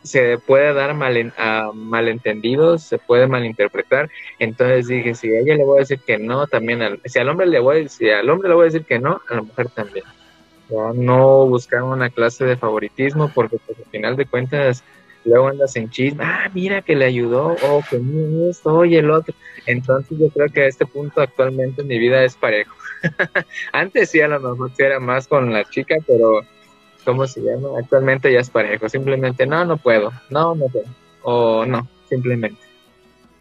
se 0.03 0.38
puede 0.38 0.73
dar 0.73 0.93
mal, 0.93 1.34
malentendidos, 1.73 2.84
se 2.84 2.99
puede 2.99 3.27
malinterpretar. 3.27 4.10
Entonces 4.39 4.88
dije, 4.88 5.15
si 5.15 5.29
a 5.36 5.39
ella 5.39 5.55
le 5.55 5.63
voy 5.63 5.77
a 5.77 5.79
decir 5.81 5.99
que 6.05 6.17
no, 6.19 6.47
también 6.47 6.81
al, 6.84 7.01
si 7.05 7.19
al 7.19 7.29
hombre 7.29 7.47
le 7.47 7.60
voy, 7.60 7.89
si 7.89 8.10
al 8.10 8.29
hombre 8.29 8.49
le 8.49 8.55
voy 8.55 8.63
a 8.63 8.71
decir 8.71 8.86
que 8.86 8.99
no, 8.99 9.21
a 9.29 9.36
la 9.36 9.41
mujer 9.41 9.69
también 9.69 10.05
no 10.69 11.45
buscar 11.45 11.84
una 11.84 12.10
clase 12.10 12.45
de 12.45 12.58
favoritismo 12.58 13.32
porque 13.34 13.58
pues, 13.65 13.78
al 13.78 13.86
final 13.86 14.15
de 14.15 14.25
cuentas 14.25 14.84
luego 15.25 15.47
andas 15.47 15.75
en 15.75 15.89
chisme, 15.89 16.23
ah, 16.23 16.49
mira 16.54 16.82
que 16.82 16.95
le 16.95 17.06
ayudó, 17.06 17.56
o 17.63 17.84
que 17.89 17.97
mira 17.97 18.49
esto, 18.49 18.86
y 18.86 18.95
el 18.95 19.10
otro. 19.10 19.34
Entonces 19.65 20.17
yo 20.17 20.30
creo 20.30 20.47
que 20.49 20.62
a 20.62 20.67
este 20.67 20.86
punto 20.86 21.21
actualmente 21.21 21.82
en 21.82 21.88
mi 21.88 21.97
vida 21.97 22.23
es 22.23 22.36
parejo. 22.36 22.75
Antes 23.73 24.12
sí 24.12 24.21
a 24.21 24.28
lo 24.28 24.39
mejor 24.39 24.71
era 24.78 24.99
más 24.99 25.28
con 25.28 25.51
la 25.51 25.63
chica, 25.65 25.95
pero 26.06 26.41
¿cómo 27.04 27.25
se 27.28 27.41
llama? 27.41 27.69
Actualmente 27.80 28.32
ya 28.32 28.39
es 28.39 28.49
parejo. 28.49 28.88
Simplemente 28.88 29.45
no, 29.45 29.65
no 29.65 29.78
puedo, 29.78 30.12
no, 30.30 30.56
no 30.56 30.67
puedo, 30.67 30.88
o 31.23 31.65
no, 31.65 31.88
simplemente. 32.08 32.64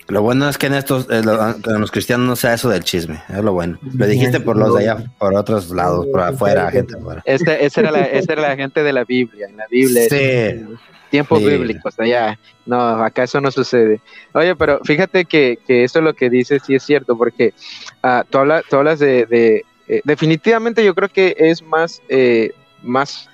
Lo 0.08 0.20
bueno 0.20 0.48
es 0.48 0.58
que 0.58 0.66
en 0.66 0.74
estos, 0.74 1.08
eh, 1.10 1.22
en 1.22 1.80
los 1.80 1.90
cristianos 1.90 2.26
no 2.26 2.36
sea 2.36 2.54
eso 2.54 2.68
del 2.68 2.84
chisme, 2.84 3.22
es 3.28 3.42
lo 3.42 3.52
bueno. 3.52 3.78
Lo 3.96 4.06
dijiste 4.06 4.38
por 4.38 4.56
los 4.56 4.74
de 4.74 4.82
allá, 4.82 5.04
por 5.18 5.34
otros 5.34 5.70
lados, 5.70 6.06
por 6.06 6.20
afuera, 6.20 6.70
gente 6.70 6.96
afuera. 6.96 7.22
Este, 7.24 7.64
esa, 7.64 7.80
era 7.80 7.90
la, 7.90 8.04
era 8.04 8.42
la 8.42 8.56
gente 8.56 8.82
de 8.82 8.92
la 8.92 9.04
Biblia, 9.04 9.46
en 9.48 9.56
la 9.56 9.66
Biblia. 9.70 10.02
Sí. 10.10 10.76
Tiempo 11.10 11.38
bíblico, 11.38 11.88
hasta 11.88 12.02
allá. 12.02 12.38
No, 12.66 12.76
acá 13.02 13.22
eso 13.22 13.40
no 13.40 13.50
sucede. 13.50 14.00
Oye, 14.32 14.54
pero 14.56 14.80
fíjate 14.84 15.24
que, 15.24 15.58
que 15.66 15.84
eso 15.84 16.00
lo 16.00 16.12
que 16.12 16.28
dices 16.28 16.62
sí 16.66 16.74
es 16.74 16.82
cierto, 16.82 17.16
porque 17.16 17.54
uh, 18.02 18.24
tú, 18.28 18.38
hablas, 18.38 18.64
tú 18.68 18.76
hablas 18.76 18.98
de... 18.98 19.24
de 19.26 19.64
eh, 19.86 20.00
definitivamente 20.04 20.84
yo 20.84 20.94
creo 20.94 21.08
que 21.08 21.36
es 21.38 21.62
más, 21.62 22.02
eh, 22.08 22.52
más 22.82 23.28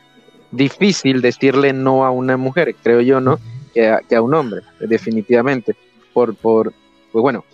difícil 0.51 1.23
decirle 1.23 1.73
no 1.73 2.05
a 2.05 2.11
una 2.11 2.37
mujer, 2.37 2.75
creo 2.83 3.01
yo, 3.01 3.21
¿no? 3.21 3.39
Que 3.73 3.89
a, 3.89 4.01
que 4.01 4.17
a 4.17 4.23
un 4.23 4.35
hombre, 4.35 4.61
definitivamente 4.81 5.77
por, 6.13 6.35
por, 6.35 6.73
pues 7.13 7.23
bueno, 7.23 7.45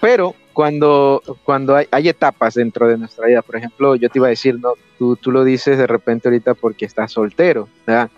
pero 0.00 0.34
cuando, 0.52 1.22
cuando 1.44 1.76
hay, 1.76 1.86
hay, 1.90 2.08
etapas 2.08 2.54
dentro 2.54 2.88
de 2.88 2.98
nuestra 2.98 3.26
vida, 3.26 3.42
por 3.42 3.56
ejemplo, 3.56 3.94
yo 3.94 4.08
te 4.08 4.18
iba 4.18 4.26
a 4.26 4.30
decir, 4.30 4.58
no, 4.58 4.72
tú, 4.98 5.16
tú 5.16 5.30
lo 5.30 5.44
dices 5.44 5.78
de 5.78 5.86
repente 5.86 6.28
ahorita 6.28 6.54
porque 6.54 6.84
estás 6.84 7.12
soltero, 7.12 7.68
¿verdad? 7.86 8.10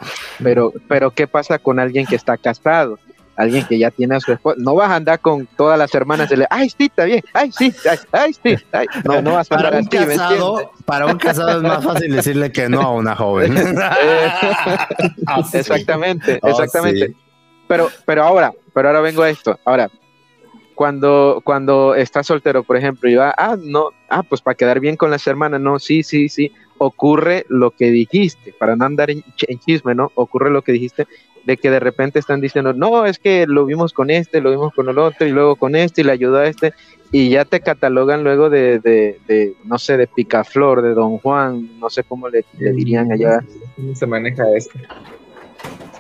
Pero, 0.43 0.73
pero 0.89 1.11
¿qué 1.11 1.27
pasa 1.27 1.59
con 1.59 1.79
alguien 1.79 2.07
que 2.07 2.17
está 2.17 2.37
casado? 2.37 2.99
Alguien 3.37 3.67
que 3.67 3.79
ya 3.79 3.91
tiene 3.91 4.17
a 4.17 4.21
su 4.21 4.33
esposa, 4.33 4.57
no 4.59 4.75
vas 4.75 4.91
a 4.91 4.97
andar 4.97 5.21
con 5.21 5.47
todas 5.47 5.79
las 5.79 5.95
hermanas 5.95 6.29
de 6.29 6.47
ay, 6.51 6.69
sí, 6.69 6.87
está 6.87 7.05
bien, 7.05 7.23
ay, 7.33 7.53
sí, 7.53 7.73
ay, 8.13 8.33
sí, 8.43 8.57
no, 9.05 9.23
no 9.23 9.33
vas 9.35 9.51
a 9.51 9.57
para 9.57 9.79
un 9.79 9.87
casado, 9.87 10.73
Para 10.85 11.07
un 11.07 11.19
casado 11.19 11.57
es 11.57 11.63
más 11.63 11.83
fácil 11.83 12.15
decirle 12.15 12.53
que 12.53 12.69
no 12.69 12.83
a 12.83 12.91
una 12.93 13.17
joven. 13.17 13.55
Ah, 15.27 15.43
exactamente, 15.53 16.39
oh, 16.43 16.49
exactamente. 16.49 17.15
Pero, 17.69 17.89
pero 18.05 18.25
ahora, 18.25 18.53
pero 18.73 18.89
ahora 18.89 19.01
vengo 19.01 19.23
a 19.23 19.31
esto. 19.31 19.59
Ahora, 19.65 19.91
cuando, 20.75 21.43
cuando 21.45 21.95
estás 21.95 22.27
soltero, 22.27 22.63
por 22.63 22.77
ejemplo, 22.77 23.11
y 23.11 23.15
va, 23.15 23.35
ah, 23.37 23.57
no, 23.61 23.91
ah, 24.09 24.23
pues 24.23 24.41
para 24.41 24.55
quedar 24.55 24.81
bien 24.81 24.97
con 24.97 25.11
las 25.11 25.27
hermanas, 25.27 25.61
no, 25.61 25.79
sí, 25.79 26.03
sí, 26.03 26.31
sí, 26.31 26.53
ocurre 26.79 27.45
lo 27.51 27.73
que 27.73 27.91
dijiste, 27.91 28.55
para 28.59 28.77
no 28.77 28.87
andar 28.87 29.11
en, 29.11 29.23
chisme, 29.37 29.95
¿no? 29.95 30.11
Ocurre 30.15 30.51
lo 30.51 30.63
que 30.63 30.73
dijiste, 30.73 31.07
de 31.45 31.59
que 31.59 31.71
de 31.71 31.81
repente 31.81 32.19
están 32.19 32.41
diciendo, 32.41 32.73
no, 32.73 33.05
es 33.05 33.19
que 33.19 33.47
lo 33.47 33.67
vimos 33.67 33.93
con 33.93 34.09
este, 34.09 34.41
lo 34.41 34.51
vimos 34.51 34.73
con 34.73 34.89
el 34.89 34.97
otro, 34.97 35.27
y 35.27 35.33
luego 35.33 35.57
con 35.57 35.77
este, 35.77 36.01
y 36.01 36.05
le 36.05 36.13
ayudó 36.13 36.39
a 36.39 36.47
este, 36.47 36.73
y 37.13 37.29
ya 37.29 37.45
te 37.45 37.61
catalogan 37.61 38.25
luego 38.25 38.49
de, 38.49 38.79
de, 38.79 39.55
no 39.65 39.79
sé, 39.79 39.99
de 39.99 40.07
picaflor, 40.07 40.81
de 40.81 40.95
Don 40.95 41.19
Juan, 41.19 41.79
no 41.79 41.91
sé 41.91 42.05
cómo 42.05 42.31
le, 42.31 42.45
dirían 42.59 43.13
allá. 43.13 43.45
¿Cómo 43.77 43.95
se 43.95 44.07
maneja 44.07 44.45
esto? 44.57 44.79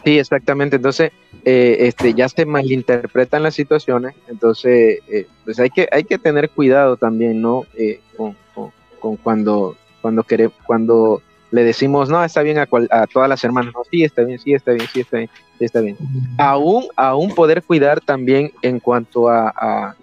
Sí, 0.05 0.19
exactamente. 0.19 0.77
Entonces, 0.77 1.13
eh, 1.45 1.77
este, 1.81 2.15
ya 2.15 2.29
se 2.29 2.47
malinterpretan 2.47 3.43
las 3.43 3.55
situaciones. 3.55 4.15
Entonces, 4.29 5.01
eh, 5.09 5.27
pues 5.45 5.59
hay 5.61 5.71
que, 5.71 5.89
hay 5.93 6.05
que 6.05 6.19
tener 6.19 6.51
cuidado 6.51 6.97
también, 6.97 7.41
¿no? 7.43 7.65
Eh, 7.77 8.01
con, 8.17 8.37
con- 8.55 8.73
con 8.99 9.17
cuando, 9.17 9.77
cuando 10.01 10.23
quere- 10.25 10.51
cuando 10.67 11.23
le 11.51 11.65
decimos, 11.65 12.09
no, 12.09 12.23
está 12.25 12.43
bien 12.43 12.59
a, 12.59 12.67
cual- 12.67 12.89
a 12.91 13.07
todas 13.07 13.29
las 13.29 13.43
hermanas, 13.45 13.73
no, 13.75 13.83
sí, 13.91 14.05
está 14.05 14.23
bien, 14.23 14.39
sí, 14.39 14.55
está 14.55 14.73
bien, 14.73 14.87
sí, 14.93 15.01
está 15.01 15.17
bien, 15.19 15.31
sí, 15.59 15.65
está 15.65 15.81
bien. 15.81 15.97
Aún, 16.39 16.85
aún 16.97 17.35
poder 17.35 17.63
cuidar 17.63 18.01
también 18.01 18.53
en 18.63 18.79
cuanto 18.81 19.29
a, 19.29 19.49
a, 19.55 19.97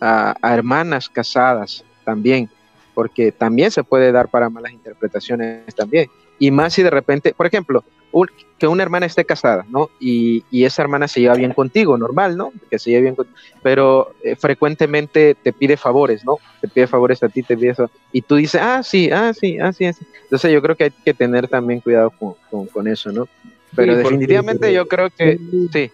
a- 0.00 0.34
a 0.42 0.54
hermanas 0.54 1.08
casadas 1.08 1.84
también, 2.04 2.50
porque 2.94 3.32
también 3.32 3.70
se 3.70 3.84
puede 3.84 4.12
dar 4.12 4.28
para 4.28 4.50
malas 4.50 4.72
interpretaciones 4.72 5.74
también. 5.74 6.08
Y 6.38 6.50
más 6.50 6.72
si 6.74 6.82
de 6.82 6.90
repente, 6.90 7.34
por 7.36 7.46
ejemplo, 7.46 7.84
un- 8.10 8.28
que 8.58 8.66
una 8.66 8.82
hermana 8.82 9.06
esté 9.06 9.24
casada, 9.24 9.64
¿no? 9.70 9.90
Y, 9.98 10.44
y 10.50 10.64
esa 10.64 10.82
hermana 10.82 11.08
se 11.08 11.20
lleva 11.20 11.34
bien 11.34 11.52
contigo, 11.52 11.96
normal, 11.98 12.36
¿no? 12.36 12.52
Que 12.70 12.78
se 12.78 12.90
lleve 12.90 13.02
bien 13.02 13.14
contigo, 13.14 13.36
pero 13.62 14.12
eh, 14.22 14.36
frecuentemente 14.36 15.34
te 15.42 15.52
pide 15.52 15.76
favores, 15.76 16.24
¿no? 16.24 16.36
Te 16.60 16.68
pide 16.68 16.86
favores 16.86 17.22
a 17.22 17.28
ti, 17.28 17.42
te 17.42 17.56
pide 17.56 17.70
eso, 17.70 17.90
y 18.12 18.22
tú 18.22 18.36
dices, 18.36 18.60
ah, 18.62 18.82
sí, 18.82 19.10
ah, 19.10 19.32
sí, 19.34 19.58
ah, 19.58 19.72
sí, 19.72 19.86
ah. 19.86 19.92
Entonces 20.24 20.52
yo 20.52 20.60
creo 20.62 20.76
que 20.76 20.84
hay 20.84 20.90
que 21.04 21.14
tener 21.14 21.48
también 21.48 21.80
cuidado 21.80 22.10
con, 22.10 22.34
con- 22.50 22.66
con 22.66 22.86
eso, 22.86 23.10
¿no? 23.10 23.26
Pero 23.74 23.94
Sí, 23.94 24.02
porque- 24.02 24.16
definitivamente 24.16 24.72
yo 24.72 24.86
creo 24.86 25.08
que, 25.10 25.38
sí, 25.72 25.90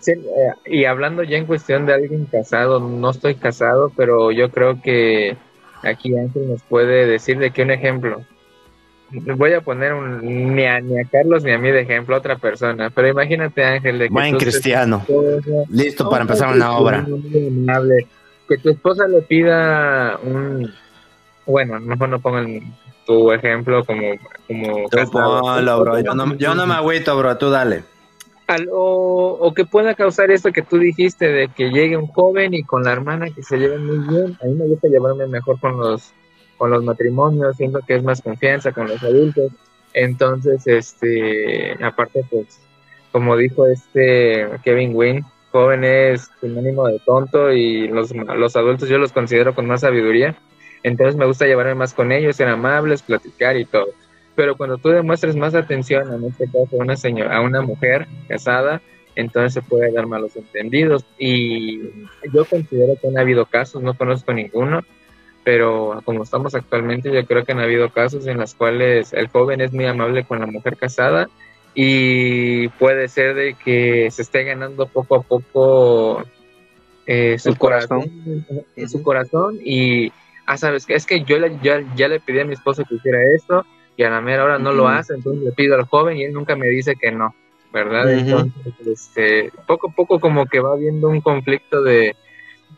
Sí, 0.00 0.12
eh, 0.12 0.52
y 0.66 0.84
hablando 0.86 1.22
ya 1.22 1.36
en 1.36 1.46
cuestión 1.46 1.86
de 1.86 1.92
alguien 1.94 2.24
casado, 2.24 2.80
no 2.80 3.10
estoy 3.10 3.36
casado, 3.36 3.92
pero 3.94 4.32
yo 4.32 4.50
creo 4.50 4.80
que 4.82 5.36
aquí 5.82 6.16
Ángel 6.16 6.48
nos 6.48 6.62
puede 6.62 7.06
decir 7.06 7.38
de 7.38 7.50
que 7.52 7.62
un 7.62 7.70
ejemplo. 7.70 8.24
Voy 9.36 9.52
a 9.52 9.60
poner 9.60 9.92
un, 9.94 10.54
ni, 10.54 10.64
a, 10.66 10.80
ni 10.80 10.98
a 10.98 11.04
Carlos 11.04 11.42
ni 11.44 11.52
a 11.52 11.58
mí 11.58 11.70
de 11.70 11.80
ejemplo, 11.82 12.14
a 12.14 12.18
otra 12.18 12.36
persona, 12.36 12.90
pero 12.90 13.08
imagínate 13.08 13.62
Ángel 13.64 13.98
de 13.98 14.08
que 14.08 14.12
Buen 14.12 14.36
cristiano. 14.36 15.04
esposa, 15.06 15.50
Listo 15.70 16.08
para 16.10 16.22
empezar 16.22 16.54
una 16.54 16.76
obra. 16.76 17.02
muy 17.02 17.48
amable, 17.48 18.06
que 18.48 18.58
tu 18.58 18.70
esposa 18.70 19.06
le 19.06 19.22
pida 19.22 20.18
un, 20.22 20.70
bueno, 21.46 21.78
mejor 21.80 22.08
no 22.08 22.18
pongan 22.20 22.60
tu 23.06 23.30
ejemplo 23.32 23.84
como, 23.84 24.02
como 24.48 24.88
Tú 24.90 24.96
casado. 24.96 25.40
ponlo, 25.42 25.80
bro. 25.80 26.00
Yo 26.00 26.14
no, 26.14 26.34
yo 26.36 26.54
no 26.54 26.66
me 26.66 26.74
agüito, 26.74 27.16
bro. 27.18 27.36
Tú 27.36 27.50
dale. 27.50 27.84
Al- 28.46 28.68
o, 28.72 29.38
o 29.40 29.54
que 29.54 29.64
pueda 29.64 29.94
causar 29.94 30.30
esto 30.30 30.52
que 30.52 30.62
tú 30.62 30.78
dijiste 30.78 31.28
de 31.28 31.48
que 31.48 31.70
llegue 31.70 31.96
un 31.96 32.06
joven 32.08 32.52
y 32.54 32.62
con 32.62 32.82
la 32.82 32.92
hermana 32.92 33.30
que 33.30 33.42
se 33.42 33.58
lleven 33.58 33.86
muy 33.86 33.98
bien. 34.08 34.38
A 34.42 34.46
mí 34.46 34.54
me 34.54 34.66
gusta 34.66 34.88
llevarme 34.88 35.26
mejor 35.26 35.58
con 35.60 35.76
los 35.78 36.12
con 36.56 36.70
los 36.70 36.84
matrimonios, 36.84 37.56
siento 37.56 37.80
que 37.86 37.96
es 37.96 38.02
más 38.02 38.22
confianza 38.22 38.72
con 38.72 38.88
los 38.88 39.02
adultos. 39.02 39.52
Entonces, 39.92 40.66
este, 40.66 41.76
aparte, 41.82 42.24
pues, 42.30 42.60
como 43.12 43.36
dijo 43.36 43.66
este 43.66 44.48
Kevin 44.64 44.92
Wynn, 44.94 45.24
joven 45.52 45.84
es 45.84 46.30
sinónimo 46.40 46.88
de 46.88 46.98
tonto 46.98 47.52
y 47.52 47.86
los, 47.86 48.12
los 48.12 48.56
adultos 48.56 48.88
yo 48.88 48.98
los 48.98 49.12
considero 49.12 49.54
con 49.54 49.66
más 49.66 49.82
sabiduría. 49.82 50.36
Entonces 50.82 51.16
me 51.16 51.26
gusta 51.26 51.46
llevarme 51.46 51.76
más 51.76 51.94
con 51.94 52.10
ellos, 52.10 52.36
ser 52.36 52.48
amables, 52.48 53.02
platicar 53.02 53.56
y 53.56 53.64
todo. 53.64 53.86
Pero 54.34 54.56
cuando 54.56 54.78
tú 54.78 54.88
demuestres 54.88 55.36
más 55.36 55.54
atención, 55.54 56.12
en 56.12 56.24
este 56.24 56.46
caso 56.46 56.68
a 56.72 56.82
una 56.82 56.96
señora, 56.96 57.36
a 57.36 57.40
una 57.40 57.62
mujer 57.62 58.08
casada, 58.28 58.82
entonces 59.14 59.54
se 59.54 59.62
puede 59.62 59.92
dar 59.92 60.06
malos 60.06 60.34
entendidos. 60.34 61.04
Y 61.18 61.82
yo 62.32 62.44
considero 62.44 62.94
que 63.00 63.08
han 63.08 63.18
habido 63.18 63.46
casos, 63.46 63.82
no 63.82 63.94
conozco 63.94 64.32
ninguno, 64.32 64.80
pero 65.44 66.00
como 66.04 66.22
estamos 66.22 66.54
actualmente, 66.54 67.12
yo 67.12 67.24
creo 67.26 67.44
que 67.44 67.52
han 67.52 67.60
habido 67.60 67.90
casos 67.90 68.26
en 68.26 68.38
los 68.38 68.54
cuales 68.54 69.12
el 69.12 69.28
joven 69.28 69.60
es 69.60 69.72
muy 69.72 69.84
amable 69.84 70.24
con 70.24 70.40
la 70.40 70.46
mujer 70.46 70.76
casada 70.76 71.28
y 71.74 72.68
puede 72.68 73.08
ser 73.08 73.34
de 73.34 73.54
que 73.54 74.10
se 74.10 74.22
esté 74.22 74.44
ganando 74.44 74.86
poco 74.86 75.16
a 75.16 75.22
poco 75.22 76.24
eh, 77.06 77.38
su 77.38 77.56
corazón. 77.56 78.00
corazón, 78.00 78.66
en 78.76 78.88
su 78.88 79.02
corazón 79.02 79.58
y 79.62 80.10
ah 80.46 80.56
sabes 80.56 80.86
que 80.86 80.94
es 80.94 81.04
que 81.06 81.22
yo 81.24 81.38
le- 81.38 81.58
ya, 81.62 81.82
ya 81.94 82.08
le 82.08 82.20
pedí 82.20 82.40
a 82.40 82.44
mi 82.44 82.54
esposo 82.54 82.84
que 82.88 82.94
hiciera 82.94 83.18
esto 83.34 83.66
y 83.96 84.02
a 84.04 84.10
la 84.10 84.20
mera 84.20 84.44
hora 84.44 84.58
no 84.58 84.72
lo 84.72 84.88
hace 84.88 85.14
entonces 85.14 85.42
le 85.44 85.52
pido 85.52 85.74
al 85.74 85.84
joven 85.84 86.16
y 86.16 86.24
él 86.24 86.32
nunca 86.32 86.56
me 86.56 86.68
dice 86.68 86.96
que 86.96 87.10
no 87.12 87.34
verdad 87.72 88.06
entonces 88.20 88.62
este 88.86 89.52
poco 89.66 89.88
a 89.90 89.92
poco 89.92 90.20
como 90.20 90.46
que 90.46 90.60
va 90.60 90.72
habiendo 90.72 91.08
un 91.08 91.20
conflicto 91.20 91.82
de 91.82 92.16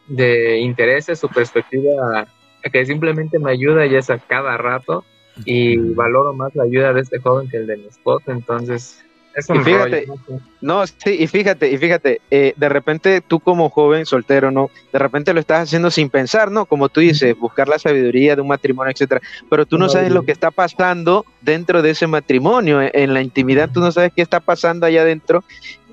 de 0.08 0.58
intereses 0.58 1.18
su 1.18 1.28
perspectiva 1.28 2.26
que 2.70 2.86
simplemente 2.86 3.38
me 3.38 3.50
ayuda 3.50 3.86
ya 3.86 3.98
es 3.98 4.10
a 4.10 4.18
cada 4.18 4.56
rato 4.56 5.04
y 5.44 5.76
valoro 5.76 6.32
más 6.32 6.54
la 6.54 6.64
ayuda 6.64 6.92
de 6.92 7.02
este 7.02 7.18
joven 7.18 7.48
que 7.48 7.58
el 7.58 7.66
de 7.66 7.76
mi 7.76 7.86
esposo 7.86 8.30
entonces 8.32 9.04
es 9.36 9.50
un 9.50 9.60
Y 9.60 9.64
fíjate, 9.64 10.06
rollo, 10.06 10.40
¿no? 10.62 10.86
Sí, 10.86 11.16
y 11.18 11.26
fíjate, 11.26 11.70
y 11.70 11.76
fíjate, 11.76 12.22
eh, 12.30 12.54
de 12.56 12.68
repente 12.70 13.20
tú 13.20 13.38
como 13.38 13.68
joven 13.68 14.06
soltero, 14.06 14.50
¿no? 14.50 14.70
De 14.94 14.98
repente 14.98 15.34
lo 15.34 15.40
estás 15.40 15.64
haciendo 15.64 15.90
sin 15.90 16.08
pensar, 16.08 16.50
¿no? 16.50 16.64
Como 16.64 16.88
tú 16.88 17.00
dices, 17.00 17.38
buscar 17.38 17.68
la 17.68 17.78
sabiduría 17.78 18.34
de 18.34 18.40
un 18.40 18.48
matrimonio, 18.48 18.90
etcétera. 18.92 19.20
Pero 19.50 19.66
tú 19.66 19.76
no 19.76 19.90
sabes 19.90 20.10
lo 20.10 20.22
que 20.22 20.32
está 20.32 20.50
pasando 20.50 21.26
dentro 21.42 21.82
de 21.82 21.90
ese 21.90 22.06
matrimonio, 22.06 22.80
eh, 22.80 22.90
en 22.94 23.12
la 23.12 23.20
intimidad, 23.20 23.68
tú 23.70 23.80
no 23.80 23.92
sabes 23.92 24.10
qué 24.16 24.22
está 24.22 24.40
pasando 24.40 24.86
allá 24.86 25.02
adentro 25.02 25.44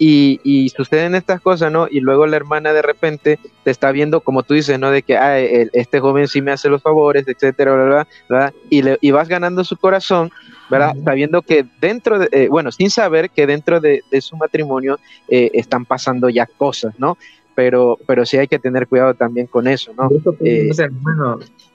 y, 0.05 0.41
y 0.43 0.67
suceden 0.67 1.15
estas 1.15 1.39
cosas, 1.39 1.71
¿no? 1.71 1.87
Y 1.89 2.01
luego 2.01 2.27
la 2.27 2.35
hermana 2.35 2.73
de 2.73 2.81
repente 2.81 3.39
te 3.63 3.71
está 3.71 3.91
viendo, 3.93 4.19
como 4.19 4.43
tú 4.43 4.53
dices, 4.53 4.77
¿no? 4.77 4.91
De 4.91 5.01
que, 5.01 5.15
ah, 5.15 5.39
el- 5.39 5.69
este 5.71 6.01
joven 6.01 6.27
sí 6.27 6.41
me 6.41 6.51
hace 6.51 6.67
los 6.67 6.81
favores, 6.81 7.25
etcétera, 7.25 7.73
bla, 7.73 7.85
bla, 7.85 8.07
bla, 8.27 8.53
y, 8.69 8.81
le- 8.81 8.97
y 8.99 9.11
vas 9.11 9.29
ganando 9.29 9.63
su 9.63 9.77
corazón 9.77 10.29
¿verdad? 10.69 10.93
Sabiendo 11.05 11.41
que 11.43 11.65
dentro 11.79 12.17
de, 12.17 12.29
eh, 12.31 12.47
bueno, 12.49 12.71
sin 12.71 12.89
saber 12.89 13.29
que 13.29 13.45
dentro 13.45 13.79
de, 13.79 14.01
de 14.09 14.21
su 14.21 14.35
matrimonio 14.37 14.97
eh, 15.27 15.51
están 15.53 15.85
pasando 15.85 16.29
ya 16.29 16.47
cosas, 16.47 16.95
¿no? 16.97 17.17
Pero, 17.53 17.99
pero 18.07 18.25
sí 18.25 18.37
hay 18.37 18.47
que 18.47 18.57
tener 18.57 18.87
cuidado 18.87 19.13
también 19.13 19.45
con 19.45 19.67
eso, 19.67 19.93
¿no? 19.95 20.09
Pues, 20.09 20.35
Eh, 20.41 20.69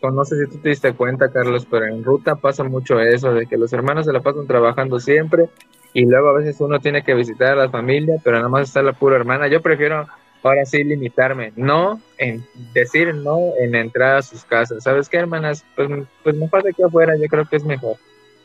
no 0.03 0.24
sé 0.24 0.37
si 0.45 0.51
tú 0.51 0.59
te 0.59 0.70
diste 0.70 0.93
cuenta, 0.95 1.31
Carlos, 1.31 1.66
pero 1.70 1.87
en 1.87 2.03
ruta 2.03 2.35
pasa 2.35 2.64
mucho 2.64 2.99
eso, 3.01 3.33
de 3.33 3.47
que 3.47 3.57
los 3.57 3.72
hermanos 3.72 4.07
se 4.07 4.12
la 4.12 4.20
pasan 4.20 4.47
trabajando 4.49 4.99
siempre 4.99 5.49
y 5.93 6.05
luego 6.05 6.28
a 6.28 6.32
veces 6.34 6.61
uno 6.61 6.78
tiene 6.80 7.03
que 7.03 7.14
visitar 7.14 7.53
a 7.53 7.62
la 7.64 7.70
familia, 7.70 8.16
pero 8.22 8.36
nada 8.36 8.49
más 8.49 8.68
está 8.68 8.82
la 8.82 8.93
pura 8.93 9.16
hermana. 9.16 9.49
Yo 9.49 9.61
prefiero 9.62 10.07
ahora 10.43 10.64
sí 10.64 10.84
limitarme, 10.84 11.53
no 11.57 12.01
en 12.16 12.45
decir 12.72 13.14
no 13.14 13.39
en 13.59 13.74
entrar 13.74 14.16
a 14.16 14.22
sus 14.22 14.45
casas. 14.45 14.84
¿Sabes 14.84 15.09
qué, 15.09 15.16
hermanas? 15.18 15.64
Pues, 15.76 15.89
pues 16.22 16.36
mejor 16.36 16.62
de 16.62 16.70
aquí 16.70 16.82
afuera, 16.82 17.16
yo 17.16 17.26
creo 17.28 17.45
que 17.47 17.57
es 17.57 17.64
mejor, 17.64 17.97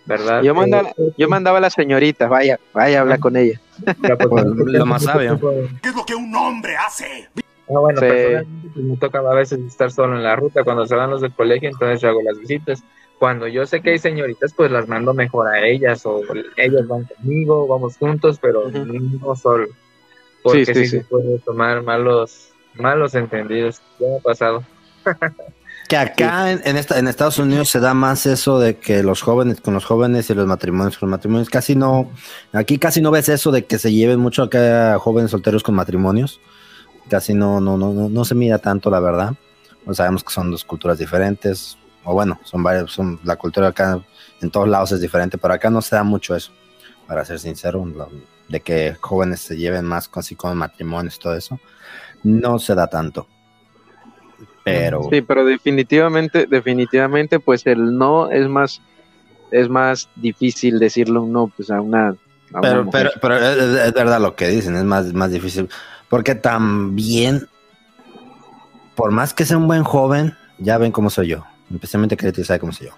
¿verdad? 0.06 0.42
Yo 0.42 0.56
mandaba, 0.56 0.90
Eh, 0.98 1.12
yo 1.18 1.30
mandaba 1.30 1.58
a 1.60 1.62
la 1.62 1.70
señorita, 1.70 2.28
vaya, 2.28 2.60
vaya, 2.74 3.02
habla 3.02 3.18
con 3.20 3.36
ella. 3.38 3.60
pero, 4.02 4.18
pues, 4.18 4.30
Pues, 4.44 4.56
lo 4.74 4.86
más 4.86 5.04
sabio. 5.04 5.40
¿Qué 5.82 5.90
es 5.90 5.96
lo 5.96 6.06
que 6.06 6.16
un 6.16 6.34
hombre 6.36 6.76
hace? 6.76 7.28
Ah, 7.70 7.80
bueno, 7.80 8.00
Sí. 8.02 8.08
personalmente 8.08 8.70
pues, 8.74 8.86
me 8.86 8.98
toca 8.98 9.20
a 9.20 9.36
veces 9.36 9.60
estar 9.62 9.90
solo 9.92 10.16
en 10.18 10.24
la 10.24 10.36
ruta 10.36 10.64
cuando 10.64 10.86
se 10.86 10.96
van 10.96 11.10
los 11.10 11.22
del 11.22 11.34
colegio, 11.34 11.70
entonces 11.70 12.02
yo 12.02 12.10
hago 12.10 12.22
las 12.22 12.38
visitas. 12.40 12.84
Cuando 13.24 13.48
yo 13.48 13.66
sé 13.66 13.80
que 13.80 13.92
hay 13.92 14.00
señoritas, 14.00 14.54
pues 14.54 14.70
las 14.70 14.90
mando 14.90 15.14
mejor 15.14 15.48
a 15.48 15.66
ellas 15.66 16.06
o 16.06 16.24
ellas 16.58 16.86
van 16.90 17.06
conmigo, 17.06 17.66
vamos 17.68 17.96
juntos, 17.96 18.38
pero 18.42 18.70
no 18.70 19.34
solo. 19.38 19.70
Porque 20.42 20.66
Sí, 20.66 20.74
sí, 20.74 20.86
sí, 20.88 20.98
se 20.98 21.06
puede 21.06 21.40
tomar 21.40 21.84
malos, 21.84 22.50
malos 22.74 23.16
entendidos. 23.16 23.80
Ya 23.98 24.08
me 24.10 24.18
ha 24.18 24.20
pasado. 24.20 24.66
Que 25.88 25.96
acá 25.96 26.52
en, 26.52 26.64
en 26.66 26.76
esta, 26.76 27.00
en 27.00 27.08
Estados 27.08 27.40
Unidos 27.40 27.70
se 27.70 27.80
da 27.80 27.94
más 27.94 28.26
eso 28.26 28.60
de 28.60 28.76
que 28.76 29.04
los 29.04 29.22
jóvenes 29.22 29.62
con 29.62 29.74
los 29.74 29.86
jóvenes 29.86 30.30
y 30.30 30.34
los 30.34 30.46
matrimonios 30.46 30.98
con 30.98 31.10
los 31.10 31.18
matrimonios. 31.18 31.50
Casi 31.50 31.78
no, 31.78 32.12
aquí 32.52 32.78
casi 32.78 33.00
no 33.00 33.10
ves 33.10 33.30
eso 33.30 33.52
de 33.52 33.64
que 33.64 33.80
se 33.80 33.94
lleven 33.94 34.20
mucho 34.20 34.44
acá 34.44 35.00
jóvenes 35.00 35.32
solteros 35.32 35.64
con 35.64 35.76
matrimonios. 35.76 36.42
Casi 37.10 37.34
no, 37.34 37.62
no, 37.62 37.78
no, 37.78 37.94
no, 37.94 38.10
no 38.10 38.26
se 38.26 38.36
mira 38.36 38.58
tanto, 38.58 38.90
la 38.90 39.00
verdad. 39.00 39.34
No 39.86 39.94
sabemos 39.94 40.26
que 40.26 40.34
son 40.34 40.52
dos 40.52 40.66
culturas 40.66 40.98
diferentes. 40.98 41.78
O 42.04 42.14
bueno, 42.14 42.40
son 42.44 42.64
varias, 42.64 42.92
son, 42.92 43.20
la 43.24 43.36
cultura 43.36 43.70
acá 43.70 44.02
en 44.42 44.52
todos 44.52 44.68
lados 44.68 44.92
es 44.92 45.02
diferente, 45.02 45.38
pero 45.38 45.54
acá 45.54 45.70
no 45.70 45.82
se 45.82 45.96
da 45.96 46.04
mucho 46.04 46.36
eso, 46.36 46.52
para 47.08 47.24
ser 47.26 47.40
sincero, 47.40 47.86
lo- 47.86 48.10
de 48.50 48.60
que 48.60 48.96
jóvenes 49.00 49.40
se 49.40 49.56
lleven 49.56 49.86
más 49.86 50.08
con- 50.10 50.24
con 50.36 50.58
matrimonios 50.58 51.18
todo 51.18 51.36
eso. 51.36 51.60
No 52.24 52.60
se 52.60 52.76
da 52.76 52.88
tanto. 52.88 53.28
Pero 54.64 55.08
Sí, 55.10 55.22
pero 55.22 55.46
definitivamente, 55.46 56.46
definitivamente, 56.48 57.40
pues 57.40 57.66
el 57.66 57.98
no 57.98 58.30
es 58.32 58.48
más, 58.48 58.82
es 59.52 59.70
más 59.70 60.10
difícil 60.16 60.80
decirle 60.80 61.20
un 61.20 61.32
no, 61.32 61.48
pues 61.48 61.70
a 61.70 61.82
una, 61.82 62.16
a 62.54 62.62
Pero, 62.62 62.90
pero, 62.90 63.10
pero 63.22 63.38
es 63.38 63.94
verdad 63.94 64.22
lo 64.22 64.36
que 64.36 64.48
dicen, 64.48 64.76
es 64.76 64.84
más, 64.84 65.14
más 65.14 65.32
difícil. 65.32 65.70
Porque 66.10 66.36
también, 66.36 67.48
por 68.96 69.12
más 69.12 69.34
que 69.34 69.46
sea 69.46 69.58
un 69.58 69.68
buen 69.68 69.84
joven, 69.84 70.34
ya 70.60 70.78
ven 70.78 70.92
cómo 70.92 71.10
soy 71.10 71.30
yo. 71.30 71.46
Especialmente 71.74 72.18
Creti 72.18 72.44
sabe 72.44 72.60
cómo 72.60 72.72
soy 72.72 72.88
yo. 72.88 72.94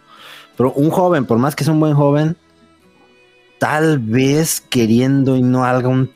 Pero 0.57 0.73
un 0.73 0.89
joven, 0.89 1.25
por 1.25 1.37
más 1.37 1.55
que 1.55 1.63
sea 1.63 1.73
un 1.73 1.79
buen 1.79 1.95
joven, 1.95 2.37
tal 3.59 3.99
vez 3.99 4.61
queriendo 4.61 5.35
y 5.35 5.41
no 5.41 5.65
algo, 5.65 6.07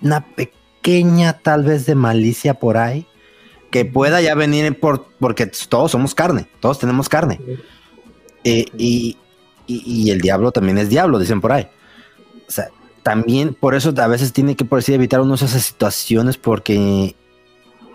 una 0.00 0.26
pequeña 0.34 1.38
tal 1.38 1.64
vez 1.64 1.86
de 1.86 1.94
malicia 1.94 2.54
por 2.54 2.76
ahí, 2.76 3.06
que 3.70 3.84
pueda 3.84 4.20
ya 4.20 4.34
venir 4.34 4.78
por, 4.78 5.06
porque 5.18 5.46
todos 5.46 5.90
somos 5.90 6.14
carne, 6.14 6.46
todos 6.60 6.78
tenemos 6.78 7.08
carne. 7.08 7.40
Eh, 8.44 8.66
y, 8.76 9.16
y, 9.66 10.10
el 10.10 10.20
diablo 10.20 10.52
también 10.52 10.78
es 10.78 10.88
diablo, 10.88 11.18
dicen 11.18 11.40
por 11.40 11.52
ahí. 11.52 11.68
O 12.46 12.50
sea, 12.50 12.68
también 13.02 13.54
por 13.54 13.74
eso 13.74 13.94
a 13.96 14.06
veces 14.06 14.32
tiene 14.32 14.56
que 14.56 14.64
por 14.64 14.80
así 14.80 14.92
evitar 14.92 15.20
uno 15.20 15.34
esas 15.34 15.50
situaciones 15.52 16.36
porque 16.36 17.16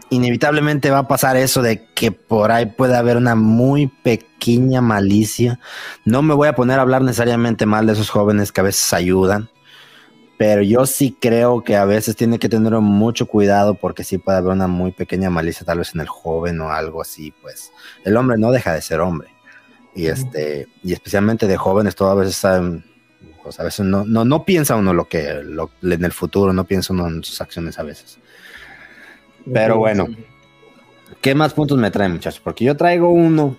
inevitablemente 0.09 0.89
va 0.89 0.99
a 0.99 1.07
pasar 1.07 1.37
eso 1.37 1.61
de 1.61 1.85
que 1.93 2.11
por 2.11 2.51
ahí 2.51 2.65
puede 2.65 2.95
haber 2.95 3.17
una 3.17 3.35
muy 3.35 3.87
pequeña 3.87 4.81
malicia. 4.81 5.59
No 6.05 6.21
me 6.21 6.33
voy 6.33 6.47
a 6.47 6.55
poner 6.55 6.79
a 6.79 6.81
hablar 6.83 7.01
necesariamente 7.01 7.65
mal 7.65 7.87
de 7.87 7.93
esos 7.93 8.09
jóvenes 8.09 8.51
que 8.51 8.61
a 8.61 8.65
veces 8.65 8.93
ayudan, 8.93 9.49
pero 10.37 10.61
yo 10.61 10.85
sí 10.85 11.15
creo 11.19 11.63
que 11.63 11.75
a 11.75 11.85
veces 11.85 12.15
tiene 12.15 12.39
que 12.39 12.49
tener 12.49 12.73
mucho 12.73 13.25
cuidado 13.25 13.73
porque 13.73 14.03
sí 14.03 14.17
puede 14.17 14.37
haber 14.37 14.53
una 14.53 14.67
muy 14.67 14.91
pequeña 14.91 15.29
malicia 15.29 15.65
tal 15.65 15.79
vez 15.79 15.93
en 15.95 16.01
el 16.01 16.07
joven 16.07 16.61
o 16.61 16.71
algo 16.71 17.01
así, 17.01 17.33
pues 17.41 17.71
el 18.05 18.15
hombre 18.17 18.37
no 18.37 18.51
deja 18.51 18.73
de 18.73 18.81
ser 18.81 19.01
hombre. 19.01 19.29
Y 19.95 20.07
este, 20.07 20.67
y 20.83 20.93
especialmente 20.93 21.47
de 21.47 21.57
jóvenes, 21.57 21.95
todo 21.95 22.11
a 22.11 22.15
veces 22.15 22.39
pues 23.41 23.59
a 23.59 23.63
veces 23.63 23.85
no, 23.85 24.05
no, 24.05 24.25
no 24.25 24.45
piensa 24.45 24.75
uno 24.75 24.93
lo 24.93 25.07
que 25.07 25.27
en 25.29 26.05
el 26.05 26.11
futuro, 26.11 26.53
no 26.53 26.65
piensa 26.65 26.93
uno 26.93 27.07
en 27.07 27.23
sus 27.23 27.41
acciones 27.41 27.79
a 27.79 27.83
veces. 27.83 28.19
Pero 29.53 29.77
bueno, 29.77 30.07
¿qué 31.21 31.35
más 31.35 31.53
puntos 31.53 31.77
me 31.77 31.91
traen, 31.91 32.13
muchachos? 32.13 32.41
Porque 32.43 32.65
yo 32.65 32.75
traigo 32.75 33.09
uno 33.09 33.55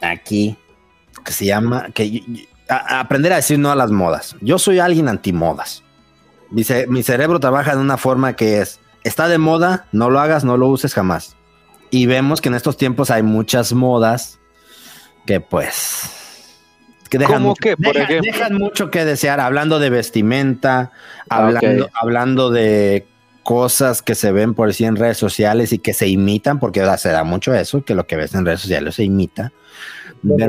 aquí 0.00 0.56
que 1.24 1.32
se 1.32 1.46
llama 1.46 1.88
que 1.94 2.22
aprender 2.68 3.32
a 3.32 3.36
decir 3.36 3.58
no 3.58 3.70
a 3.70 3.76
las 3.76 3.90
modas. 3.90 4.36
Yo 4.40 4.58
soy 4.58 4.78
alguien 4.78 5.08
antimodas. 5.08 5.82
Mi, 6.50 6.64
mi 6.88 7.02
cerebro 7.02 7.40
trabaja 7.40 7.74
de 7.74 7.80
una 7.80 7.96
forma 7.96 8.34
que 8.34 8.60
es 8.60 8.80
está 9.04 9.28
de 9.28 9.38
moda, 9.38 9.86
no 9.92 10.10
lo 10.10 10.20
hagas, 10.20 10.44
no 10.44 10.56
lo 10.56 10.68
uses 10.68 10.94
jamás. 10.94 11.36
Y 11.90 12.06
vemos 12.06 12.40
que 12.40 12.48
en 12.48 12.54
estos 12.54 12.76
tiempos 12.76 13.10
hay 13.10 13.22
muchas 13.22 13.72
modas 13.72 14.38
que 15.26 15.40
pues 15.40 16.10
que 17.10 17.18
dejan, 17.18 17.42
mucho, 17.42 17.60
que, 17.60 17.76
dejan, 18.22 18.56
mucho 18.56 18.90
que 18.90 19.04
desear, 19.04 19.38
hablando 19.38 19.78
de 19.78 19.90
vestimenta, 19.90 20.92
ah, 21.28 21.46
hablando, 21.46 21.90
hablando 21.92 22.50
de 22.50 23.06
cosas 23.42 24.02
que 24.02 24.14
se 24.14 24.32
ven 24.32 24.54
por 24.54 24.68
decir 24.68 24.86
en 24.86 24.96
redes 24.96 25.18
sociales 25.18 25.72
y 25.72 25.78
que 25.78 25.92
se 25.92 26.08
imitan, 26.08 26.58
porque 26.58 26.84
se 26.98 27.08
da 27.10 27.24
mucho 27.24 27.54
eso, 27.54 27.84
que 27.84 27.94
lo 27.94 28.06
que 28.06 28.16
ves 28.16 28.34
en 28.34 28.46
redes 28.46 28.60
sociales 28.60 28.94
se 28.94 29.04
imita. 29.04 29.52
Bueno, 30.22 30.46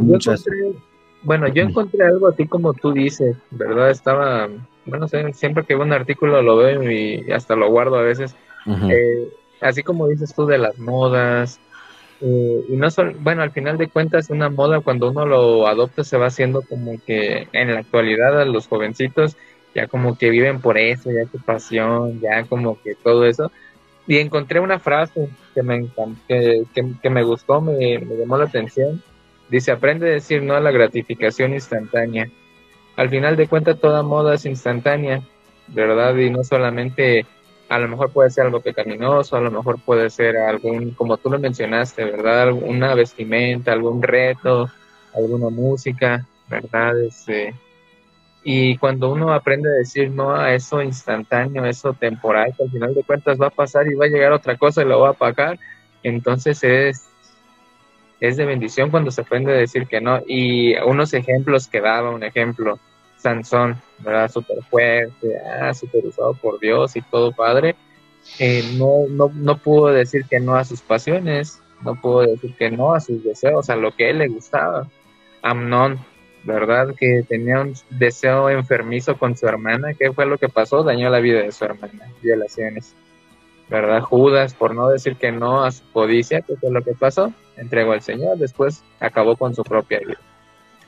yo, 1.48 1.64
encontré, 1.64 1.64
encontré 1.64 2.06
algo 2.06 2.28
así 2.28 2.48
como 2.48 2.74
tú 2.74 2.92
dices, 2.92 3.36
¿verdad? 3.52 3.90
Estaba, 3.90 4.50
bueno, 4.86 5.08
siempre 5.08 5.64
que 5.64 5.76
veo 5.76 5.84
un 5.84 5.94
artículo 5.94 6.42
lo 6.42 6.58
veo 6.58 6.92
y 6.92 7.32
hasta 7.32 7.56
lo 7.56 7.70
guardo 7.70 7.96
a 7.96 8.04
veces. 8.04 8.36
Eh, 8.68 9.30
así 9.62 9.84
como 9.84 10.08
dices 10.08 10.34
tú 10.36 10.46
de 10.46 10.58
las 10.58 10.78
modas, 10.78 11.60
eh, 12.26 12.66
y 12.70 12.78
no 12.78 12.90
son, 12.90 13.18
bueno, 13.22 13.42
al 13.42 13.52
final 13.52 13.78
de 13.78 13.90
cuentas, 13.90 14.30
una 14.30 14.50
moda 14.50 14.80
cuando 14.80 15.10
uno 15.10 15.26
lo 15.26 15.68
adopta 15.68 16.06
se 16.06 16.18
va 16.18 16.28
haciendo 16.28 16.62
como 16.62 16.94
que 17.06 17.50
en 17.52 17.74
la 17.74 17.80
actualidad 17.80 18.40
a 18.40 18.46
los 18.46 18.68
jovencitos 18.68 19.36
ya 19.74 19.88
como 19.88 20.18
que 20.18 20.30
viven 20.30 20.62
por 20.62 20.78
eso, 20.78 21.12
ya 21.12 21.26
su 21.30 21.40
pasión, 21.40 22.20
ya 22.22 22.44
como 22.44 22.82
que 22.82 22.96
todo 22.96 23.26
eso. 23.26 23.52
Y 24.08 24.18
encontré 24.18 24.60
una 24.60 24.80
frase 24.80 25.30
que 25.54 25.64
me 25.64 25.88
que, 26.28 26.64
que, 27.02 27.10
me 27.10 27.24
gustó, 27.24 27.62
me, 27.62 28.00
me, 28.00 28.18
llamó 28.18 28.38
la 28.38 28.46
atención. 28.46 29.02
Dice, 29.50 29.72
aprende 29.72 30.10
a 30.10 30.14
decir 30.14 30.44
no 30.44 30.56
a 30.56 30.60
la 30.60 30.72
gratificación 30.72 31.54
instantánea. 31.54 32.30
Al 32.96 33.10
final 33.10 33.36
de 33.36 33.48
cuentas, 33.48 33.80
toda 33.80 34.04
moda 34.04 34.36
es 34.36 34.46
instantánea, 34.46 35.22
¿verdad? 35.68 36.16
Y 36.18 36.30
no 36.30 36.44
solamente, 36.44 37.26
a 37.70 37.80
lo 37.80 37.88
mejor 37.88 38.12
puede 38.12 38.30
ser 38.30 38.46
algo 38.46 38.62
pecaminoso, 38.62 39.38
a 39.38 39.42
lo 39.42 39.52
mejor 39.52 39.80
puede 39.80 40.10
ser 40.10 40.38
algún, 40.38 40.92
como 40.92 41.18
tú 41.18 41.30
lo 41.30 41.40
mencionaste, 41.40 42.04
¿verdad? 42.04 42.52
Una 42.52 42.94
vestimenta, 42.94 43.72
algún 43.72 44.04
reto, 44.04 44.70
alguna 45.16 45.50
música, 45.50 46.26
¿verdad? 46.50 47.02
Este, 47.02 47.56
y 48.44 48.78
cuando 48.78 49.12
uno 49.12 49.34
aprende 49.34 49.70
a 49.70 49.74
decir 49.74 50.12
no 50.12 50.36
a 50.36 50.54
eso 50.54 50.82
instantáneo, 50.82 51.66
eso 51.66 51.94
temporal, 51.94 52.54
que 52.56 52.64
al 52.64 52.72
final 52.72 52.94
de 52.94 53.04
cuentas 53.04 53.40
va 53.40 53.48
a 53.48 53.52
pasar 53.52 53.88
y 53.88 53.96
va 53.96 54.06
a 54.06 54.10
llegar 54.10 54.34
otra 54.34 54.58
cosa 54.58 54.82
y 54.82 54.86
lo 54.86 55.00
va 55.00 55.10
a 55.10 55.14
pagar, 55.14 55.58
entonces 56.04 56.62
es, 56.64 57.08
es 58.20 58.38
de 58.38 58.46
bendición 58.46 58.92
cuando 58.92 59.12
se 59.12 59.22
aprende 59.22 59.54
a 59.54 59.56
decir 59.58 59.88
que 59.88 60.02
no. 60.02 60.22
Y 60.28 60.76
unos 60.76 61.14
ejemplos 61.14 61.68
que 61.68 61.80
daba, 61.80 62.10
un 62.10 62.24
ejemplo, 62.24 62.80
Sansón, 63.18 63.82
¿verdad? 64.00 64.30
Súper 64.30 64.62
fuerte, 64.70 65.38
ah, 65.62 65.74
súper 65.74 66.06
usado 66.06 66.34
por 66.34 66.60
Dios 66.60 66.98
y 66.98 67.02
todo 67.02 67.32
padre. 67.32 67.76
Eh, 68.40 68.76
no, 68.78 69.06
no, 69.10 69.32
no 69.34 69.58
pudo 69.58 69.88
decir 69.88 70.26
que 70.30 70.42
no 70.42 70.56
a 70.56 70.66
sus 70.66 70.82
pasiones, 70.82 71.62
no 71.82 71.96
pudo 71.96 72.22
decir 72.22 72.54
que 72.58 72.70
no 72.70 72.94
a 72.94 73.00
sus 73.00 73.24
deseos, 73.24 73.70
a 73.70 73.78
lo 73.78 73.92
que 73.94 74.10
él 74.10 74.20
le 74.20 74.28
gustaba. 74.28 74.88
Amnón, 75.42 76.00
¿verdad? 76.44 76.94
Que 76.98 77.24
tenía 77.28 77.62
un 77.62 77.74
deseo 77.90 78.50
enfermizo 78.50 79.18
con 79.18 79.36
su 79.36 79.48
hermana. 79.48 79.94
¿Qué 79.94 80.12
fue 80.12 80.26
lo 80.26 80.38
que 80.38 80.50
pasó? 80.50 80.84
Dañó 80.84 81.10
la 81.10 81.20
vida 81.20 81.42
de 81.42 81.52
su 81.52 81.66
hermana. 81.66 82.10
Violaciones. 82.22 82.96
¿Verdad? 83.70 84.02
Judas, 84.02 84.54
por 84.54 84.76
no 84.76 84.90
decir 84.90 85.16
que 85.16 85.32
no 85.32 85.64
a 85.64 85.72
su 85.72 85.90
codicia, 85.92 86.42
¿qué 86.42 86.56
fue 86.58 86.70
lo 86.70 86.82
que 86.82 86.94
pasó? 86.94 87.34
Entregó 87.56 87.94
al 87.94 88.02
Señor, 88.02 88.38
después 88.38 88.84
acabó 89.00 89.38
con 89.38 89.56
su 89.56 89.64
propia 89.64 90.00
vida. 90.00 90.20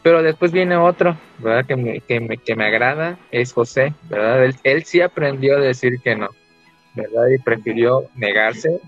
Pero 0.04 0.22
después 0.22 0.52
viene 0.52 0.76
otro, 0.76 1.18
¿verdad? 1.40 1.66
Que 1.66 1.76
me, 1.76 2.00
que 2.02 2.20
me, 2.20 2.38
que 2.38 2.56
me 2.56 2.66
agrada, 2.66 3.18
es 3.32 3.54
José, 3.54 3.94
¿verdad? 4.04 4.44
Él, 4.46 4.56
él 4.64 4.84
sí 4.84 5.02
aprendió 5.02 5.58
a 5.58 5.62
decir 5.62 6.00
que 6.04 6.16
no, 6.16 6.30
¿verdad? 6.94 7.28
Y 7.34 7.42
prefirió 7.42 8.04
negarse, 8.14 8.80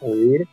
huir 0.00 0.46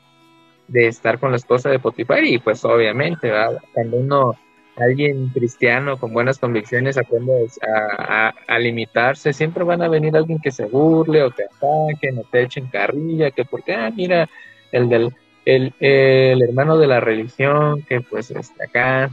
de 0.67 0.87
estar 0.87 1.19
con 1.19 1.31
la 1.31 1.37
esposa 1.37 1.69
de 1.69 1.79
Potifar 1.79 2.23
y 2.23 2.39
pues 2.39 2.63
obviamente, 2.63 3.29
¿verdad? 3.29 3.61
Cuando 3.73 3.97
uno 3.97 4.35
alguien 4.77 5.29
cristiano 5.29 5.97
con 5.97 6.13
buenas 6.13 6.37
convicciones 6.39 6.97
aprende 6.97 7.47
a, 7.67 8.33
a, 8.47 8.59
limitarse, 8.59 9.33
siempre 9.33 9.63
van 9.63 9.81
a 9.81 9.87
venir 9.87 10.15
alguien 10.15 10.39
que 10.39 10.51
se 10.51 10.65
burle 10.65 11.23
o 11.23 11.31
te 11.31 11.45
ataque, 11.45 12.11
no 12.11 12.23
te 12.23 12.43
echen 12.43 12.67
carrilla, 12.67 13.31
que 13.31 13.45
porque, 13.45 13.73
ah, 13.73 13.91
mira, 13.95 14.29
el 14.71 14.89
del 14.89 15.13
el, 15.45 15.73
el 15.79 16.41
hermano 16.41 16.77
de 16.77 16.87
la 16.87 16.99
religión 16.99 17.83
que 17.83 18.01
pues 18.01 18.31
está 18.31 18.65
acá, 18.65 19.11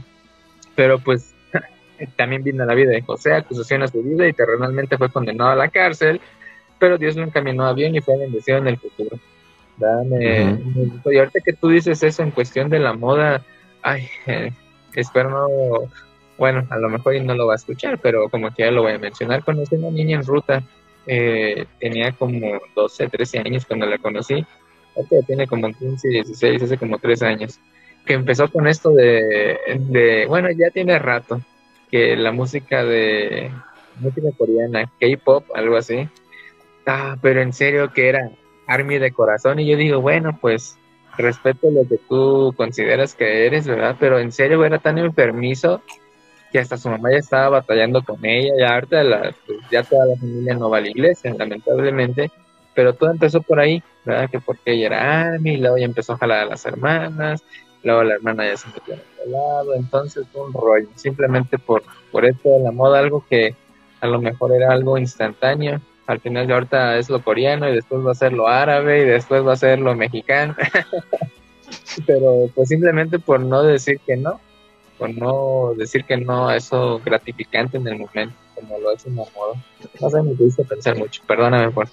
pero 0.75 0.99
pues 0.99 1.33
también 2.15 2.43
vino 2.43 2.65
la 2.65 2.73
vida 2.73 2.91
de 2.91 3.01
José, 3.01 3.33
acusación 3.33 3.83
a 3.83 3.87
su 3.87 4.01
vida 4.01 4.27
y 4.27 4.33
terrenalmente 4.33 4.97
fue 4.97 5.09
condenado 5.09 5.51
a 5.51 5.55
la 5.55 5.69
cárcel, 5.69 6.19
pero 6.79 6.97
Dios 6.97 7.15
lo 7.15 7.23
encaminó 7.23 7.65
a 7.65 7.73
bien 7.73 7.95
y 7.95 8.01
fue 8.01 8.17
bendecido 8.17 8.57
en 8.57 8.67
el 8.67 8.77
futuro. 8.77 9.17
y 9.79 11.17
ahorita 11.17 11.39
que 11.45 11.53
tú 11.53 11.69
dices 11.69 12.01
eso 12.03 12.23
en 12.23 12.31
cuestión 12.31 12.69
de 12.69 12.79
la 12.79 12.93
moda, 12.93 13.43
ay, 13.83 14.09
espero 15.01 15.29
no, 15.29 15.89
bueno, 16.37 16.65
a 16.69 16.77
lo 16.77 16.89
mejor 16.89 17.21
no 17.21 17.35
lo 17.35 17.47
va 17.47 17.53
a 17.53 17.57
escuchar, 17.57 17.99
pero 17.99 18.29
como 18.29 18.53
que 18.53 18.63
ya 18.63 18.71
lo 18.71 18.83
voy 18.83 18.93
a 18.93 18.99
mencionar, 18.99 19.43
conocí 19.43 19.75
una 19.75 19.91
niña 19.91 20.17
en 20.17 20.25
ruta, 20.25 20.63
eh, 21.05 21.65
tenía 21.79 22.11
como 22.13 22.59
12, 22.75 23.09
13 23.09 23.39
años 23.39 23.65
cuando 23.65 23.85
la 23.85 23.97
conocí, 23.97 24.45
ahora 24.95 25.25
tiene 25.25 25.47
como 25.47 25.71
15, 25.71 26.07
16, 26.07 26.63
hace 26.63 26.77
como 26.77 26.97
3 26.97 27.21
años, 27.23 27.59
que 28.05 28.13
empezó 28.13 28.51
con 28.51 28.67
esto 28.67 28.91
de, 28.91 29.57
de, 29.79 30.25
bueno, 30.27 30.49
ya 30.51 30.69
tiene 30.71 30.97
rato, 30.99 31.41
que 31.89 32.15
la 32.15 32.31
música 32.31 32.83
de, 32.83 33.51
música 33.99 34.29
coreana, 34.37 34.91
K-pop, 34.99 35.45
algo 35.55 35.77
así, 35.77 36.07
ah, 36.85 37.17
pero 37.21 37.41
en 37.41 37.53
serio 37.53 37.91
que 37.93 38.09
era 38.09 38.31
Army 38.67 38.97
de 38.97 39.11
corazón, 39.11 39.59
y 39.59 39.67
yo 39.67 39.77
digo, 39.77 40.01
bueno, 40.01 40.37
pues 40.41 40.77
respeto 41.17 41.69
lo 41.69 41.87
que 41.87 41.97
tú 41.97 42.53
consideras 42.55 43.15
que 43.15 43.45
eres, 43.45 43.67
¿verdad? 43.67 43.95
Pero 43.99 44.19
en 44.19 44.31
serio 44.31 44.63
era 44.65 44.79
tan 44.79 44.97
enfermizo 44.97 45.81
que 46.51 46.59
hasta 46.59 46.77
su 46.77 46.89
mamá 46.89 47.11
ya 47.11 47.17
estaba 47.17 47.49
batallando 47.49 48.03
con 48.03 48.23
ella, 48.23 48.53
ya 48.59 48.75
ahorita 48.75 49.03
la, 49.03 49.35
pues, 49.45 49.59
ya 49.71 49.83
toda 49.83 50.05
la 50.05 50.15
familia 50.15 50.53
no 50.53 50.69
va 50.69 50.77
a 50.77 50.81
la 50.81 50.89
iglesia, 50.89 51.33
lamentablemente, 51.33 52.31
pero 52.75 52.93
todo 52.93 53.09
empezó 53.09 53.41
por 53.41 53.59
ahí, 53.59 53.81
¿verdad? 54.05 54.29
Que 54.29 54.39
porque 54.39 54.73
ella 54.73 54.85
era 54.87 55.21
Army, 55.33 55.57
luego 55.57 55.77
ya 55.77 55.85
empezó 55.85 56.13
a 56.13 56.17
jalar 56.17 56.39
a 56.41 56.45
las 56.45 56.65
hermanas, 56.65 57.43
luego 57.83 58.03
la 58.03 58.15
hermana 58.15 58.45
ya 58.45 58.57
se 58.57 58.67
metió 58.67 58.93
a 58.93 59.29
lado, 59.29 59.73
entonces 59.73 60.25
un 60.33 60.53
rollo, 60.53 60.87
simplemente 60.95 61.57
por, 61.57 61.83
por 62.11 62.23
esto 62.23 62.49
de 62.49 62.59
la 62.59 62.71
moda, 62.71 62.99
algo 62.99 63.25
que 63.27 63.55
a 63.99 64.07
lo 64.07 64.21
mejor 64.21 64.53
era 64.53 64.71
algo 64.71 64.97
instantáneo, 64.97 65.81
al 66.05 66.19
final 66.19 66.47
de 66.47 66.53
ahorita 66.53 66.97
es 66.97 67.09
lo 67.09 67.21
coreano 67.21 67.69
y 67.69 67.75
después 67.75 68.05
va 68.05 68.11
a 68.11 68.15
ser 68.15 68.33
lo 68.33 68.47
árabe 68.47 69.01
y 69.01 69.05
después 69.05 69.45
va 69.45 69.53
a 69.53 69.57
ser 69.57 69.79
lo 69.79 69.95
mexicano. 69.95 70.55
Pero 72.05 72.49
pues 72.53 72.69
simplemente 72.69 73.19
por 73.19 73.39
no 73.39 73.63
decir 73.63 73.99
que 74.05 74.17
no, 74.17 74.39
por 74.97 75.09
no 75.09 75.73
decir 75.75 76.03
que 76.05 76.17
no 76.17 76.49
a 76.49 76.57
eso 76.57 77.01
gratificante 77.03 77.77
en 77.77 77.87
el 77.87 77.99
momento, 77.99 78.35
como 78.55 78.79
lo 78.79 78.91
es 78.91 79.05
un 79.05 79.13
amor. 79.13 79.55
No 79.99 80.09
sé, 80.09 80.21
me 80.21 80.35
pudiste 80.35 80.63
pensar 80.63 80.97
mucho, 80.97 81.21
perdóname 81.25 81.71
por... 81.71 81.87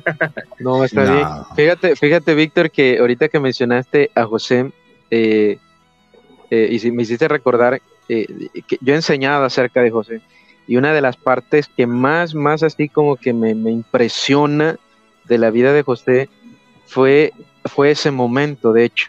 no, 0.58 0.84
está 0.84 1.04
bien. 1.04 1.26
Fíjate, 1.56 1.96
fíjate 1.96 2.34
Víctor, 2.34 2.70
que 2.70 2.98
ahorita 2.98 3.28
que 3.28 3.40
mencionaste 3.40 4.10
a 4.14 4.24
José, 4.24 4.70
eh, 5.10 5.58
eh, 6.50 6.78
y 6.82 6.90
me 6.90 7.02
hiciste 7.02 7.28
recordar 7.28 7.80
eh, 8.08 8.26
que 8.66 8.78
yo 8.80 8.92
he 8.92 8.96
enseñado 8.96 9.44
acerca 9.44 9.82
de 9.82 9.90
José, 9.90 10.20
y 10.66 10.76
una 10.76 10.92
de 10.92 11.00
las 11.00 11.16
partes 11.16 11.68
que 11.68 11.86
más, 11.86 12.34
más 12.34 12.62
así 12.62 12.88
como 12.88 13.16
que 13.16 13.32
me, 13.32 13.54
me 13.54 13.70
impresiona 13.70 14.78
de 15.24 15.38
la 15.38 15.50
vida 15.50 15.72
de 15.72 15.82
José 15.82 16.28
fue, 16.86 17.32
fue 17.64 17.90
ese 17.90 18.10
momento, 18.10 18.72
de 18.72 18.84
hecho, 18.84 19.08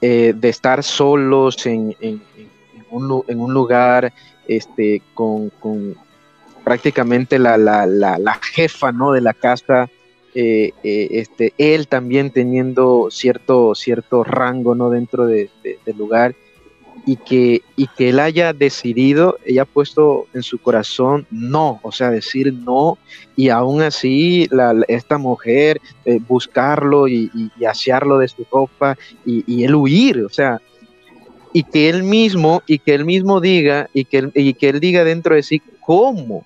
eh, 0.00 0.32
de 0.36 0.48
estar 0.48 0.82
solos 0.82 1.66
en, 1.66 1.96
en, 2.00 2.22
un, 2.90 3.52
lugar 3.52 4.12
este, 4.46 5.02
con, 5.14 5.50
con 5.50 5.96
prácticamente 6.64 7.38
la, 7.38 7.58
la, 7.58 7.86
la, 7.86 8.18
la, 8.18 8.34
jefa 8.34 8.92
¿no? 8.92 9.12
de 9.12 9.20
la 9.20 9.34
casa, 9.34 9.88
eh, 10.34 10.72
eh, 10.82 11.08
este, 11.10 11.52
él 11.58 11.88
también 11.88 12.30
teniendo 12.30 13.08
cierto, 13.10 13.74
cierto 13.74 14.24
rango 14.24 14.74
¿no? 14.74 14.88
dentro 14.90 15.26
de, 15.26 15.50
de, 15.62 15.78
del 15.84 15.98
lugar 15.98 16.34
y 17.06 17.16
que, 17.16 17.62
y 17.76 17.86
que 17.86 18.10
él 18.10 18.20
haya 18.20 18.52
decidido, 18.52 19.38
ella 19.44 19.62
ha 19.62 19.66
puesto 19.66 20.26
en 20.34 20.42
su 20.42 20.58
corazón 20.58 21.26
no, 21.30 21.80
o 21.82 21.92
sea, 21.92 22.10
decir 22.10 22.52
no, 22.52 22.98
y 23.36 23.48
aún 23.48 23.82
así 23.82 24.48
esta 24.88 25.18
mujer 25.18 25.80
eh, 26.04 26.18
buscarlo 26.26 27.08
y, 27.08 27.30
y, 27.34 27.50
y, 27.58 27.64
asearlo 27.64 28.18
de 28.18 28.28
su 28.28 28.46
ropa 28.50 28.96
y, 29.24 29.44
y, 29.46 29.64
él 29.64 29.74
huir, 29.74 30.24
o 30.24 30.28
sea, 30.28 30.60
y 31.52 31.62
que 31.62 31.88
él 31.88 32.02
mismo, 32.02 32.62
y 32.66 32.78
que 32.78 32.94
él 32.94 33.04
mismo 33.04 33.40
diga, 33.40 33.88
y 33.94 34.04
que, 34.04 34.30
y 34.34 34.54
que 34.54 34.68
él 34.68 34.80
diga 34.80 35.04
dentro 35.04 35.34
de 35.34 35.42
sí, 35.42 35.62
¿cómo? 35.80 36.44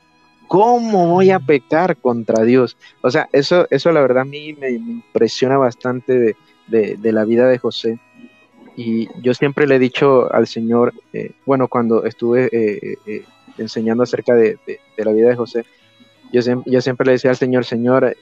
¿Cómo 0.49 1.09
voy 1.09 1.31
a 1.31 1.41
pecar 1.41 1.97
contra 1.97 2.45
Dios? 2.45 2.77
O 3.01 3.11
sea, 3.11 3.29
eso, 3.33 3.67
eso 3.71 3.91
la 3.91 4.03
verdad 4.03 4.23
a 4.23 4.27
mí 4.27 4.53
me, 4.53 4.71
me 4.79 4.93
impresiona 4.93 5.57
bastante 5.57 6.37
de, 6.69 6.97
de 6.97 7.13
la 7.13 7.25
vida 7.25 7.49
de 7.49 7.59
José 7.59 7.99
y 8.77 9.09
yo 9.21 9.35
siempre 9.35 9.67
le 9.67 9.77
he 9.77 9.79
dicho 9.79 10.33
al 10.33 10.47
Señor, 10.47 10.95
eh, 11.13 11.33
bueno, 11.45 11.69
cuando 11.69 12.05
estuve 12.05 12.49
eh, 12.53 12.97
eh, 13.07 13.25
enseñando 13.59 14.03
acerca 14.03 14.35
de, 14.35 14.59
la 14.97 15.13
vida 15.13 15.29
de 15.29 15.37
José, 15.37 15.65
yo, 16.33 16.41
yo, 16.65 16.81
siempre 16.81 17.07
le 17.07 17.13
decía 17.13 17.31
al 17.31 17.37
Señor, 17.37 17.65
Señor, 17.65 18.17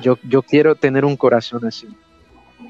yo, 0.00 0.18
yo 0.26 0.42
quiero 0.42 0.74
tener 0.74 1.04
un 1.04 1.16
corazón 1.16 1.66
así. 1.66 1.88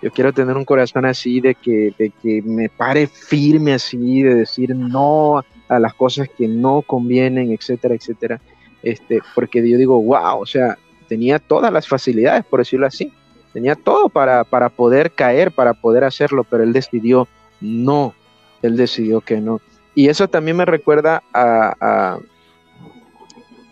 Yo 0.02 0.10
quiero 0.10 0.32
tener 0.32 0.56
un 0.56 0.64
corazón 0.64 1.06
así 1.06 1.40
de 1.40 1.54
que, 1.54 1.94
de 1.96 2.10
que 2.20 2.42
me 2.42 2.68
pare 2.68 3.06
firme 3.06 3.72
así, 3.74 4.22
de 4.22 4.34
decir 4.34 4.74
no 4.74 5.44
a 5.68 5.78
las 5.78 5.94
cosas 5.94 6.28
que 6.36 6.48
no 6.48 6.82
convienen, 6.82 7.52
etcétera, 7.52 7.94
etcétera. 7.94 8.40
Este, 8.82 9.20
porque 9.34 9.66
yo 9.68 9.78
digo, 9.78 10.02
wow, 10.02 10.40
o 10.40 10.46
sea, 10.46 10.76
tenía 11.08 11.38
todas 11.38 11.72
las 11.72 11.86
facilidades, 11.86 12.44
por 12.44 12.60
decirlo 12.60 12.86
así 12.86 13.12
tenía 13.56 13.74
todo 13.74 14.10
para, 14.10 14.44
para 14.44 14.68
poder 14.68 15.12
caer, 15.12 15.50
para 15.50 15.72
poder 15.72 16.04
hacerlo, 16.04 16.44
pero 16.44 16.62
él 16.62 16.74
decidió 16.74 17.26
no, 17.62 18.12
él 18.60 18.76
decidió 18.76 19.22
que 19.22 19.40
no. 19.40 19.62
Y 19.94 20.10
eso 20.10 20.28
también 20.28 20.58
me 20.58 20.66
recuerda 20.66 21.22
a, 21.32 22.18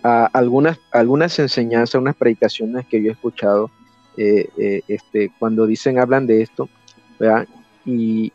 a, 0.02 0.24
algunas, 0.32 0.80
algunas 0.90 1.38
enseñanzas, 1.38 2.00
unas 2.00 2.16
predicaciones 2.16 2.86
que 2.86 3.02
yo 3.02 3.10
he 3.10 3.12
escuchado 3.12 3.70
eh, 4.16 4.48
eh, 4.56 4.80
este, 4.88 5.30
cuando 5.38 5.66
dicen, 5.66 5.98
hablan 5.98 6.26
de 6.26 6.40
esto, 6.40 6.70
¿verdad? 7.18 7.46
Y, 7.84 8.32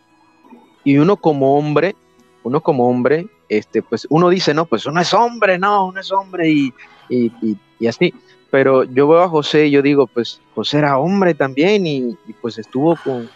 y 0.84 1.00
uno 1.00 1.18
como 1.18 1.58
hombre, 1.58 1.96
uno 2.44 2.62
como 2.62 2.88
hombre, 2.88 3.26
este, 3.50 3.82
pues 3.82 4.06
uno 4.12 4.30
dice, 4.30 4.54
no, 4.54 4.68
pues 4.68 4.86
uno 4.86 5.02
es 5.02 5.16
hombre, 5.16 5.58
no, 5.58 5.88
uno 5.88 6.00
es 6.00 6.12
hombre 6.12 6.48
y, 6.48 6.72
y, 7.10 7.58
y 7.80 7.88
así 7.88 8.14
pero 8.52 8.84
yo 8.84 9.08
veo 9.08 9.22
a 9.22 9.30
José 9.30 9.68
y 9.68 9.72
yo 9.72 9.82
digo, 9.82 10.08
pues 10.08 10.42
José 10.56 10.80
era 10.80 10.98
hombre 10.98 11.34
también 11.34 11.86
y, 11.86 12.18
y 12.28 12.34
pues 12.42 12.58
estuvo 12.58 12.96
con, 12.96 13.30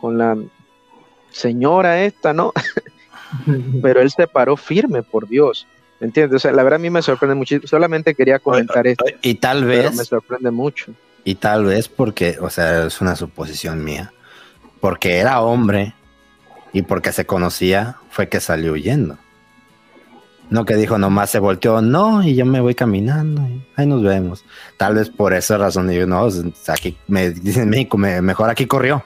con 0.00 0.18
la 0.18 0.36
señora 1.30 2.02
esta, 2.04 2.32
¿no? 2.32 2.52
pero 3.82 4.00
él 4.00 4.10
se 4.10 4.26
paró 4.26 4.56
firme 4.56 5.02
por 5.02 5.28
Dios. 5.28 5.66
¿Me 6.00 6.06
entiendes? 6.06 6.36
O 6.36 6.38
sea, 6.38 6.52
la 6.52 6.62
verdad 6.62 6.78
a 6.78 6.82
mí 6.82 6.90
me 6.90 7.02
sorprende 7.02 7.34
mucho. 7.34 7.56
Solamente 7.64 8.14
quería 8.14 8.38
comentar 8.38 8.86
esto. 8.86 9.04
Y 9.22 9.34
tal 9.34 9.64
vez. 9.64 9.94
me 9.94 10.04
sorprende 10.04 10.50
mucho. 10.50 10.92
Y 11.24 11.34
tal 11.34 11.64
vez 11.64 11.88
porque, 11.88 12.38
o 12.40 12.48
sea, 12.48 12.86
es 12.86 13.00
una 13.02 13.14
suposición 13.16 13.84
mía. 13.84 14.12
Porque 14.80 15.18
era 15.18 15.42
hombre 15.42 15.92
y 16.72 16.82
porque 16.82 17.12
se 17.12 17.26
conocía, 17.26 17.96
fue 18.08 18.30
que 18.30 18.40
salió 18.40 18.72
huyendo. 18.72 19.18
No 20.50 20.64
que 20.64 20.74
dijo, 20.74 20.98
nomás 20.98 21.30
se 21.30 21.38
volteó, 21.38 21.80
no, 21.80 22.22
y 22.24 22.34
yo 22.34 22.44
me 22.44 22.60
voy 22.60 22.74
caminando, 22.74 23.42
y 23.42 23.62
ahí 23.76 23.86
nos 23.86 24.02
vemos. 24.02 24.44
Tal 24.76 24.96
vez 24.96 25.08
por 25.08 25.32
esa 25.32 25.56
razón, 25.56 25.86
digo, 25.86 26.06
no, 26.06 26.28
aquí 26.68 26.96
me 27.06 27.30
dicen 27.30 27.70
México, 27.70 27.96
me, 27.96 28.20
mejor 28.20 28.50
aquí 28.50 28.66
corrió. 28.66 29.04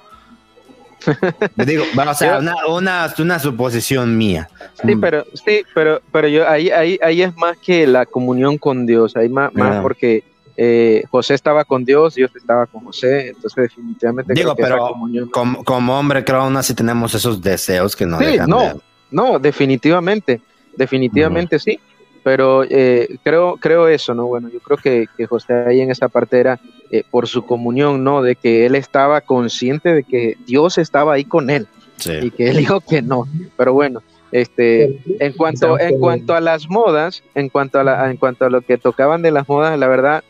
me 1.54 1.66
digo, 1.66 1.84
bueno, 1.94 2.12
o 2.12 2.14
sea, 2.14 2.38
una, 2.38 2.54
una, 2.66 3.14
una, 3.18 3.38
suposición 3.38 4.16
mía. 4.16 4.48
Sí, 4.82 4.96
pero, 4.96 5.26
sí, 5.34 5.62
pero, 5.74 6.00
pero 6.10 6.28
yo 6.28 6.48
ahí, 6.48 6.70
ahí, 6.70 6.98
ahí 7.02 7.20
es 7.20 7.36
más 7.36 7.58
que 7.58 7.86
la 7.86 8.06
comunión 8.06 8.56
con 8.56 8.86
Dios, 8.86 9.14
ahí 9.14 9.28
más, 9.28 9.54
más 9.54 9.82
porque 9.82 10.24
eh, 10.56 11.04
José 11.10 11.34
estaba 11.34 11.64
con 11.64 11.84
Dios, 11.84 12.14
Dios 12.14 12.30
estaba 12.34 12.66
con 12.66 12.84
José, 12.84 13.28
entonces 13.28 13.64
definitivamente. 13.64 14.32
Digo, 14.32 14.54
pero 14.54 14.94
como, 15.30 15.62
como, 15.62 15.98
hombre, 15.98 16.24
creo 16.24 16.40
aún 16.40 16.56
así 16.56 16.74
tenemos 16.74 17.14
esos 17.14 17.42
deseos 17.42 17.94
que 17.94 18.06
no 18.06 18.18
sí, 18.18 18.24
dejan 18.24 18.48
no, 18.48 18.60
de... 18.60 18.80
no, 19.10 19.38
definitivamente 19.38 20.40
definitivamente 20.76 21.56
uh 21.56 21.58
-huh. 21.58 21.62
sí, 21.62 21.80
pero 22.24 22.64
eh, 22.64 23.18
creo, 23.22 23.56
creo 23.60 23.86
eso, 23.86 24.14
¿no? 24.14 24.26
Bueno, 24.26 24.48
yo 24.48 24.58
creo 24.60 24.78
que, 24.78 25.06
que 25.16 25.26
José 25.26 25.52
ahí 25.66 25.80
en 25.82 25.90
esa 25.90 26.08
parte 26.08 26.40
era 26.40 26.58
eh, 26.90 27.04
por 27.10 27.28
su 27.28 27.44
comunión, 27.44 28.02
¿no? 28.02 28.22
De 28.22 28.34
que 28.34 28.64
él 28.64 28.74
estaba 28.74 29.20
consciente 29.20 29.92
de 29.94 30.04
que 30.04 30.36
Dios 30.46 30.78
estaba 30.78 31.14
ahí 31.14 31.24
con 31.24 31.50
él 31.50 31.68
sí. 31.96 32.12
y 32.22 32.30
que 32.30 32.48
él 32.48 32.56
dijo 32.56 32.80
que 32.80 33.02
no, 33.02 33.28
pero 33.56 33.74
bueno. 33.74 34.02
Este, 34.32 34.98
en 35.20 35.32
cuanto, 35.34 35.78
en 35.78 36.00
cuanto 36.00 36.34
a 36.34 36.40
las 36.40 36.68
modas, 36.68 37.22
en 37.36 37.48
cuanto 37.48 37.78
a, 37.78 37.84
la, 37.84 38.10
en 38.10 38.16
cuanto 38.16 38.44
a 38.44 38.50
lo 38.50 38.62
que 38.62 38.78
tocaban 38.78 39.22
de 39.22 39.30
las 39.30 39.48
modas, 39.48 39.78
la 39.78 39.86
verdad, 39.86 40.24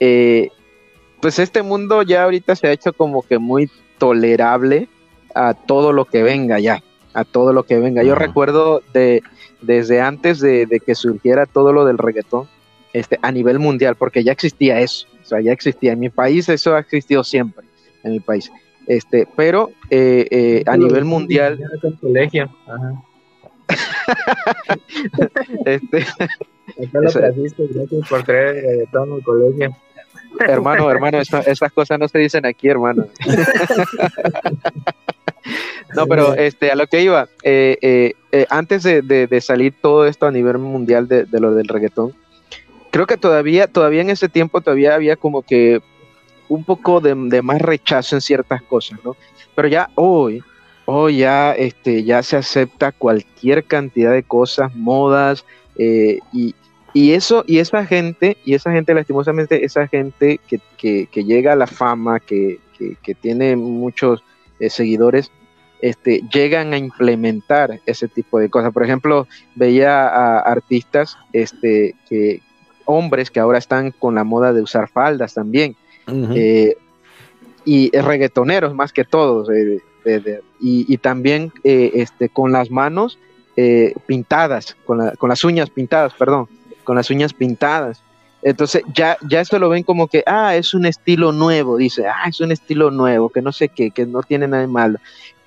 eh, 0.00 0.50
pues 1.22 1.38
este 1.38 1.62
mundo 1.62 2.02
ya 2.02 2.24
ahorita 2.24 2.54
se 2.56 2.66
ha 2.66 2.72
hecho 2.72 2.92
como 2.92 3.22
que 3.22 3.38
muy 3.38 3.70
tolerable 3.96 4.88
a 5.34 5.54
todo 5.54 5.94
lo 5.94 6.04
que 6.04 6.22
venga 6.22 6.58
ya, 6.58 6.82
a 7.14 7.24
todo 7.24 7.54
lo 7.54 7.62
que 7.62 7.78
venga. 7.78 8.02
Yo 8.02 8.12
uh 8.12 8.16
-huh. 8.16 8.18
recuerdo 8.18 8.82
de, 8.92 9.22
desde 9.60 10.00
antes 10.00 10.40
de, 10.40 10.66
de, 10.66 10.80
que 10.80 10.94
surgiera 10.94 11.46
todo 11.46 11.72
lo 11.72 11.84
del 11.84 11.98
reggaetón 11.98 12.48
este, 12.92 13.18
a 13.22 13.32
nivel 13.32 13.58
mundial, 13.58 13.96
porque 13.96 14.24
ya 14.24 14.32
existía 14.32 14.80
eso, 14.80 15.06
o 15.22 15.24
sea, 15.24 15.40
ya 15.40 15.52
existía. 15.52 15.92
En 15.92 16.00
mi 16.00 16.10
país 16.10 16.48
eso 16.48 16.74
ha 16.74 16.80
existido 16.80 17.24
siempre, 17.24 17.64
en 18.02 18.12
mi 18.12 18.20
país. 18.20 18.50
Este, 18.86 19.28
pero 19.36 19.70
eh, 19.90 20.26
eh, 20.30 20.62
a 20.66 20.76
nivel 20.76 21.04
mundial... 21.04 21.58
Colegio. 22.00 22.48
Ajá. 22.66 23.02
este, 25.66 26.06
gracias 26.90 27.54
por 28.08 28.22
traer 28.22 28.56
el 28.56 28.62
reggaetón 28.62 29.12
al 29.12 29.22
colegio. 29.22 29.76
Hermano, 30.40 30.90
hermano, 30.90 31.20
eso, 31.20 31.38
esas 31.38 31.72
cosas 31.72 31.98
no 31.98 32.08
se 32.08 32.18
dicen 32.18 32.46
aquí, 32.46 32.68
hermano. 32.68 33.06
No, 35.94 36.06
pero 36.06 36.34
este, 36.34 36.70
a 36.70 36.74
lo 36.74 36.86
que 36.86 37.02
iba, 37.02 37.28
eh, 37.42 37.78
eh, 37.80 38.14
eh, 38.32 38.46
antes 38.50 38.82
de, 38.82 39.02
de, 39.02 39.26
de, 39.26 39.40
salir 39.40 39.74
todo 39.80 40.06
esto 40.06 40.26
a 40.26 40.30
nivel 40.30 40.58
mundial 40.58 41.08
de, 41.08 41.24
de, 41.24 41.40
lo 41.40 41.54
del 41.54 41.68
reggaetón, 41.68 42.14
creo 42.90 43.06
que 43.06 43.16
todavía, 43.16 43.66
todavía 43.66 44.02
en 44.02 44.10
ese 44.10 44.28
tiempo 44.28 44.60
todavía 44.60 44.94
había 44.94 45.16
como 45.16 45.42
que 45.42 45.80
un 46.48 46.64
poco 46.64 47.00
de, 47.00 47.14
más 47.14 47.60
rechazo 47.60 48.16
en 48.16 48.20
ciertas 48.20 48.62
cosas, 48.62 48.98
¿no? 49.04 49.16
Pero 49.54 49.68
ya 49.68 49.90
hoy, 49.94 50.42
hoy 50.84 51.18
ya, 51.18 51.52
este, 51.52 52.04
ya 52.04 52.22
se 52.22 52.36
acepta 52.36 52.92
cualquier 52.92 53.64
cantidad 53.64 54.12
de 54.12 54.22
cosas, 54.22 54.74
modas, 54.74 55.44
y, 55.76 56.54
y 56.92 57.12
eso, 57.12 57.44
y 57.46 57.58
esa 57.58 57.86
gente, 57.86 58.36
y 58.44 58.54
esa 58.54 58.72
gente, 58.72 58.94
lastimosamente, 58.94 59.64
esa 59.64 59.86
gente 59.86 60.40
que, 60.48 60.60
que, 60.76 61.06
que 61.06 61.24
llega 61.24 61.52
a 61.52 61.56
la 61.56 61.66
fama, 61.66 62.18
que, 62.18 62.58
que 63.02 63.14
tiene 63.14 63.56
muchos 63.56 64.22
eh, 64.60 64.70
seguidores, 64.70 65.30
este, 65.80 66.22
llegan 66.32 66.72
a 66.72 66.78
implementar 66.78 67.80
ese 67.86 68.08
tipo 68.08 68.38
de 68.38 68.50
cosas. 68.50 68.72
Por 68.72 68.84
ejemplo, 68.84 69.26
veía 69.54 70.08
a 70.08 70.40
artistas, 70.40 71.16
este, 71.32 71.94
que, 72.08 72.42
hombres 72.84 73.30
que 73.30 73.40
ahora 73.40 73.58
están 73.58 73.92
con 73.92 74.14
la 74.14 74.24
moda 74.24 74.52
de 74.52 74.62
usar 74.62 74.88
faldas 74.88 75.34
también, 75.34 75.76
uh 76.06 76.12
-huh. 76.12 76.32
eh, 76.36 76.76
y 77.64 77.90
reggaetoneros 77.90 78.74
más 78.74 78.92
que 78.92 79.04
todos, 79.04 79.48
eh, 79.50 79.80
y, 80.58 80.86
y, 80.92 80.96
también 80.96 81.52
este, 81.64 82.30
con 82.30 82.50
las 82.50 82.70
manos 82.70 83.18
pintadas, 84.06 84.74
con, 84.86 84.98
la, 84.98 85.12
con 85.16 85.28
las 85.28 85.44
uñas 85.44 85.68
pintadas, 85.68 86.14
perdón, 86.14 86.48
con 86.84 86.96
las 86.96 87.10
uñas 87.10 87.34
pintadas. 87.34 88.02
Entonces 88.42 88.82
ya, 88.94 89.16
ya 89.28 89.40
esto 89.40 89.58
lo 89.58 89.68
ven 89.68 89.82
como 89.82 90.06
que, 90.06 90.22
ah, 90.26 90.54
es 90.54 90.74
un 90.74 90.86
estilo 90.86 91.32
nuevo, 91.32 91.76
dice, 91.76 92.06
ah, 92.06 92.28
es 92.28 92.40
un 92.40 92.52
estilo 92.52 92.90
nuevo, 92.90 93.30
que 93.30 93.42
no 93.42 93.52
sé 93.52 93.68
qué, 93.68 93.90
que 93.90 94.06
no 94.06 94.22
tiene 94.22 94.46
nada 94.46 94.62
de 94.62 94.68
malo. 94.68 94.98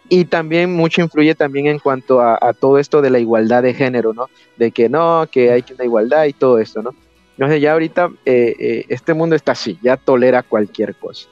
Y 0.09 0.25
también 0.25 0.73
mucho 0.73 1.01
influye 1.01 1.33
también 1.35 1.67
en 1.67 1.79
cuanto 1.79 2.19
a, 2.19 2.37
a 2.41 2.51
todo 2.53 2.77
esto 2.79 3.01
de 3.01 3.09
la 3.09 3.19
igualdad 3.19 3.63
de 3.63 3.73
género, 3.73 4.13
¿no? 4.13 4.27
De 4.57 4.71
que 4.71 4.89
no, 4.89 5.25
que 5.31 5.51
hay 5.51 5.63
que 5.63 5.73
una 5.73 5.85
igualdad 5.85 6.25
y 6.25 6.33
todo 6.33 6.59
esto, 6.59 6.81
¿no? 6.81 6.93
Entonces 7.37 7.61
ya 7.61 7.71
ahorita 7.71 8.11
eh, 8.25 8.55
eh, 8.59 8.85
este 8.89 9.13
mundo 9.13 9.35
está 9.35 9.53
así, 9.53 9.79
ya 9.81 9.95
tolera 9.95 10.43
cualquier 10.43 10.95
cosa. 10.95 11.27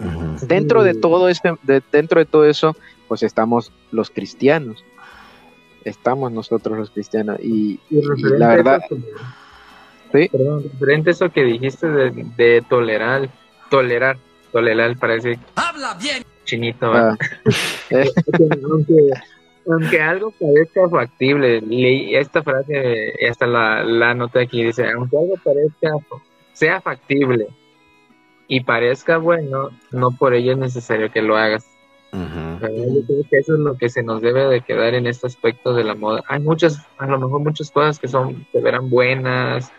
Uh 0.00 0.04
-huh. 0.04 0.40
Dentro 0.40 0.82
de 0.82 0.94
todo 0.94 1.28
este, 1.28 1.52
de, 1.62 1.82
dentro 1.92 2.20
de 2.20 2.24
todo 2.24 2.46
eso, 2.46 2.74
pues 3.06 3.22
estamos 3.22 3.70
los 3.92 4.10
cristianos. 4.10 4.82
estamos 5.84 6.32
nosotros 6.32 6.78
los 6.78 6.90
cristianos. 6.90 7.38
Y, 7.42 7.80
Y 7.90 8.02
la 8.38 8.48
verdad, 8.48 8.80
eso 8.84 8.96
Sí. 10.12 10.28
Perdón, 10.28 10.64
referente 10.64 11.10
a 11.10 11.12
eso 11.12 11.30
que 11.30 11.44
dijiste 11.44 11.88
de, 11.88 12.10
de 12.36 12.64
tolerar, 12.68 13.28
tolerar, 13.70 14.18
tolerar, 14.52 14.96
parece 14.98 15.38
chinito, 16.44 16.90
¿va? 16.90 17.12
ah, 17.12 17.18
eh, 17.90 18.10
aunque, 18.68 19.10
aunque 19.68 20.00
algo 20.00 20.32
parezca 20.32 20.88
factible, 20.88 21.60
leí 21.60 22.14
esta 22.16 22.42
frase, 22.42 23.14
y 23.18 23.26
hasta 23.26 23.46
la, 23.46 23.84
la 23.84 24.10
anoté 24.10 24.40
aquí, 24.40 24.64
dice, 24.64 24.90
aunque 24.90 25.16
algo 25.16 25.34
parezca, 25.44 25.90
sea 26.52 26.80
factible 26.80 27.48
y 28.48 28.60
parezca 28.64 29.18
bueno, 29.18 29.70
no 29.92 30.10
por 30.10 30.34
ello 30.34 30.52
es 30.52 30.58
necesario 30.58 31.10
que 31.12 31.22
lo 31.22 31.36
hagas. 31.36 31.64
Yo 32.12 33.06
creo 33.06 33.22
que 33.30 33.38
eso 33.38 33.54
es 33.54 33.60
lo 33.60 33.76
que 33.76 33.88
se 33.88 34.02
nos 34.02 34.20
debe 34.20 34.46
de 34.46 34.62
quedar 34.62 34.94
en 34.94 35.06
este 35.06 35.28
aspecto 35.28 35.72
de 35.72 35.84
la 35.84 35.94
moda. 35.94 36.22
Hay 36.26 36.40
muchas, 36.40 36.84
a 36.98 37.06
lo 37.06 37.20
mejor 37.20 37.40
muchas 37.40 37.70
cosas 37.70 38.00
que 38.00 38.08
son, 38.08 38.44
se 38.50 38.60
verán 38.60 38.90
buenas, 38.90 39.68
eh, 39.68 39.72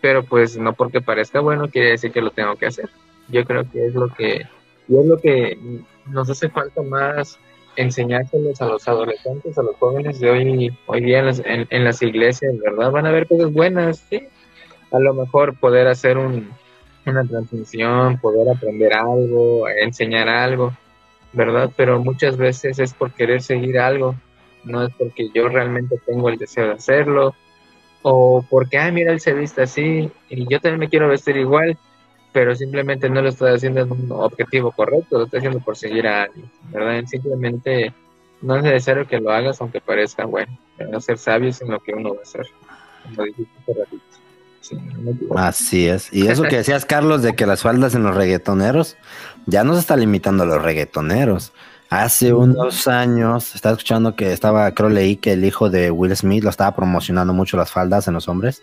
pero 0.00 0.24
pues 0.24 0.58
no 0.58 0.74
porque 0.74 1.00
parezca 1.00 1.40
bueno 1.40 1.68
quiere 1.68 1.90
decir 1.90 2.12
que 2.12 2.20
lo 2.20 2.30
tengo 2.30 2.56
que 2.56 2.66
hacer. 2.66 2.88
Yo 3.28 3.44
creo 3.44 3.70
que 3.70 3.86
es 3.86 3.94
lo 3.94 4.08
que, 4.08 4.46
y 4.88 4.98
es 4.98 5.06
lo 5.06 5.18
que 5.18 5.58
nos 6.06 6.30
hace 6.30 6.48
falta 6.48 6.82
más 6.82 7.38
enseñárselos 7.76 8.60
a 8.60 8.66
los 8.66 8.88
adolescentes, 8.88 9.56
a 9.56 9.62
los 9.62 9.76
jóvenes 9.76 10.18
de 10.18 10.30
hoy, 10.30 10.76
hoy 10.86 11.00
día 11.00 11.20
en 11.20 11.26
las, 11.26 11.38
en, 11.44 11.66
en 11.70 11.84
las 11.84 12.02
iglesias, 12.02 12.58
¿verdad? 12.58 12.90
Van 12.90 13.06
a 13.06 13.12
ver 13.12 13.28
cosas 13.28 13.52
buenas, 13.52 14.04
sí. 14.10 14.26
A 14.90 14.98
lo 14.98 15.14
mejor 15.14 15.56
poder 15.60 15.86
hacer 15.86 16.18
un, 16.18 16.50
una 17.06 17.24
transmisión, 17.24 18.18
poder 18.18 18.48
aprender 18.48 18.92
algo, 18.94 19.68
enseñar 19.68 20.28
algo, 20.28 20.72
¿verdad? 21.32 21.70
Pero 21.76 22.02
muchas 22.02 22.36
veces 22.36 22.78
es 22.78 22.94
por 22.94 23.12
querer 23.12 23.42
seguir 23.42 23.78
algo, 23.78 24.16
no 24.64 24.82
es 24.82 24.92
porque 24.98 25.28
yo 25.32 25.48
realmente 25.48 26.00
tengo 26.04 26.28
el 26.28 26.36
deseo 26.36 26.66
de 26.66 26.72
hacerlo, 26.72 27.34
o 28.10 28.42
porque, 28.48 28.78
ah, 28.78 28.90
mira, 28.90 29.12
él 29.12 29.20
se 29.20 29.34
viste 29.34 29.60
así 29.60 30.10
y 30.30 30.50
yo 30.50 30.60
también 30.60 30.80
me 30.80 30.88
quiero 30.88 31.08
vestir 31.08 31.36
igual, 31.36 31.76
pero 32.32 32.56
simplemente 32.56 33.10
no 33.10 33.20
lo 33.20 33.28
estoy 33.28 33.52
haciendo 33.52 33.82
en 33.82 33.92
un 33.92 34.10
objetivo 34.12 34.72
correcto, 34.72 35.18
lo 35.18 35.24
estoy 35.24 35.40
haciendo 35.40 35.60
por 35.60 35.76
seguir 35.76 36.06
a 36.06 36.22
alguien, 36.22 36.50
¿verdad? 36.70 37.04
Simplemente 37.04 37.92
no 38.40 38.56
es 38.56 38.62
necesario 38.62 39.06
que 39.06 39.20
lo 39.20 39.30
hagas 39.30 39.60
aunque 39.60 39.82
parezca 39.82 40.24
bueno, 40.24 40.58
¿verdad? 40.78 41.00
ser 41.00 41.18
sabios 41.18 41.60
en 41.60 41.70
lo 41.70 41.80
que 41.80 41.92
uno 41.92 42.14
va 42.14 42.20
a 42.20 42.22
hacer, 42.22 42.46
como 43.04 43.24
dijiste 43.24 43.52
no. 44.70 45.36
Así 45.36 45.86
es. 45.86 46.10
Y 46.10 46.28
eso 46.28 46.44
que 46.44 46.56
decías, 46.56 46.86
Carlos, 46.86 47.22
de 47.22 47.34
que 47.34 47.46
las 47.46 47.62
faldas 47.62 47.94
en 47.94 48.04
los 48.04 48.16
reggaetoneros, 48.16 48.96
ya 49.46 49.64
no 49.64 49.74
se 49.74 49.80
está 49.80 49.96
limitando 49.96 50.44
a 50.44 50.46
los 50.46 50.62
reggaetoneros. 50.62 51.52
Hace 51.90 52.34
unos 52.34 52.86
años, 52.86 53.54
estaba 53.54 53.72
escuchando 53.72 54.14
que 54.14 54.32
estaba, 54.32 54.70
creo 54.72 54.90
leí 54.90 55.16
que 55.16 55.32
el 55.32 55.44
hijo 55.44 55.70
de 55.70 55.90
Will 55.90 56.14
Smith 56.14 56.44
lo 56.44 56.50
estaba 56.50 56.76
promocionando 56.76 57.32
mucho 57.32 57.56
las 57.56 57.70
faldas 57.70 58.06
en 58.08 58.14
los 58.14 58.28
hombres. 58.28 58.62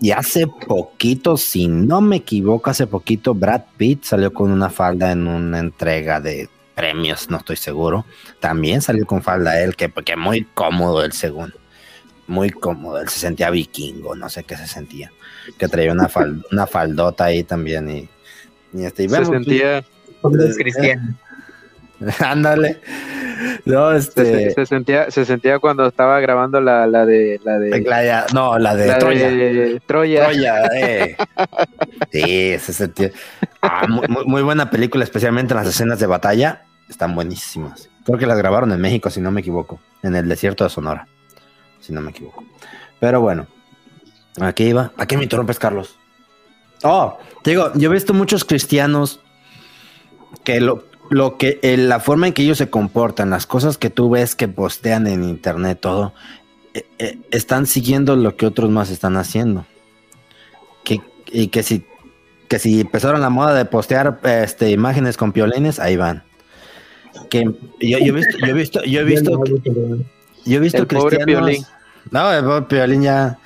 Y 0.00 0.12
hace 0.12 0.46
poquito, 0.46 1.36
si 1.38 1.66
no 1.66 2.00
me 2.00 2.16
equivoco, 2.16 2.70
hace 2.70 2.86
poquito 2.86 3.34
Brad 3.34 3.62
Pitt 3.76 4.04
salió 4.04 4.32
con 4.32 4.52
una 4.52 4.70
falda 4.70 5.10
en 5.10 5.26
una 5.26 5.58
entrega 5.58 6.20
de 6.20 6.48
premios, 6.74 7.30
no 7.30 7.38
estoy 7.38 7.56
seguro. 7.56 8.04
También 8.38 8.80
salió 8.82 9.06
con 9.06 9.22
falda 9.22 9.60
él, 9.60 9.74
que 9.74 9.88
porque 9.88 10.14
muy 10.16 10.44
cómodo 10.44 11.02
el 11.02 11.12
segundo. 11.12 11.56
Muy 12.28 12.50
cómodo, 12.50 13.00
él 13.00 13.08
se 13.08 13.20
sentía 13.20 13.50
vikingo, 13.50 14.14
no 14.14 14.28
sé 14.28 14.44
qué 14.44 14.56
se 14.56 14.66
sentía. 14.66 15.10
Que 15.58 15.66
traía 15.68 15.92
una, 15.92 16.08
fal- 16.08 16.44
una 16.52 16.66
faldota 16.66 17.24
ahí 17.24 17.42
también 17.42 17.88
y, 17.88 18.08
y 18.74 18.84
este, 18.84 19.04
y 19.04 19.08
se 19.08 19.14
vemos- 19.18 19.30
sentía, 19.30 19.84
Hombres 20.22 20.56
cristianos. 20.56 21.14
Ándale. 22.20 22.80
No, 23.64 23.90
se, 23.92 23.98
este. 23.98 24.50
se 24.52 24.66
sentía, 24.66 25.10
se 25.10 25.24
sentía 25.24 25.58
cuando 25.58 25.86
estaba 25.86 26.20
grabando 26.20 26.60
la, 26.60 26.86
la 26.86 27.04
de, 27.04 27.40
la 27.44 27.58
de, 27.58 27.80
la- 27.82 28.26
no, 28.32 28.58
la 28.58 28.74
de 28.74 28.86
la 28.86 28.98
Troya. 28.98 29.28
de 29.30 29.80
Troya. 29.86 30.24
Troya, 30.26 30.62
eh. 30.74 31.16
Sí, 32.12 32.58
se 32.58 32.72
sentía. 32.72 33.10
Ah, 33.62 33.86
muy, 33.88 34.06
muy- 34.08 34.24
muy 34.24 34.42
buena 34.42 34.70
película, 34.70 35.04
especialmente 35.04 35.52
en 35.54 35.58
las 35.58 35.68
escenas 35.68 35.98
de 35.98 36.06
batalla. 36.06 36.62
Están 36.88 37.14
buenísimas. 37.14 37.88
Creo 38.04 38.18
que 38.18 38.26
las 38.26 38.38
grabaron 38.38 38.70
en 38.72 38.80
México, 38.80 39.10
si 39.10 39.20
no 39.20 39.30
me 39.30 39.40
equivoco. 39.40 39.80
En 40.02 40.14
el 40.14 40.28
desierto 40.28 40.64
de 40.64 40.70
Sonora. 40.70 41.08
Si 41.80 41.92
no 41.92 42.00
me 42.00 42.10
equivoco. 42.10 42.44
Pero 43.00 43.20
bueno. 43.20 43.46
Aquí 44.40 44.64
iba. 44.64 44.92
¿A 44.96 45.06
qué 45.06 45.16
me 45.16 45.24
interrumpes, 45.24 45.58
Carlos? 45.58 45.96
Oh, 46.82 47.18
te 47.42 47.50
digo, 47.50 47.72
yo 47.74 47.90
he 47.90 47.92
visto 47.92 48.12
muchos 48.14 48.44
cristianos 48.44 49.20
que 50.44 50.60
lo, 50.60 50.84
lo 51.10 51.36
que 51.36 51.58
eh, 51.62 51.76
la 51.76 52.00
forma 52.00 52.26
en 52.26 52.32
que 52.32 52.42
ellos 52.42 52.58
se 52.58 52.70
comportan, 52.70 53.30
las 53.30 53.46
cosas 53.46 53.78
que 53.78 53.90
tú 53.90 54.10
ves 54.10 54.34
que 54.34 54.48
postean 54.48 55.06
en 55.06 55.24
internet, 55.24 55.78
todo, 55.80 56.12
eh, 56.74 56.86
eh, 56.98 57.18
están 57.30 57.66
siguiendo 57.66 58.16
lo 58.16 58.36
que 58.36 58.46
otros 58.46 58.70
más 58.70 58.90
están 58.90 59.16
haciendo. 59.16 59.66
Que, 60.84 61.00
y 61.26 61.48
que 61.48 61.62
si, 61.62 61.84
que 62.48 62.58
si 62.58 62.80
empezaron 62.80 63.20
la 63.20 63.30
moda 63.30 63.54
de 63.54 63.64
postear 63.64 64.20
este, 64.24 64.70
imágenes 64.70 65.16
con 65.16 65.32
piolines, 65.32 65.78
ahí 65.78 65.96
van. 65.96 66.22
Que 67.30 67.44
yo, 67.80 67.98
yo 67.98 68.06
he 68.06 68.12
visto, 68.12 68.38
yo 68.38 68.46
he 68.46 68.52
visto, 68.52 68.84
yo 68.84 69.00
he 69.00 69.04
visto, 69.04 69.42
yo 70.44 70.56
he 70.56 70.60
visto 70.60 70.78
El 70.78 70.86
pobre 70.86 71.16
cristianos. 71.16 71.46
Piolín. 71.46 71.66
No, 72.10 72.32
el 72.32 72.44
pobre 72.44 72.62
Piolín 72.62 73.02
ya. 73.02 73.38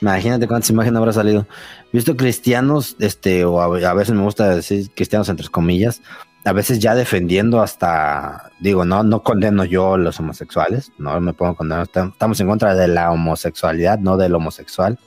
Imagínate 0.00 0.48
cuántas 0.48 0.68
imágenes 0.70 0.98
habrá 0.98 1.12
salido. 1.12 1.46
He 1.92 1.96
visto 1.96 2.16
cristianos, 2.16 2.96
este, 2.98 3.44
o 3.44 3.60
a, 3.60 3.66
a 3.88 3.94
veces 3.94 4.14
me 4.14 4.22
gusta 4.22 4.56
decir 4.56 4.90
cristianos 4.92 5.28
entre 5.28 5.48
comillas, 5.48 6.02
a 6.44 6.52
veces 6.52 6.78
ya 6.80 6.94
defendiendo 6.94 7.62
hasta, 7.62 8.50
digo, 8.60 8.84
no, 8.84 9.02
no 9.04 9.22
condeno 9.22 9.64
yo 9.64 9.94
a 9.94 9.98
los 9.98 10.18
homosexuales, 10.18 10.90
no 10.98 11.20
me 11.20 11.32
pongo 11.32 11.54
condenar, 11.54 11.86
estam- 11.86 12.12
estamos 12.12 12.40
en 12.40 12.48
contra 12.48 12.74
de 12.74 12.88
la 12.88 13.12
homosexualidad, 13.12 13.98
no 14.00 14.16
del 14.16 14.34
homosexual, 14.34 14.98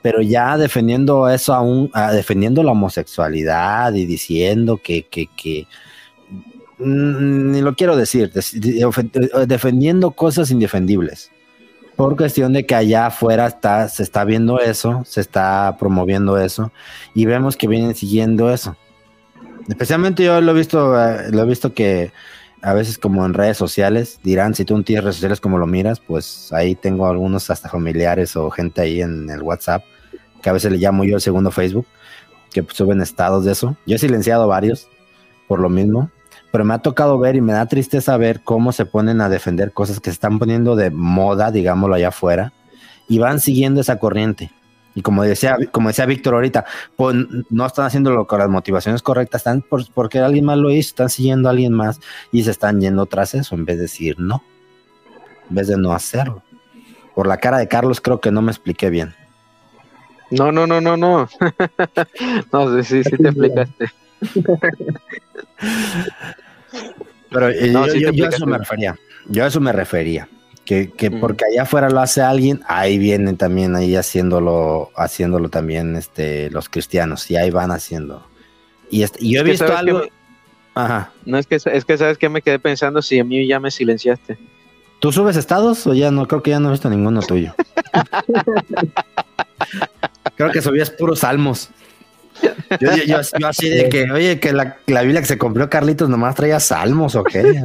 pero 0.00 0.22
ya 0.22 0.56
defendiendo 0.56 1.28
eso 1.28 1.52
aún, 1.54 1.90
ah, 1.92 2.12
defendiendo 2.12 2.62
la 2.62 2.72
homosexualidad 2.72 3.92
y 3.94 4.06
diciendo 4.06 4.80
que, 4.82 5.06
que, 5.06 5.26
que 5.36 5.66
mm, 6.78 7.50
ni 7.52 7.60
lo 7.60 7.74
quiero 7.74 7.94
decir, 7.96 8.32
defendiendo 9.46 10.10
cosas 10.12 10.50
indefendibles. 10.50 11.30
Por 11.96 12.16
cuestión 12.16 12.54
de 12.54 12.64
que 12.64 12.74
allá 12.74 13.06
afuera 13.06 13.46
está, 13.46 13.86
se 13.88 14.02
está 14.02 14.24
viendo 14.24 14.58
eso, 14.58 15.02
se 15.04 15.20
está 15.20 15.76
promoviendo 15.78 16.38
eso, 16.38 16.72
y 17.14 17.26
vemos 17.26 17.56
que 17.56 17.68
vienen 17.68 17.94
siguiendo 17.94 18.50
eso. 18.50 18.76
Especialmente 19.68 20.24
yo 20.24 20.40
lo 20.40 20.52
he 20.52 20.54
visto, 20.54 21.00
eh, 21.00 21.30
lo 21.30 21.42
he 21.42 21.46
visto 21.46 21.72
que 21.72 22.12
a 22.62 22.74
veces 22.74 22.98
como 22.98 23.26
en 23.26 23.34
redes 23.34 23.56
sociales 23.56 24.20
dirán, 24.22 24.54
si 24.54 24.64
tú 24.64 24.76
no 24.76 24.84
tienes 24.84 25.04
redes 25.04 25.16
sociales 25.16 25.40
como 25.40 25.58
lo 25.58 25.66
miras, 25.66 26.00
pues 26.00 26.52
ahí 26.52 26.74
tengo 26.74 27.06
algunos 27.08 27.50
hasta 27.50 27.68
familiares 27.68 28.36
o 28.36 28.50
gente 28.50 28.80
ahí 28.80 29.00
en 29.02 29.28
el 29.30 29.42
WhatsApp, 29.42 29.82
que 30.40 30.48
a 30.48 30.52
veces 30.52 30.70
le 30.72 30.78
llamo 30.78 31.04
yo 31.04 31.16
el 31.16 31.20
segundo 31.20 31.50
Facebook, 31.50 31.86
que 32.52 32.62
pues, 32.62 32.76
suben 32.76 33.00
estados 33.00 33.44
de 33.44 33.52
eso. 33.52 33.76
Yo 33.86 33.96
he 33.96 33.98
silenciado 33.98 34.46
varios 34.46 34.88
por 35.48 35.58
lo 35.58 35.68
mismo, 35.68 36.10
pero 36.52 36.64
me 36.64 36.74
ha 36.74 36.78
tocado 36.78 37.18
ver 37.18 37.34
y 37.34 37.40
me 37.40 37.52
da 37.52 37.66
tristeza 37.66 38.16
ver 38.16 38.42
cómo 38.42 38.72
se 38.72 38.84
ponen 38.86 39.20
a 39.20 39.28
defender 39.28 39.72
cosas 39.72 39.98
que 39.98 40.10
se 40.10 40.14
están 40.14 40.38
poniendo 40.38 40.76
de 40.76 40.90
moda, 40.90 41.50
digámoslo 41.50 41.96
allá 41.96 42.08
afuera, 42.08 42.52
y 43.08 43.18
van 43.18 43.40
siguiendo 43.40 43.80
esa 43.80 43.98
corriente. 43.98 44.52
Y 44.94 45.00
como 45.02 45.22
decía, 45.22 45.56
como 45.70 45.88
decía 45.88 46.04
Víctor 46.06 46.34
ahorita, 46.34 46.64
pues 46.96 47.16
no 47.48 47.66
están 47.66 47.86
haciéndolo 47.86 48.26
con 48.26 48.38
las 48.38 48.48
motivaciones 48.48 49.00
correctas, 49.02 49.40
están 49.40 49.62
por, 49.62 49.90
porque 49.92 50.18
alguien 50.18 50.44
más 50.44 50.58
lo 50.58 50.70
hizo, 50.70 50.88
están 50.88 51.08
siguiendo 51.08 51.48
a 51.48 51.52
alguien 51.52 51.72
más 51.72 51.98
y 52.30 52.42
se 52.44 52.50
están 52.50 52.80
yendo 52.80 53.06
tras 53.06 53.34
eso 53.34 53.54
en 53.54 53.64
vez 53.64 53.76
de 53.76 53.82
decir 53.82 54.16
no, 54.18 54.42
en 55.48 55.54
vez 55.56 55.68
de 55.68 55.76
no 55.78 55.92
hacerlo. 55.94 56.42
Por 57.14 57.26
la 57.26 57.38
cara 57.38 57.58
de 57.58 57.68
Carlos 57.68 58.00
creo 58.00 58.20
que 58.20 58.30
no 58.30 58.42
me 58.42 58.50
expliqué 58.52 58.90
bien. 58.90 59.14
No, 60.30 60.50
no, 60.52 60.66
no, 60.66 60.80
no, 60.80 60.96
no. 60.96 61.28
no, 62.52 62.82
sí, 62.82 63.02
sí, 63.02 63.04
sí 63.04 63.16
te 63.16 63.28
explicaste. 63.28 63.90
Pero 67.30 67.48
eh, 67.48 67.70
No, 67.70 67.86
yo, 67.86 67.92
sí 67.92 68.16
yo- 68.16 68.26
a 68.26 68.28
eso 68.28 68.46
me 68.46 68.58
refería. 68.58 68.96
Yo 69.28 69.44
a 69.44 69.46
eso 69.46 69.60
me 69.60 69.72
refería. 69.72 70.28
Que, 70.64 70.90
que 70.92 71.10
Mm. 71.10 71.20
porque 71.20 71.44
allá 71.50 71.62
afuera 71.62 71.90
lo 71.90 72.00
hace 72.00 72.22
alguien, 72.22 72.60
ahí 72.68 72.96
vienen 72.98 73.36
también 73.36 73.74
ahí 73.74 73.96
haciéndolo, 73.96 74.90
haciéndolo 74.96 75.48
también 75.48 75.96
este, 75.96 76.50
los 76.50 76.68
cristianos, 76.68 77.28
y 77.30 77.36
ahí 77.36 77.50
van 77.50 77.72
haciendo. 77.72 78.24
Y, 78.88 79.02
este, 79.02 79.18
y 79.24 79.34
yo 79.34 79.40
he 79.40 79.44
visto 79.44 79.76
algo. 79.76 80.00
me- 80.00 80.12
Ajá. 80.74 81.10
No, 81.26 81.36
es 81.36 81.46
que, 81.46 81.56
es 81.56 81.84
que 81.84 81.98
sabes 81.98 82.16
que 82.16 82.28
me 82.28 82.40
quedé 82.42 82.58
pensando 82.58 83.02
si 83.02 83.18
a 83.18 83.24
mí 83.24 83.46
ya 83.46 83.60
me 83.60 83.70
silenciaste. 83.70 84.38
¿Tú 85.00 85.10
subes 85.12 85.36
estados 85.36 85.86
o 85.86 85.92
ya 85.94 86.10
no? 86.12 86.26
Creo 86.28 86.42
que 86.42 86.50
ya 86.50 86.60
no 86.60 86.68
he 86.68 86.72
visto 86.72 86.88
ninguno 86.88 87.20
tuyo. 87.22 87.54
Creo 90.36 90.50
que 90.52 90.62
subías 90.62 90.90
puros 90.90 91.18
salmos. 91.20 91.70
Yo, 92.80 92.96
yo- 92.96 93.04
yo- 93.04 93.20
yo 93.38 93.46
así 93.48 93.68
de 93.68 93.88
que, 93.88 94.10
oye, 94.10 94.38
que 94.40 94.52
la, 94.52 94.76
la 94.86 95.02
Biblia 95.02 95.20
que 95.20 95.26
se 95.26 95.38
compró 95.38 95.68
Carlitos 95.68 96.08
nomás 96.08 96.34
traía 96.36 96.60
salmos 96.60 97.14
o 97.16 97.24
qué. 97.24 97.42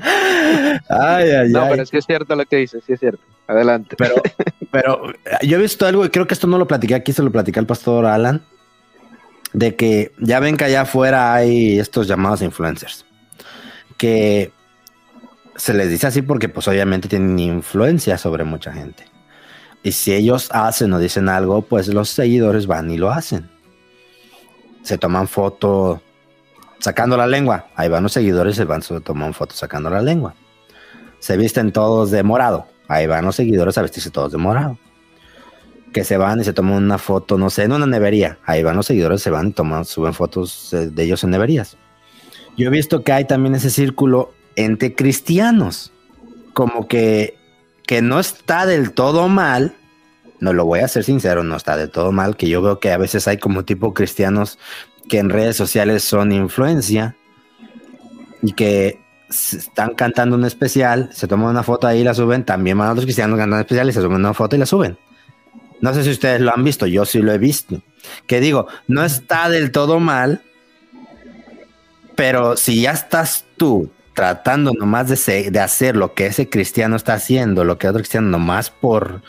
ay, 0.00 1.30
ay, 1.30 1.48
No, 1.50 1.62
ay. 1.62 1.68
pero 1.70 1.86
sí 1.86 1.96
es 1.96 2.06
cierto 2.06 2.36
lo 2.36 2.44
que 2.46 2.56
dices, 2.56 2.82
sí 2.86 2.92
es 2.94 3.00
cierto. 3.00 3.22
Adelante. 3.46 3.96
Pero, 3.96 4.14
pero 4.70 5.10
eh, 5.10 5.46
yo 5.46 5.58
he 5.58 5.60
visto 5.60 5.86
algo 5.86 6.04
y 6.04 6.10
creo 6.10 6.26
que 6.26 6.34
esto 6.34 6.46
no 6.46 6.58
lo 6.58 6.66
platiqué 6.66 6.94
aquí, 6.94 7.12
se 7.12 7.22
lo 7.22 7.30
platicé 7.30 7.58
al 7.58 7.66
pastor 7.66 8.06
Alan, 8.06 8.42
de 9.52 9.76
que 9.76 10.12
ya 10.18 10.40
ven 10.40 10.56
que 10.56 10.64
allá 10.64 10.82
afuera 10.82 11.34
hay 11.34 11.78
estos 11.78 12.06
llamados 12.08 12.42
influencers, 12.42 13.04
que 13.96 14.50
se 15.56 15.72
les 15.74 15.88
dice 15.90 16.06
así 16.08 16.22
porque 16.22 16.48
pues 16.48 16.66
obviamente 16.66 17.08
tienen 17.08 17.38
influencia 17.38 18.18
sobre 18.18 18.44
mucha 18.44 18.72
gente. 18.72 19.04
Y 19.82 19.92
si 19.92 20.14
ellos 20.14 20.48
hacen 20.50 20.92
o 20.94 20.98
dicen 20.98 21.28
algo, 21.28 21.62
pues 21.62 21.88
los 21.88 22.08
seguidores 22.08 22.66
van 22.66 22.90
y 22.90 22.96
lo 22.96 23.10
hacen. 23.10 23.50
Se 24.82 24.96
toman 24.98 25.28
foto 25.28 26.02
sacando 26.84 27.16
la 27.16 27.26
lengua. 27.26 27.68
Ahí 27.76 27.88
van 27.88 28.02
los 28.02 28.12
seguidores 28.12 28.56
se 28.56 28.64
van, 28.64 28.82
se 28.82 29.00
toman 29.00 29.32
foto 29.32 29.54
sacando 29.54 29.88
la 29.88 30.02
lengua. 30.02 30.34
Se 31.18 31.38
visten 31.38 31.72
todos 31.72 32.10
de 32.10 32.22
morado. 32.22 32.66
Ahí 32.88 33.06
van 33.06 33.24
los 33.24 33.36
seguidores 33.36 33.78
a 33.78 33.82
vestirse 33.82 34.10
todos 34.10 34.32
de 34.32 34.38
morado. 34.38 34.78
Que 35.94 36.04
se 36.04 36.18
van 36.18 36.42
y 36.42 36.44
se 36.44 36.52
toman 36.52 36.74
una 36.74 36.98
foto, 36.98 37.38
no 37.38 37.48
sé, 37.48 37.62
en 37.62 37.72
una 37.72 37.86
nevería. 37.86 38.38
Ahí 38.44 38.62
van 38.62 38.76
los 38.76 38.84
seguidores, 38.84 39.22
se 39.22 39.30
van 39.30 39.48
y 39.48 39.52
toman, 39.52 39.86
suben 39.86 40.12
fotos 40.12 40.68
de 40.72 41.02
ellos 41.02 41.24
en 41.24 41.30
neverías. 41.30 41.78
Yo 42.58 42.66
he 42.68 42.70
visto 42.70 43.02
que 43.02 43.12
hay 43.12 43.24
también 43.24 43.54
ese 43.54 43.70
círculo 43.70 44.34
entre 44.54 44.94
cristianos. 44.94 45.90
Como 46.52 46.86
que 46.86 47.38
que 47.86 48.02
no 48.02 48.18
está 48.18 48.66
del 48.66 48.92
todo 48.92 49.28
mal, 49.28 49.74
no 50.40 50.52
lo 50.52 50.64
voy 50.64 50.80
a 50.80 50.88
ser 50.88 51.04
sincero, 51.04 51.44
no 51.44 51.56
está 51.56 51.76
del 51.76 51.90
todo 51.90 52.12
mal, 52.12 52.36
que 52.36 52.48
yo 52.48 52.62
veo 52.62 52.80
que 52.80 52.90
a 52.90 52.96
veces 52.96 53.28
hay 53.28 53.36
como 53.36 53.64
tipo 53.64 53.92
cristianos 53.92 54.58
que 55.08 55.18
en 55.18 55.30
redes 55.30 55.56
sociales 55.56 56.02
son 56.02 56.32
influencia 56.32 57.16
y 58.42 58.52
que 58.52 59.00
están 59.28 59.94
cantando 59.94 60.36
un 60.36 60.44
especial, 60.44 61.10
se 61.12 61.26
toman 61.26 61.50
una 61.50 61.62
foto 61.62 61.86
ahí 61.86 62.00
y 62.00 62.04
la 62.04 62.14
suben, 62.14 62.44
también 62.44 62.78
van 62.78 62.94
los 62.94 63.04
cristianos 63.04 63.38
cantando 63.38 63.60
especial 63.60 63.88
y 63.88 63.92
se 63.92 64.00
suben 64.00 64.16
una 64.16 64.34
foto 64.34 64.56
y 64.56 64.58
la 64.58 64.66
suben. 64.66 64.98
No 65.80 65.92
sé 65.92 66.04
si 66.04 66.10
ustedes 66.10 66.40
lo 66.40 66.52
han 66.54 66.64
visto, 66.64 66.86
yo 66.86 67.04
sí 67.04 67.20
lo 67.20 67.32
he 67.32 67.38
visto. 67.38 67.82
Que 68.26 68.40
digo, 68.40 68.68
no 68.86 69.04
está 69.04 69.48
del 69.48 69.70
todo 69.70 70.00
mal, 70.00 70.42
pero 72.14 72.56
si 72.56 72.82
ya 72.82 72.92
estás 72.92 73.44
tú 73.56 73.90
tratando 74.14 74.72
nomás 74.72 75.08
de, 75.08 75.50
de 75.50 75.60
hacer 75.60 75.96
lo 75.96 76.14
que 76.14 76.26
ese 76.26 76.48
cristiano 76.48 76.96
está 76.96 77.14
haciendo, 77.14 77.64
lo 77.64 77.78
que 77.78 77.88
otro 77.88 78.00
cristiano 78.00 78.28
nomás 78.28 78.70
por 78.70 79.22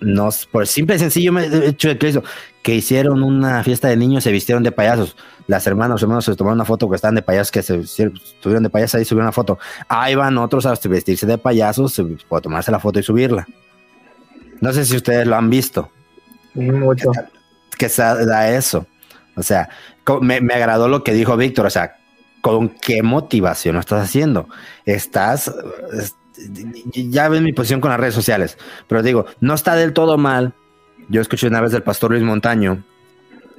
no 0.00 0.28
por 0.50 0.66
simple 0.66 0.96
y 0.96 0.98
sencillo 0.98 1.38
hecho 1.38 1.88
de 1.88 1.98
Cristo, 1.98 2.22
que 2.62 2.74
hicieron 2.74 3.22
una 3.22 3.62
fiesta 3.64 3.88
de 3.88 3.96
niños, 3.96 4.24
se 4.24 4.32
vistieron 4.32 4.62
de 4.62 4.72
payasos. 4.72 5.16
Las 5.46 5.66
hermanas, 5.66 6.02
hermanos 6.02 6.24
se 6.24 6.36
tomaron 6.36 6.58
una 6.58 6.64
foto 6.64 6.88
que 6.88 6.96
están 6.96 7.14
de 7.14 7.22
payasos, 7.22 7.50
que 7.50 7.62
se 7.62 7.80
estuvieron 7.80 8.62
de 8.62 8.70
payasos 8.70 8.96
ahí 8.96 9.04
subieron 9.04 9.26
una 9.26 9.32
foto. 9.32 9.58
Ahí 9.88 10.14
van 10.14 10.36
otros 10.38 10.66
a 10.66 10.74
vestirse 10.88 11.26
de 11.26 11.38
payasos, 11.38 12.00
para 12.28 12.42
tomarse 12.42 12.70
la 12.70 12.78
foto 12.78 12.98
y 12.98 13.02
subirla. 13.02 13.46
No 14.60 14.72
sé 14.72 14.84
si 14.84 14.96
ustedes 14.96 15.26
lo 15.26 15.36
han 15.36 15.50
visto. 15.50 15.90
Mucho. 16.54 17.10
Que, 17.76 17.86
que 17.86 17.92
da 17.96 18.50
eso. 18.50 18.86
O 19.36 19.42
sea, 19.42 19.68
me, 20.20 20.40
me 20.40 20.54
agradó 20.54 20.88
lo 20.88 21.04
que 21.04 21.12
dijo 21.12 21.36
Víctor. 21.36 21.66
O 21.66 21.70
sea, 21.70 21.98
¿Con 22.40 22.68
qué 22.68 23.02
motivación 23.02 23.74
lo 23.74 23.80
estás 23.80 24.04
haciendo? 24.04 24.48
Estás, 24.84 25.52
ya 26.94 27.28
ven 27.28 27.44
mi 27.44 27.52
posición 27.52 27.80
con 27.80 27.90
las 27.90 28.00
redes 28.00 28.14
sociales, 28.14 28.58
pero 28.86 29.02
digo, 29.02 29.26
no 29.40 29.54
está 29.54 29.74
del 29.74 29.92
todo 29.92 30.18
mal. 30.18 30.54
Yo 31.08 31.20
escuché 31.20 31.46
una 31.46 31.60
vez 31.60 31.72
del 31.72 31.82
pastor 31.82 32.10
Luis 32.10 32.22
Montaño 32.22 32.84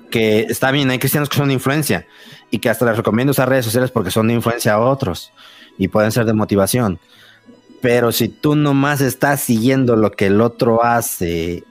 que 0.09 0.41
está 0.41 0.71
bien, 0.71 0.89
hay 0.89 0.99
cristianos 0.99 1.29
que 1.29 1.37
son 1.37 1.47
de 1.47 1.53
influencia 1.53 2.07
y 2.51 2.59
que 2.59 2.69
hasta 2.69 2.85
les 2.85 2.97
recomiendo 2.97 3.31
usar 3.31 3.49
redes 3.49 3.65
sociales 3.65 3.91
porque 3.91 4.11
son 4.11 4.27
de 4.27 4.33
influencia 4.33 4.73
a 4.73 4.79
otros 4.79 5.31
y 5.77 5.87
pueden 5.87 6.11
ser 6.11 6.25
de 6.25 6.33
motivación. 6.33 6.99
Pero 7.81 8.11
si 8.11 8.27
tú 8.27 8.55
nomás 8.55 9.01
estás 9.01 9.41
siguiendo 9.41 9.95
lo 9.95 10.11
que 10.11 10.27
el 10.27 10.41
otro 10.41 10.83
hace, 10.83 11.63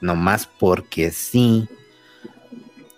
nomás 0.00 0.46
porque 0.46 1.12
sí, 1.12 1.68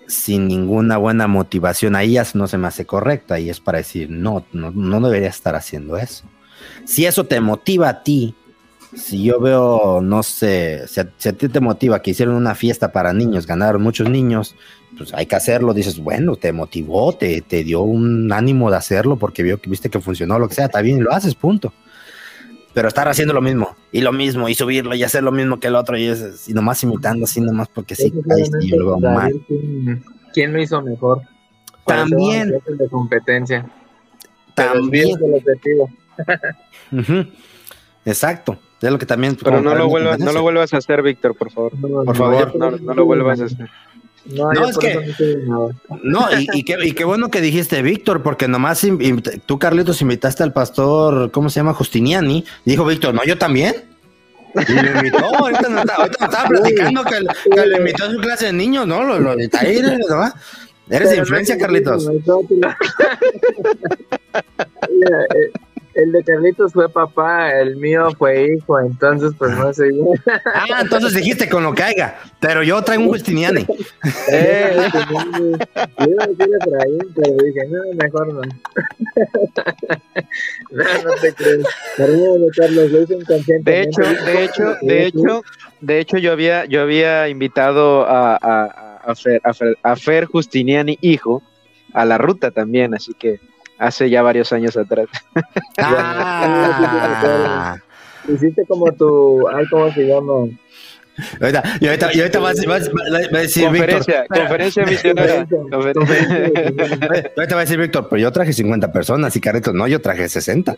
sin 0.07 0.49
ninguna 0.49 0.97
buena 0.97 1.27
motivación, 1.27 1.97
ahí 1.97 2.13
ya 2.13 2.27
no 2.35 2.47
se 2.47 2.57
me 2.57 2.69
hace 2.69 2.87
correcto, 2.87 3.35
ahí 3.35 3.51
es 3.51 3.61
para 3.61 3.79
decir, 3.79 4.09
no, 4.11 4.47
no, 4.53 4.71
no 4.71 5.01
debería 5.01 5.29
estar 5.29 5.55
haciendo 5.55 5.97
eso. 5.99 6.25
Si 6.85 7.07
eso 7.07 7.25
te 7.25 7.41
motiva 7.41 7.89
a 7.89 8.03
ti, 8.03 8.35
si 8.95 9.25
yo 9.25 9.41
veo, 9.41 10.01
no 10.01 10.23
sé, 10.23 10.87
si 10.87 11.01
a, 11.01 11.33
ti 11.33 11.49
te 11.49 11.61
motiva 11.61 12.01
que 12.03 12.13
hicieron 12.13 12.35
una 12.37 12.55
fiesta 12.55 12.93
para 12.93 13.13
niños, 13.13 13.47
ganaron 13.47 13.83
muchos 13.83 14.09
niños, 14.09 14.55
pues 14.97 15.13
hay 15.15 15.27
que 15.27 15.37
hacerlo, 15.37 15.75
dices, 15.75 15.99
bueno, 15.99 16.37
te 16.37 16.53
motivó, 16.53 17.13
te, 17.13 17.41
te 17.41 17.65
dio 17.65 17.83
un 17.83 18.33
ánimo 18.33 18.71
de 18.71 18.77
hacerlo 18.77 19.17
porque 19.17 19.43
vio 19.43 19.61
que 19.61 19.71
viste 19.71 19.91
que 19.91 20.01
funcionó, 20.01 20.39
lo 20.39 20.49
que 20.49 20.55
sea, 20.55 20.67
está 20.67 20.81
bien, 20.83 21.03
lo 21.03 21.13
haces, 21.13 21.35
punto 21.35 21.73
pero 22.75 22.89
estar 22.89 23.09
haciendo 23.09 23.33
lo 23.33 23.41
mismo 23.41 23.77
y 23.93 24.01
lo 24.01 24.13
mismo 24.13 24.49
y 24.49 24.55
subirlo 24.55 24.95
y 24.95 25.05
hacer 25.05 25.23
lo 25.23 25.31
mismo 25.31 25.61
que 25.61 25.69
el 25.69 25.77
otro 25.77 25.97
y, 25.97 26.07
es, 26.07 26.49
y 26.49 26.53
nomás 26.53 26.83
imitando 26.83 27.25
así 27.25 27.41
nomás 27.41 27.69
porque 27.69 27.95
sí, 27.95 28.13
ahí 28.31 28.69
yo 28.69 28.77
lo 28.77 28.87
veo 28.87 29.13
mal. 29.13 29.33
¿Quién 30.35 30.53
lo 30.53 30.61
hizo 30.61 30.83
mejor? 30.83 31.23
También. 31.87 32.51
De 32.51 32.89
competencia. 32.89 33.65
También. 34.55 35.17
El 35.23 35.35
objetivo. 35.35 35.89
Exacto. 38.05 38.59
Es 38.81 38.91
lo 38.91 38.99
que 38.99 39.07
también. 39.07 39.37
Pero 39.43 39.63
no 39.63 39.75
lo, 39.75 39.89
vuelvas, 39.89 40.19
no 40.19 40.33
lo 40.33 40.43
vuelvas 40.43 40.75
a 40.75 40.79
hacer, 40.79 41.03
Víctor, 41.03 41.35
por 41.35 41.51
favor. 41.51 41.73
por 41.81 42.17
favor, 42.17 42.57
no, 42.57 42.73
no 42.73 42.95
lo 42.95 43.07
vuelvas 43.07 43.41
a 43.41 43.45
hacer. 43.47 43.71
No, 44.27 44.69
es 44.69 44.79
que. 44.79 45.15
No, 46.03 46.27
y, 46.53 46.65
qué, 46.65 47.05
bueno 47.05 47.31
que 47.31 47.41
dijiste, 47.41 47.83
Víctor, 47.83 48.23
porque 48.23 48.49
nomás 48.49 48.87
tú, 49.47 49.59
Carlitos, 49.59 50.03
invitaste 50.03 50.43
al 50.43 50.53
pastor, 50.53 51.31
¿cómo 51.31 51.51
se 51.51 51.61
llama? 51.61 51.75
Justiniani. 51.75 52.45
dijo 52.65 52.85
Víctor, 52.87 53.15
no, 53.15 53.25
yo 53.25 53.39
también. 53.39 53.75
Y 54.69 54.73
lo 54.73 54.97
invitó, 54.97 55.19
ahorita 55.19 55.69
no, 55.69 55.81
estaba 55.81 56.49
platicando 56.49 57.05
que, 57.05 57.21
le 57.67 57.77
invitó 57.77 58.05
a 58.05 58.11
su 58.11 58.19
clase 58.19 58.47
de 58.47 58.53
niños, 58.53 58.87
¿no? 58.87 59.03
Lo, 59.03 59.19
lo, 59.19 59.33
ahí, 59.33 59.83
¿no? 59.83 60.33
Eres 60.89 61.11
de 61.11 61.17
influencia, 61.17 61.59
Carlitos. 61.59 62.07
El 65.95 66.11
de 66.13 66.25
Carlitos 66.25 66.73
fue 66.73 66.89
papá, 66.89 67.53
el 67.53 67.77
mío 67.77 68.09
fue 68.19 68.55
hijo, 68.55 68.81
entonces 68.81 69.33
pues 69.39 69.57
no 69.57 69.73
sé. 69.73 69.91
Ah, 70.55 70.81
entonces 70.81 71.15
dijiste 71.15 71.49
con 71.49 71.63
lo 71.63 71.75
que 71.75 71.83
haya, 71.83 72.17
pero 72.41 72.63
yo 72.63 72.83
traigo 72.83 73.05
un 73.05 73.11
Justiniani. 73.11 73.67
eh, 74.31 74.77
pero 75.97 76.11
dije, 77.45 77.67
no, 77.69 77.81
mejor 78.03 78.33
no. 78.33 78.41
no, 80.71 80.85
no 81.05 81.15
te 81.21 81.33
crees. 81.35 81.65
Carlos, 81.97 82.91
lo 82.91 83.03
hice 83.03 83.19
De 83.63 83.83
hecho, 83.83 84.03
de 84.03 84.45
hecho, 84.45 84.77
de 84.83 85.07
hecho, 85.07 85.43
de 85.81 86.01
hecho 86.01 86.19
yo 86.19 86.33
había, 86.33 86.65
yo 86.65 86.83
había 86.83 87.29
invitado 87.29 88.07
a, 88.07 88.37
a, 88.37 89.01
a, 89.05 89.15
Fer, 89.15 89.41
a, 89.45 89.55
Fer, 89.55 89.79
a 89.83 89.97
Fer 89.97 90.25
Justiniani, 90.27 90.99
hijo, 91.01 91.43
a 91.93 92.05
la 92.05 92.19
ruta 92.19 92.51
también, 92.51 92.95
así 92.95 93.13
que 93.15 93.41
hace 93.79 94.11
ya 94.11 94.23
varios 94.23 94.53
años 94.53 94.77
atrás. 94.77 95.07
Ah. 95.79 97.77
Hiciste 98.29 98.65
como 98.67 98.91
tu, 98.93 99.47
ay, 99.49 99.67
¿cómo 99.69 99.93
se 99.93 100.07
llama? 100.07 100.49
Ahorita, 101.41 101.63
y 101.81 101.87
ahorita, 101.87 102.11
y 102.13 102.19
ahorita 102.21 102.39
va, 102.41 102.51
a, 102.51 102.55
va, 102.55 102.79
va 103.33 103.39
a 103.39 103.43
decir 103.43 103.65
conferencia, 103.65 104.23
Víctor, 104.23 104.39
conferencia 104.39 104.85
misionera. 104.85 105.47
ahorita 107.37 107.55
va 107.55 107.61
a 107.61 107.65
decir 107.65 107.79
Víctor, 107.79 108.09
pero 108.09 108.21
yo 108.21 108.33
traje 108.33 108.53
50 108.53 108.93
personas 108.93 109.37
y 109.37 109.41
Carreto, 109.41 109.73
no, 109.73 109.87
yo 109.87 110.01
traje 110.01 110.29
60. 110.29 110.77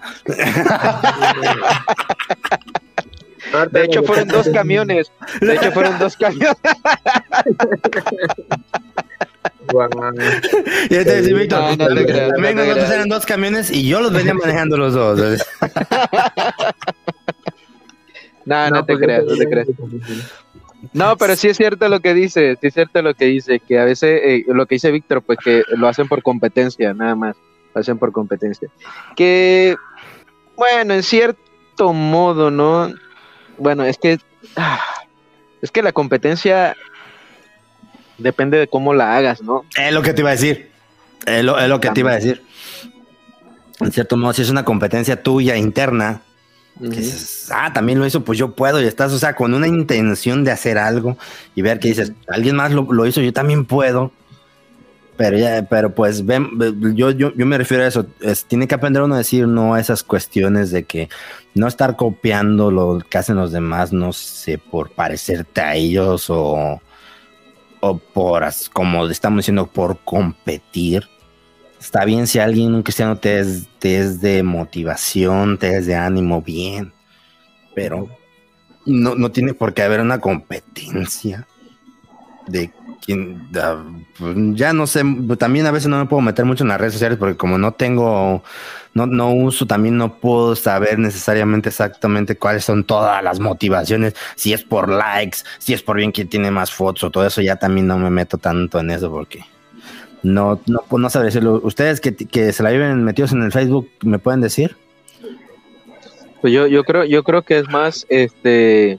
De 3.70 3.84
hecho, 3.84 4.02
fueron 4.02 4.28
dos 4.28 4.48
camiones. 4.50 5.10
De 5.40 5.54
hecho, 5.54 5.72
fueron 5.72 5.98
dos 5.98 6.16
camiones. 6.16 6.56
Y 10.84 10.88
te 10.88 11.04
decía, 11.04 11.36
Víctor, 11.36 11.60
no, 11.60 11.88
no 11.88 12.06
también 12.32 12.56
nosotros 12.56 12.90
eran 12.90 13.08
dos 13.08 13.26
camiones 13.26 13.70
y 13.70 13.88
yo 13.88 14.00
los 14.00 14.12
venía 14.12 14.34
manejando 14.42 14.76
los 14.76 14.94
dos. 14.94 15.18
no, 18.44 18.70
no, 18.70 18.84
te 18.84 18.92
pues, 18.92 19.04
creas, 19.04 19.24
no 19.24 19.36
te 19.36 19.48
creas. 19.48 19.68
No, 20.92 21.16
pero 21.16 21.34
sí 21.36 21.48
es 21.48 21.56
cierto 21.56 21.88
lo 21.88 22.00
que 22.00 22.14
dice, 22.14 22.56
sí 22.60 22.68
es 22.68 22.74
cierto 22.74 23.02
lo 23.02 23.14
que 23.14 23.24
dice, 23.26 23.60
que 23.60 23.78
a 23.78 23.84
veces 23.84 24.20
eh, 24.22 24.44
lo 24.48 24.66
que 24.66 24.76
dice 24.76 24.90
Víctor, 24.90 25.22
pues 25.22 25.38
que 25.42 25.62
lo 25.76 25.88
hacen 25.88 26.06
por 26.08 26.22
competencia, 26.22 26.94
nada 26.94 27.14
más, 27.14 27.36
lo 27.74 27.80
hacen 27.80 27.98
por 27.98 28.12
competencia. 28.12 28.68
Que, 29.16 29.76
bueno, 30.56 30.94
en 30.94 31.02
cierto 31.02 31.92
modo, 31.92 32.50
¿no? 32.50 32.92
Bueno, 33.58 33.84
es 33.84 33.98
que, 33.98 34.18
ah, 34.56 34.80
es 35.60 35.70
que 35.70 35.82
la 35.82 35.92
competencia 35.92 36.76
depende 38.18 38.58
de 38.58 38.68
cómo 38.68 38.94
la 38.94 39.16
hagas, 39.16 39.42
¿no? 39.42 39.64
Es 39.76 39.92
lo 39.92 40.02
que 40.02 40.12
te 40.12 40.22
iba 40.22 40.30
a 40.30 40.32
decir. 40.32 40.70
Es 41.26 41.44
lo, 41.44 41.80
que 41.80 41.90
te 41.90 42.00
iba 42.00 42.12
a 42.12 42.16
decir. 42.16 42.42
En 43.80 43.92
cierto 43.92 44.16
modo, 44.16 44.32
si 44.32 44.42
es 44.42 44.50
una 44.50 44.64
competencia 44.64 45.22
tuya 45.22 45.56
interna, 45.56 46.22
dices, 46.78 47.48
ah, 47.52 47.72
también 47.72 47.98
lo 47.98 48.06
hizo, 48.06 48.24
pues 48.24 48.38
yo 48.38 48.52
puedo, 48.52 48.80
y 48.80 48.84
estás, 48.84 49.12
o 49.12 49.18
sea, 49.18 49.34
con 49.34 49.54
una 49.54 49.66
intención 49.66 50.44
de 50.44 50.50
hacer 50.50 50.78
algo 50.78 51.16
y 51.54 51.62
ver 51.62 51.78
que 51.78 51.88
dices, 51.88 52.12
alguien 52.28 52.56
más 52.56 52.72
lo, 52.72 53.06
hizo, 53.06 53.20
yo 53.20 53.32
también 53.32 53.64
puedo. 53.64 54.12
Pero 55.16 55.38
ya, 55.38 55.66
pero 55.68 55.94
pues 55.94 56.26
ven, 56.26 56.50
yo, 56.94 57.10
yo, 57.10 57.32
yo 57.34 57.46
me 57.46 57.56
refiero 57.56 57.82
a 57.82 57.86
eso. 57.86 58.06
tiene 58.48 58.68
que 58.68 58.74
aprender 58.74 59.02
uno 59.02 59.14
a 59.14 59.18
decir 59.18 59.48
no 59.48 59.72
a 59.72 59.80
esas 59.80 60.02
cuestiones 60.02 60.70
de 60.70 60.84
que 60.84 61.08
no 61.54 61.66
estar 61.66 61.96
copiando 61.96 62.70
lo 62.70 62.98
que 62.98 63.16
hacen 63.16 63.36
los 63.36 63.50
demás, 63.50 63.94
no 63.94 64.12
sé, 64.12 64.58
por 64.58 64.90
parecerte 64.90 65.62
a 65.62 65.74
ellos 65.74 66.26
o, 66.28 66.82
o 67.80 67.98
por, 67.98 68.44
como 68.72 69.06
estamos 69.06 69.38
diciendo, 69.38 69.66
por 69.66 69.98
competir. 70.00 71.08
Está 71.80 72.04
bien 72.04 72.26
si 72.26 72.38
alguien, 72.38 72.74
un 72.74 72.82
cristiano, 72.82 73.16
te 73.18 73.40
es, 73.40 73.68
te 73.78 73.98
es 73.98 74.20
de 74.20 74.42
motivación, 74.42 75.58
te 75.58 75.76
es 75.76 75.86
de 75.86 75.94
ánimo, 75.94 76.42
bien. 76.42 76.92
Pero 77.74 78.08
no, 78.86 79.14
no 79.14 79.30
tiene 79.30 79.54
por 79.54 79.74
qué 79.74 79.82
haber 79.82 80.00
una 80.00 80.20
competencia 80.20 81.46
de 82.46 82.70
quien 83.04 83.48
ya 84.54 84.72
no 84.72 84.86
sé, 84.86 85.02
también 85.38 85.66
a 85.66 85.70
veces 85.70 85.88
no 85.88 85.98
me 85.98 86.06
puedo 86.06 86.22
meter 86.22 86.44
mucho 86.44 86.64
en 86.64 86.68
las 86.68 86.80
redes 86.80 86.94
sociales 86.94 87.18
porque 87.18 87.36
como 87.36 87.58
no 87.58 87.72
tengo, 87.72 88.42
no, 88.94 89.06
no 89.06 89.32
uso, 89.32 89.66
también 89.66 89.96
no 89.96 90.14
puedo 90.14 90.56
saber 90.56 90.98
necesariamente 90.98 91.68
exactamente 91.68 92.36
cuáles 92.36 92.64
son 92.64 92.84
todas 92.84 93.22
las 93.22 93.38
motivaciones, 93.38 94.14
si 94.34 94.52
es 94.52 94.62
por 94.62 94.88
likes, 94.88 95.38
si 95.58 95.72
es 95.74 95.82
por 95.82 95.96
bien 95.96 96.12
quien 96.12 96.28
tiene 96.28 96.50
más 96.50 96.72
fotos 96.72 97.04
o 97.04 97.10
todo 97.10 97.26
eso, 97.26 97.42
ya 97.42 97.56
también 97.56 97.86
no 97.86 97.98
me 97.98 98.10
meto 98.10 98.38
tanto 98.38 98.80
en 98.80 98.90
eso 98.90 99.10
porque 99.10 99.44
no, 100.22 100.60
no, 100.66 100.80
pues, 100.88 101.00
no 101.00 101.08
sabré 101.08 101.26
decirlo. 101.26 101.60
Ustedes 101.62 102.00
que, 102.00 102.14
que 102.14 102.52
se 102.52 102.62
la 102.62 102.70
viven 102.70 103.04
metidos 103.04 103.32
en 103.32 103.42
el 103.42 103.52
Facebook, 103.52 103.88
¿me 104.02 104.18
pueden 104.18 104.40
decir? 104.40 104.76
Pues 106.40 106.52
yo, 106.52 106.66
yo 106.66 106.84
creo, 106.84 107.04
yo 107.04 107.22
creo 107.22 107.42
que 107.42 107.58
es 107.58 107.68
más, 107.68 108.06
este, 108.08 108.98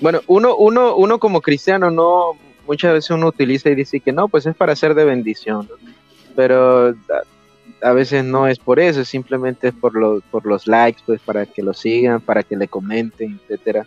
bueno, 0.00 0.20
uno, 0.26 0.56
uno, 0.56 0.96
uno 0.96 1.18
como 1.18 1.40
cristiano 1.40 1.90
no, 1.90 2.32
muchas 2.66 2.92
veces 2.92 3.10
uno 3.10 3.28
utiliza 3.28 3.70
y 3.70 3.74
dice 3.74 4.00
que 4.00 4.12
no, 4.12 4.28
pues 4.28 4.46
es 4.46 4.54
para 4.54 4.76
ser 4.76 4.94
de 4.94 5.04
bendición, 5.04 5.68
¿no? 5.68 5.92
pero 6.34 6.88
a, 6.88 7.88
a 7.88 7.92
veces 7.92 8.24
no 8.24 8.46
es 8.46 8.58
por 8.58 8.80
eso, 8.80 9.04
simplemente 9.04 9.68
es 9.68 9.74
por 9.74 9.94
los, 9.94 10.22
por 10.24 10.46
los 10.46 10.66
likes, 10.66 11.02
pues 11.04 11.20
para 11.20 11.46
que 11.46 11.62
lo 11.62 11.74
sigan, 11.74 12.20
para 12.20 12.42
que 12.42 12.56
le 12.56 12.68
comenten, 12.68 13.40
etcétera. 13.42 13.86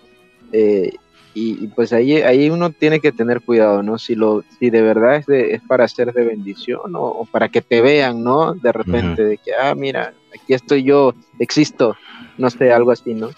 Eh, 0.52 0.92
y, 1.34 1.64
y, 1.64 1.68
pues 1.68 1.94
ahí, 1.94 2.14
ahí 2.22 2.50
uno 2.50 2.72
tiene 2.72 3.00
que 3.00 3.12
tener 3.12 3.42
cuidado, 3.42 3.84
¿no? 3.84 4.00
Si 4.00 4.16
lo, 4.16 4.44
si 4.58 4.72
de 4.72 4.82
verdad 4.82 5.18
es, 5.18 5.26
de, 5.28 5.54
es 5.54 5.62
para 5.62 5.88
ser 5.88 6.12
de 6.12 6.26
bendición 6.26 6.92
¿no? 6.92 7.02
o 7.02 7.26
para 7.26 7.50
que 7.50 7.62
te 7.62 7.82
vean, 7.82 8.24
¿no? 8.24 8.56
De 8.56 8.72
repente, 8.72 9.24
de 9.24 9.38
que, 9.38 9.54
ah, 9.54 9.76
mira, 9.76 10.14
aquí 10.34 10.54
estoy 10.54 10.84
yo, 10.84 11.14
existo, 11.38 11.96
no 12.38 12.50
sé, 12.50 12.72
algo 12.72 12.92
así, 12.92 13.14
¿no? 13.14 13.30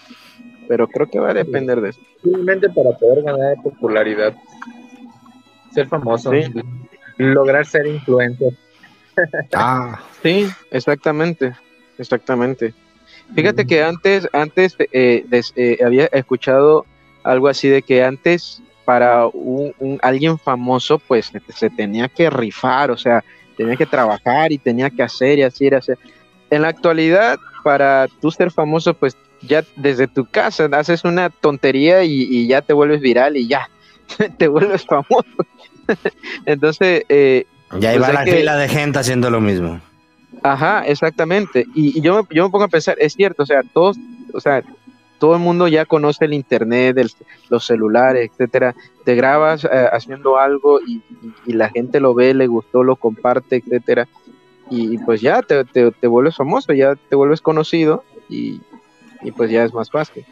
Pero 0.72 0.88
creo 0.88 1.06
que 1.06 1.18
va 1.20 1.32
a 1.32 1.34
depender 1.34 1.82
de 1.82 1.90
eso. 1.90 2.00
Simplemente 2.22 2.66
para 2.70 2.92
poder 2.96 3.22
ganar 3.24 3.56
popularidad, 3.62 4.34
ser 5.70 5.86
famoso, 5.86 6.30
Sí. 6.32 6.44
lograr 7.18 7.66
ser 7.66 7.86
influencer. 7.86 8.54
Ah, 9.52 10.00
Sí, 10.22 10.48
exactamente, 10.70 11.52
exactamente. 11.98 12.72
Fíjate 13.34 13.66
que 13.66 13.82
antes, 13.84 14.26
antes 14.32 14.74
eh, 14.92 15.26
des- 15.28 15.52
eh, 15.56 15.76
había 15.84 16.06
escuchado 16.06 16.86
algo 17.22 17.48
así 17.48 17.68
de 17.68 17.82
que 17.82 18.02
antes 18.02 18.62
para 18.86 19.26
un, 19.26 19.74
un- 19.78 19.98
alguien 20.00 20.38
famoso 20.38 20.98
pues 21.06 21.26
se, 21.26 21.42
se 21.54 21.68
tenía 21.68 22.08
que 22.08 22.30
rifar, 22.30 22.90
o 22.90 22.96
sea, 22.96 23.22
tenía 23.58 23.76
que 23.76 23.84
trabajar 23.84 24.52
y 24.52 24.56
tenía 24.56 24.88
que 24.88 25.02
hacer 25.02 25.38
y 25.38 25.42
hacer 25.42 25.74
y 25.74 25.76
hacer. 25.76 25.98
En 26.48 26.62
la 26.62 26.68
actualidad, 26.68 27.38
para 27.62 28.08
tú 28.22 28.30
ser 28.30 28.50
famoso, 28.50 28.94
pues 28.94 29.14
ya 29.42 29.64
desde 29.76 30.08
tu 30.08 30.24
casa 30.26 30.68
haces 30.72 31.04
una 31.04 31.30
tontería 31.30 32.04
y, 32.04 32.22
y 32.30 32.46
ya 32.46 32.62
te 32.62 32.72
vuelves 32.72 33.00
viral 33.00 33.36
y 33.36 33.46
ya 33.48 33.68
te 34.38 34.48
vuelves 34.48 34.84
famoso. 34.84 35.24
Entonces, 36.46 37.04
eh, 37.08 37.46
ya 37.72 37.78
Pues 37.92 37.96
iba 37.96 38.12
la 38.12 38.24
que- 38.24 38.32
fila 38.36 38.56
de 38.56 38.68
gente 38.68 38.98
haciendo 38.98 39.30
lo 39.30 39.40
mismo. 39.40 39.80
Ajá, 40.42 40.84
exactamente. 40.86 41.66
Y, 41.74 41.98
y 41.98 42.00
yo, 42.00 42.22
me, 42.22 42.34
yo 42.34 42.44
me 42.44 42.50
pongo 42.50 42.64
a 42.64 42.68
pensar, 42.68 42.96
es 42.98 43.12
cierto, 43.14 43.42
o 43.42 43.46
sea, 43.46 43.62
todos, 43.72 43.96
o 44.32 44.40
sea, 44.40 44.62
todo 45.18 45.34
el 45.34 45.40
mundo 45.40 45.68
ya 45.68 45.84
conoce 45.84 46.24
el 46.24 46.32
internet, 46.34 46.96
el- 46.98 47.10
los 47.48 47.64
celulares, 47.66 48.30
etcétera. 48.32 48.74
Te 49.04 49.14
grabas 49.14 49.64
eh, 49.64 49.68
haciendo 49.92 50.38
algo 50.38 50.80
y, 50.80 50.94
y- 50.96 51.02
y 51.46 51.52
la 51.52 51.68
gente 51.68 52.00
lo 52.00 52.14
ve, 52.14 52.34
le 52.34 52.46
gustó, 52.46 52.82
lo 52.82 52.96
comparte, 52.96 53.56
etcétera. 53.56 54.08
Y, 54.70 54.96
pues 54.98 55.20
ya 55.20 55.42
te, 55.42 55.64
te, 55.66 55.90
te 55.92 56.06
vuelves 56.06 56.36
famoso, 56.36 56.72
ya 56.72 56.94
te 56.94 57.14
vuelves 57.14 57.42
conocido 57.42 58.04
y, 58.30 58.60
y 59.22 59.30
pues 59.32 59.50
ya 59.50 59.64
es 59.64 59.72
más 59.74 59.90
fácil. 59.90 60.24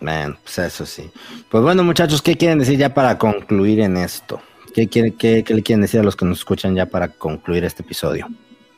Man, 0.00 0.36
pues 0.42 0.58
eso 0.58 0.84
sí. 0.84 1.10
Pues 1.48 1.62
bueno, 1.62 1.84
muchachos, 1.84 2.20
¿qué 2.22 2.36
quieren 2.36 2.58
decir 2.58 2.78
ya 2.78 2.92
para 2.92 3.18
concluir 3.18 3.80
en 3.80 3.96
esto? 3.96 4.40
¿Qué, 4.74 4.88
quiere- 4.88 5.12
qué, 5.14 5.44
qué 5.44 5.54
le 5.54 5.62
quieren 5.62 5.82
decir 5.82 6.00
a 6.00 6.02
los 6.02 6.16
que 6.16 6.24
nos 6.24 6.38
escuchan 6.38 6.74
ya 6.74 6.86
para 6.86 7.08
concluir 7.08 7.64
este 7.64 7.82
episodio? 7.82 8.26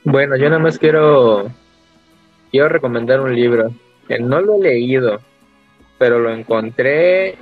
Bueno, 0.05 0.37
yo 0.37 0.45
nada 0.51 0.59
más 0.59 0.79
quiero, 0.79 1.51
quiero 2.51 2.69
recomendar 2.69 3.21
un 3.21 3.35
libro 3.35 3.71
que 4.07 4.19
no 4.19 4.41
lo 4.41 4.57
he 4.57 4.61
leído, 4.61 5.21
pero 5.99 6.19
lo 6.19 6.31
encontré 6.35 7.37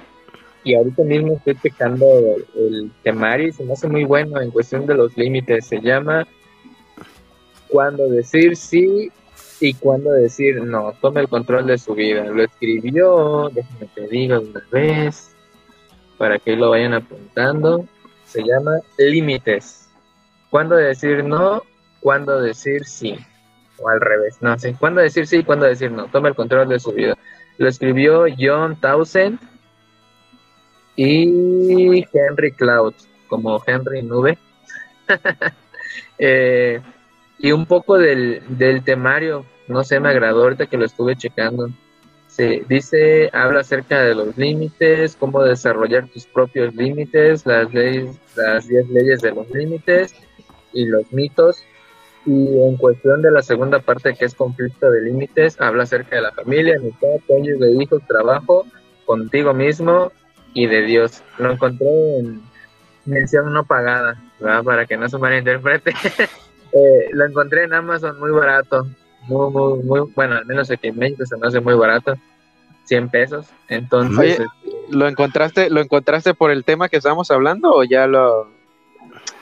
y 0.63 0.75
ahorita 0.77 1.03
mismo 1.03 1.33
estoy 1.35 1.57
checando 1.61 2.07
el 2.55 2.93
temario 3.03 3.49
y 3.49 3.53
se 3.53 3.65
me 3.65 3.73
hace 3.73 3.89
muy 3.89 4.05
bueno 4.05 4.41
en 4.41 4.53
cuestión 4.53 4.87
de 4.87 4.95
los 4.95 5.17
límites. 5.17 5.67
Se 5.67 5.81
llama 5.81 6.25
Cuándo 7.67 8.07
decir 8.09 8.55
sí 8.57 9.11
y 9.63 9.75
cuándo 9.75 10.11
decir 10.11 10.61
no. 10.61 10.93
Tome 11.01 11.21
el 11.21 11.29
control 11.29 11.69
de 11.69 11.79
su 11.79 11.95
vida. 11.95 12.25
Lo 12.25 12.43
escribió, 12.43 13.49
déjame 13.55 13.87
te 13.95 14.09
digo 14.09 14.41
una 14.41 14.61
vez, 14.73 15.37
para 16.19 16.41
que 16.41 16.57
lo 16.57 16.71
vayan 16.71 16.95
apuntando. 16.95 17.87
Se 18.25 18.43
llama 18.43 18.81
Límites. 18.99 19.89
Cuándo 20.51 20.75
decir 20.75 21.23
no, 21.23 21.63
cuándo 22.01 22.41
decir 22.41 22.85
sí. 22.85 23.17
O 23.79 23.89
al 23.89 24.01
revés, 24.01 24.39
no 24.41 24.59
sé. 24.59 24.75
Cuándo 24.75 25.01
decir 25.01 25.29
sí 25.29 25.45
cuándo 25.45 25.65
decir 25.65 25.93
no. 25.93 26.07
Toma 26.09 26.29
el 26.29 26.35
control 26.35 26.69
de 26.69 26.81
su 26.81 26.91
vida. 26.93 27.17
Lo 27.59 27.69
escribió 27.69 28.25
John 28.37 28.75
Townsend 28.81 29.39
y 30.97 32.05
Henry 32.13 32.51
Cloud, 32.51 32.95
como 33.29 33.63
Henry 33.65 34.03
Nube. 34.03 34.37
Eh, 36.25 36.81
y 37.39 37.51
un 37.51 37.67
poco 37.67 37.99
del, 37.99 38.43
del 38.57 38.85
temario, 38.85 39.45
no 39.69 39.85
sé, 39.85 40.01
me 40.01 40.09
agradó 40.09 40.43
ahorita 40.43 40.67
que 40.67 40.77
lo 40.77 40.85
estuve 40.85 41.17
checando. 41.17 41.69
Sí, 42.29 42.63
dice, 42.67 43.29
habla 43.33 43.61
acerca 43.61 44.03
de 44.03 44.15
los 44.15 44.37
límites, 44.39 45.17
cómo 45.17 45.43
desarrollar 45.43 46.09
tus 46.09 46.25
propios 46.27 46.75
límites, 46.75 47.45
las 47.45 47.73
leyes, 47.75 48.17
las 48.37 48.67
10 48.67 48.89
leyes 48.89 49.21
de 49.21 49.33
los 49.33 49.51
límites 49.51 50.15
y 50.73 50.87
los 50.87 51.13
mitos. 51.13 51.63
Y 52.25 52.59
en 52.59 52.77
cuestión 52.77 53.21
de 53.21 53.33
la 53.33 53.43
segunda 53.43 53.81
parte, 53.81 54.15
que 54.15 54.25
es 54.25 54.35
conflicto 54.35 54.91
de 54.91 55.03
límites, 55.03 55.61
habla 55.61 55.83
acerca 55.83 56.17
de 56.17 56.23
la 56.23 56.33
familia, 56.33 56.77
amistad, 56.79 57.09
cónyuge, 57.27 57.83
hijos, 57.83 58.03
trabajo, 58.07 58.65
contigo 59.05 59.53
mismo 59.53 60.11
y 60.55 60.67
de 60.67 60.83
Dios. 60.83 61.23
Lo 61.39 61.53
encontré 61.53 62.19
en 62.19 62.41
mención 63.05 63.53
no 63.53 63.65
pagada, 63.65 64.23
¿verdad? 64.41 64.65
Para 64.65 64.87
que 64.87 64.97
no 64.97 65.09
se 65.09 65.19
malinterprete. 65.19 65.93
Eh, 66.75 67.11
lo 67.13 67.27
encontré 67.27 67.65
en 67.65 67.75
Amazon 67.75 68.19
muy 68.19 68.31
barato, 68.31 68.87
muy, 69.29 69.51
muy, 69.51 69.79
muy, 69.83 70.01
bueno, 70.15 70.37
al 70.37 70.47
menos 70.47 70.71
aquí 70.71 70.89
en 70.89 70.99
México 70.99 71.25
se 71.27 71.37
me 71.37 71.47
hace 71.47 71.61
muy 71.61 71.75
barato, 71.75 72.15
100 72.85 73.09
pesos. 73.09 73.47
Entonces, 73.69 74.19
Oye, 74.19 74.31
este, 74.33 74.47
¿Lo 74.91 75.09
encontraste, 75.09 75.71
lo 75.71 75.81
encontraste 75.81 76.35
por 76.35 76.51
el 76.51 76.65
tema 76.65 76.89
que 76.89 76.97
estábamos 76.99 77.31
hablando 77.31 77.71
o 77.73 77.85
ya 77.85 78.07
lo 78.07 78.49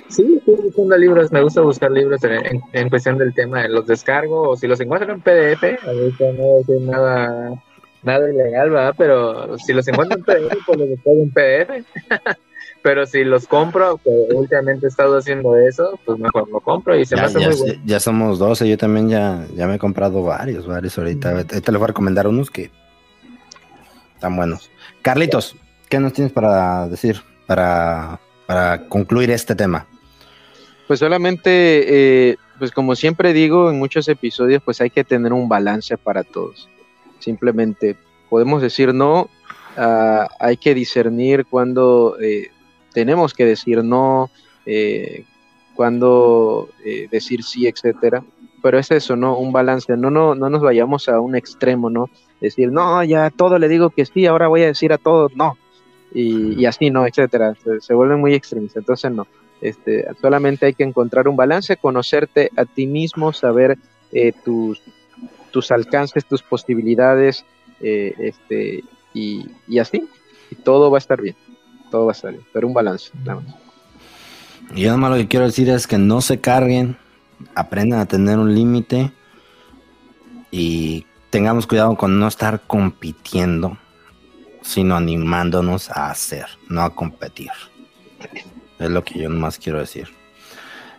Sí, 0.09 0.37
estoy 0.39 0.57
buscando 0.57 0.97
libros, 0.97 1.31
me 1.31 1.41
gusta 1.43 1.61
buscar 1.61 1.91
libros 1.91 2.23
en, 2.25 2.33
en- 2.45 2.63
en 2.73 2.89
cuestión 2.91 3.17
del 3.17 3.33
tema, 3.33 3.67
los 3.69 3.87
descargo 3.87 4.51
o 4.51 4.57
si 4.57 4.67
los 4.67 4.81
encuentro 4.81 5.13
en 5.13 5.21
PDF, 5.21 5.79
a 5.87 5.93
veces 5.93 6.81
no 6.81 6.93
nada, 6.93 7.53
nada 8.03 8.29
ilegal, 8.31 8.71
¿verdad? 8.71 8.95
Pero 8.99 9.57
si 9.59 9.73
los 9.73 9.87
encuentro 9.87 10.19
en 10.19 10.25
PDF, 10.25 10.57
pues 10.67 10.79
los 10.79 10.89
descargo 10.89 11.23
en 11.23 11.31
PDF. 11.31 11.85
Pero 12.83 13.05
si 13.05 13.25
los 13.25 13.47
compro, 13.47 13.99
que 13.99 14.11
últimamente 14.35 14.87
he 14.87 14.89
estado 14.89 15.19
haciendo 15.19 15.55
eso, 15.57 15.99
pues 16.07 16.19
mejor 16.19 16.49
lo 16.49 16.61
compro 16.61 16.97
y 16.99 17.05
se 17.05 17.15
me 17.15 17.21
Ya, 17.23 17.27
hace 17.27 17.41
ya- 17.41 17.49
muy 17.49 17.57
bueno. 17.59 17.75
ya 17.85 18.01
somos 18.01 18.39
12, 18.39 18.67
yo 18.69 18.79
también 18.79 19.09
ya, 19.11 19.47
ya 19.55 19.67
me 19.67 19.75
he 19.75 19.79
comprado 19.79 20.23
varios, 20.23 20.67
varios 20.67 20.97
ahorita. 20.97 21.31
Ahorita 21.33 21.57
les 21.73 21.79
voy 21.79 21.85
a 21.85 21.87
recomendar 21.89 22.27
unos 22.27 22.51
que 22.51 22.71
están 24.15 24.35
buenos. 24.37 24.71
Carlitos, 25.03 25.57
¿qué 25.89 25.99
nos 26.01 26.13
tienes 26.15 26.33
para 26.33 26.89
decir 26.89 27.21
para, 27.47 28.19
para 28.47 28.87
concluir 28.89 29.31
este 29.31 29.55
tema? 29.55 29.87
Pues 30.87 31.01
solamente, 31.01 32.31
eh, 32.31 32.37
pues 32.59 32.71
como 32.73 32.95
siempre 32.97 33.33
digo 33.33 33.71
en 33.71 33.79
muchos 33.79 34.09
episodios, 34.09 34.63
pues 34.65 34.81
hay 34.81 34.91
que 34.91 35.05
tener 35.05 35.33
un 35.33 35.49
balance 35.49 35.97
para 35.99 36.25
todos. 36.25 36.69
Simplemente 37.19 37.97
podemos 38.29 38.63
decir 38.63 38.95
no, 38.95 39.29
ah, 39.77 40.29
hay 40.39 40.57
que 40.57 40.75
discernir 40.75 41.45
cuando 41.47 42.17
eh, 42.21 42.51
tenemos 42.93 43.35
que 43.35 43.45
decir 43.45 43.85
no, 43.85 44.31
eh, 44.67 45.25
cuando 45.75 46.69
eh, 46.85 47.09
decir 47.11 47.43
sí, 47.43 47.67
etcétera. 47.67 48.23
Pero 48.63 48.79
es 48.79 48.91
eso, 48.91 49.17
¿no? 49.17 49.39
Un 49.39 49.53
balance. 49.53 49.97
No, 49.97 50.11
no, 50.11 50.35
no 50.35 50.51
nos 50.51 50.61
vayamos 50.61 51.09
a 51.09 51.19
un 51.21 51.35
extremo, 51.35 51.89
¿no? 51.89 52.11
Decir, 52.41 52.71
no, 52.71 53.03
ya 53.05 53.27
a 53.27 53.31
todo 53.31 53.59
le 53.59 53.69
digo 53.69 53.89
que 53.91 54.05
sí, 54.05 54.27
ahora 54.27 54.49
voy 54.49 54.63
a 54.63 54.67
decir 54.67 54.93
a 54.93 54.99
todos 54.99 55.35
no. 55.35 55.57
Y, 56.13 56.65
así, 56.67 56.91
¿no? 56.91 57.07
Etcétera. 57.07 57.55
Se, 57.63 57.81
se 57.81 57.95
vuelve 57.95 58.17
muy 58.17 58.35
extremista. 58.35 58.81
Entonces, 58.81 59.11
no. 59.13 59.27
Este, 59.61 60.07
solamente 60.21 60.67
hay 60.67 60.75
que 60.75 60.85
encontrar 60.85 61.29
un 61.29 61.37
balance, 61.37 61.77
conocerte 61.77 62.51
a 62.57 62.65
ti 62.65 62.87
mismo, 62.87 63.33
saber 63.33 63.77
eh, 64.13 64.33
tus, 64.45 64.83
tus 65.51 65.71
alcances, 65.71 66.25
tus 66.25 66.43
posibilidades, 66.43 67.45
eh, 67.81 68.15
este, 68.19 68.85
y, 69.13 69.47
así, 69.79 70.09
todo 70.65 70.91
va 70.91 70.99
a 70.99 71.01
estar 71.01 71.21
bien, 71.21 71.37
todo 71.91 72.07
va 72.07 72.13
a 72.13 72.31
bien, 72.31 72.45
pero 72.53 72.67
un 72.67 72.75
balance, 72.75 73.11
nada 73.25 73.41
más. 73.41 73.55
Yo 74.75 74.93
nomás 74.93 75.11
lo 75.11 75.17
que 75.17 75.29
quiero 75.29 75.47
decir 75.47 75.69
es 75.69 75.87
que 75.87 75.99
no 75.99 76.21
se 76.21 76.41
carguen, 76.41 76.97
aprendan 77.55 78.01
a 78.01 78.07
tener 78.07 78.39
un 78.39 78.55
límite 78.55 79.13
y 80.51 81.07
tengamos 81.31 81.67
cuidado 81.67 81.97
con 81.97 82.19
no 82.19 82.29
estar 82.29 82.61
compitiendo, 82.67 83.79
sino 84.63 84.97
animándonos 84.97 85.91
a 85.91 86.11
hacer, 86.11 86.47
no 86.69 86.83
a 86.83 86.95
competir. 86.95 87.51
Es 88.79 88.91
lo 88.91 89.03
que 89.05 89.19
yo 89.19 89.31
más 89.31 89.59
quiero 89.59 89.79
decir. 89.79 90.20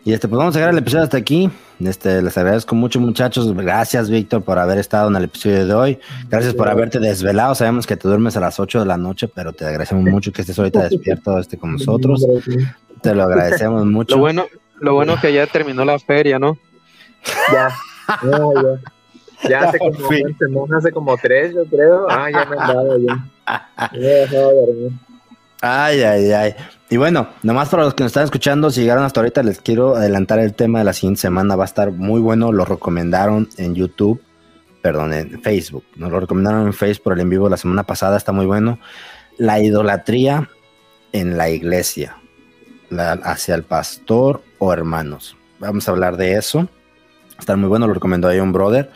Y 0.04 0.14
este, 0.14 0.28
pues 0.28 0.38
vamos 0.40 0.56
a 0.56 0.60
llegar 0.60 0.74
el 0.74 0.80
episodio 0.80 1.04
hasta 1.04 1.18
aquí. 1.18 1.50
Este, 1.80 2.22
les 2.22 2.36
agradezco 2.38 2.74
mucho, 2.76 3.00
muchachos. 3.00 3.54
Gracias, 3.56 4.10
Víctor, 4.10 4.42
por 4.44 4.58
haber 4.58 4.80
estado 4.80 5.10
en 5.10 5.16
el 5.16 5.26
episodio 5.26 5.68
de 5.68 5.74
hoy. 5.74 6.00
Gracias 6.28 6.56
por 6.56 6.68
haberte 6.70 7.00
desvelado. 7.00 7.54
Sabemos 7.54 7.86
que 7.86 7.96
te 7.96 8.08
duermes 8.08 8.36
a 8.36 8.40
las 8.40 8.60
8 8.60 8.80
de 8.80 8.86
la 8.86 8.98
noche, 8.98 9.28
pero 9.28 9.54
te 9.54 9.66
agradecemos 9.66 10.04
mucho 10.06 10.32
que 10.32 10.42
estés 10.42 10.58
ahorita 10.58 10.90
despierto 10.90 11.38
este, 11.38 11.58
con 11.58 11.74
nosotros. 11.74 12.26
Te 13.02 13.14
lo 13.14 13.24
agradecemos 13.24 13.86
mucho. 13.86 14.16
Lo 14.16 14.22
bueno, 14.22 14.48
lo 14.80 14.96
bueno 14.96 15.20
que 15.22 15.34
ya 15.34 15.46
terminó 15.46 15.86
la 15.86 16.00
feria, 16.00 16.40
¿no? 16.40 16.58
Ya. 17.52 17.70
No, 18.24 18.52
ya. 18.54 19.50
Ya 19.50 19.60
hace 19.62 19.80
como 19.80 19.94
semana, 19.94 20.78
hace 20.78 20.92
como 20.92 21.18
tres, 21.18 21.54
yo 21.54 21.64
creo. 21.66 22.06
Ah, 22.10 22.30
ya 22.30 22.46
me 22.46 22.58
andaba 22.58 22.98
ya. 22.98 23.90
Me 23.94 24.00
he 24.00 24.02
dejado 24.02 24.52
dormir. 24.52 24.92
Ay, 25.62 26.02
ay, 26.02 26.32
ay. 26.32 26.56
Y 26.92 26.98
bueno, 26.98 27.30
nomás 27.42 27.70
para 27.70 27.84
los 27.86 27.94
que 27.94 28.04
nos 28.04 28.10
están 28.10 28.26
escuchando, 28.26 28.70
si 28.70 28.82
llegaron 28.82 29.06
hasta 29.06 29.22
ahorita, 29.22 29.44
les 29.44 29.62
quiero 29.62 29.96
adelantar 29.96 30.40
el 30.40 30.54
tema 30.54 30.80
de 30.80 30.86
la 30.86 30.92
siguiente 30.92 31.22
semana. 31.22 31.56
Va 31.56 31.64
a 31.64 31.66
estar 31.66 31.92
muy 31.92 32.20
bueno, 32.20 32.52
lo 32.52 32.66
recomendaron 32.66 33.48
en 33.58 33.76
YouTube, 33.76 34.22
perdón, 34.82 35.14
en 35.14 35.42
Facebook. 35.42 35.86
Nos 35.96 36.12
lo 36.12 36.20
recomendaron 36.20 36.68
en 36.68 36.74
Facebook 36.74 37.04
por 37.06 37.14
el 37.14 37.22
en 37.22 37.30
vivo 37.30 37.48
la 37.48 37.56
semana 37.56 37.84
pasada, 37.84 38.18
está 38.18 38.34
muy 38.34 38.46
bueno. 38.46 38.78
La 39.38 39.62
idolatría 39.62 40.50
en 41.14 41.38
la 41.38 41.50
iglesia, 41.50 42.18
la- 42.90 43.14
hacia 43.14 43.56
el 43.56 43.64
pastor 43.64 44.44
o 44.60 44.74
hermanos. 44.74 45.38
Vamos 45.60 45.88
a 45.88 45.92
hablar 45.92 46.18
de 46.18 46.34
eso. 46.34 46.68
Está 47.40 47.56
muy 47.56 47.70
bueno, 47.70 47.88
lo 47.88 47.94
recomendó 47.94 48.28
ahí 48.28 48.42
un 48.42 48.52
brother. 48.52 48.92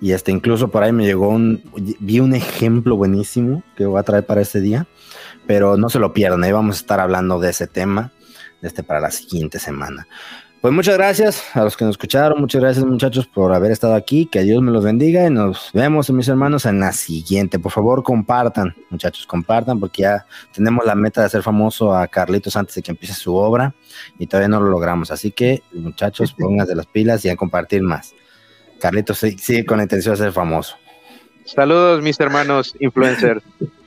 Y 0.00 0.12
este, 0.12 0.32
incluso 0.32 0.68
por 0.68 0.82
ahí 0.82 0.92
me 0.92 1.04
llegó 1.04 1.28
un, 1.28 1.62
vi 2.00 2.20
un 2.20 2.34
ejemplo 2.34 2.96
buenísimo 2.96 3.62
que 3.76 3.84
voy 3.84 4.00
a 4.00 4.02
traer 4.02 4.24
para 4.24 4.40
este 4.40 4.60
día 4.62 4.86
pero 5.46 5.76
no 5.76 5.88
se 5.90 5.98
lo 5.98 6.12
pierdan, 6.12 6.44
ahí 6.44 6.52
vamos 6.52 6.76
a 6.76 6.80
estar 6.80 7.00
hablando 7.00 7.38
de 7.38 7.50
ese 7.50 7.66
tema 7.66 8.12
este, 8.62 8.82
para 8.82 9.00
la 9.00 9.10
siguiente 9.10 9.58
semana. 9.58 10.06
Pues 10.60 10.72
muchas 10.72 10.96
gracias 10.96 11.44
a 11.54 11.62
los 11.62 11.76
que 11.76 11.84
nos 11.84 11.92
escucharon, 11.92 12.40
muchas 12.40 12.62
gracias 12.62 12.86
muchachos 12.86 13.26
por 13.26 13.52
haber 13.52 13.70
estado 13.70 13.94
aquí, 13.94 14.24
que 14.24 14.42
Dios 14.44 14.62
me 14.62 14.70
los 14.70 14.82
bendiga 14.82 15.26
y 15.26 15.30
nos 15.30 15.68
vemos 15.74 16.08
mis 16.10 16.26
hermanos 16.26 16.64
en 16.64 16.80
la 16.80 16.92
siguiente. 16.94 17.58
Por 17.58 17.70
favor 17.70 18.02
compartan, 18.02 18.74
muchachos, 18.88 19.26
compartan 19.26 19.78
porque 19.78 20.02
ya 20.04 20.24
tenemos 20.54 20.86
la 20.86 20.94
meta 20.94 21.20
de 21.20 21.26
hacer 21.26 21.42
famoso 21.42 21.94
a 21.94 22.08
Carlitos 22.08 22.56
antes 22.56 22.76
de 22.76 22.82
que 22.82 22.92
empiece 22.92 23.12
su 23.12 23.34
obra 23.34 23.74
y 24.18 24.26
todavía 24.26 24.48
no 24.48 24.58
lo 24.58 24.70
logramos, 24.70 25.10
así 25.10 25.32
que 25.32 25.62
muchachos 25.74 26.32
pónganse 26.38 26.74
las 26.74 26.86
pilas 26.86 27.22
y 27.26 27.28
a 27.28 27.36
compartir 27.36 27.82
más. 27.82 28.14
Carlitos 28.80 29.18
sí- 29.18 29.36
sigue 29.36 29.66
con 29.66 29.76
la 29.76 29.82
intención 29.82 30.14
de 30.14 30.18
ser 30.22 30.32
famoso. 30.32 30.76
Saludos, 31.44 32.00
mis 32.02 32.18
hermanos 32.20 32.74
influencers. 32.80 33.42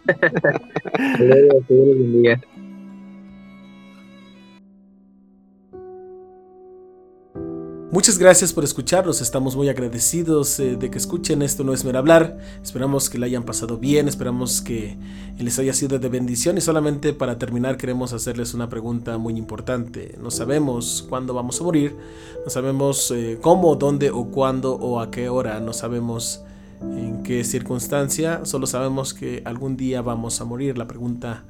Muchas 7.89 8.20
gracias 8.20 8.53
por 8.53 8.64
escucharnos, 8.64 9.22
estamos 9.22 9.55
muy 9.55 9.70
agradecidos 9.70 10.60
eh, 10.60 10.76
de 10.76 10.91
que 10.91 10.97
escuchen. 10.97 11.41
Esto 11.41 11.64
no 11.64 11.74
es 11.74 11.84
mero 11.84 11.97
hablar, 11.97 12.38
esperamos 12.62 13.10
que 13.10 13.18
la 13.18 13.26
hayan 13.26 13.43
pasado 13.43 13.78
bien, 13.78 14.08
esperamos 14.08 14.62
que 14.62 14.97
les 15.39 15.58
haya 15.58 15.74
sido 15.74 15.97
de 15.97 16.08
bendición. 16.08 16.58
Y 16.58 16.62
solamente 16.62 17.14
para 17.14 17.39
terminar 17.39 17.76
queremos 17.78 18.14
hacerles 18.14 18.53
una 18.53 18.70
pregunta 18.70 19.18
muy 19.18 19.36
importante, 19.38 20.16
no 20.22 20.32
sabemos 20.32 21.05
cuándo 21.10 21.34
vamos 21.34 21.60
a 21.60 21.64
morir, 21.64 21.95
no 22.43 22.51
sabemos 22.51 23.10
eh, 23.10 23.39
cómo, 23.41 23.76
dónde 23.76 24.12
o 24.12 24.26
cuándo 24.26 24.76
o 24.76 24.99
a 24.99 25.10
qué 25.10 25.30
hora, 25.30 25.60
no 25.60 25.74
sabemos 25.74 26.43
en 26.82 27.23
qué 27.23 27.43
circunstancia, 27.43 28.45
solo 28.45 28.67
sabemos 28.67 29.13
que 29.13 29.41
algún 29.45 29.78
día 29.78 30.01
vamos 30.01 30.41
a 30.41 30.45
morir, 30.45 30.78
la 30.78 30.88
pregunta 30.88 31.43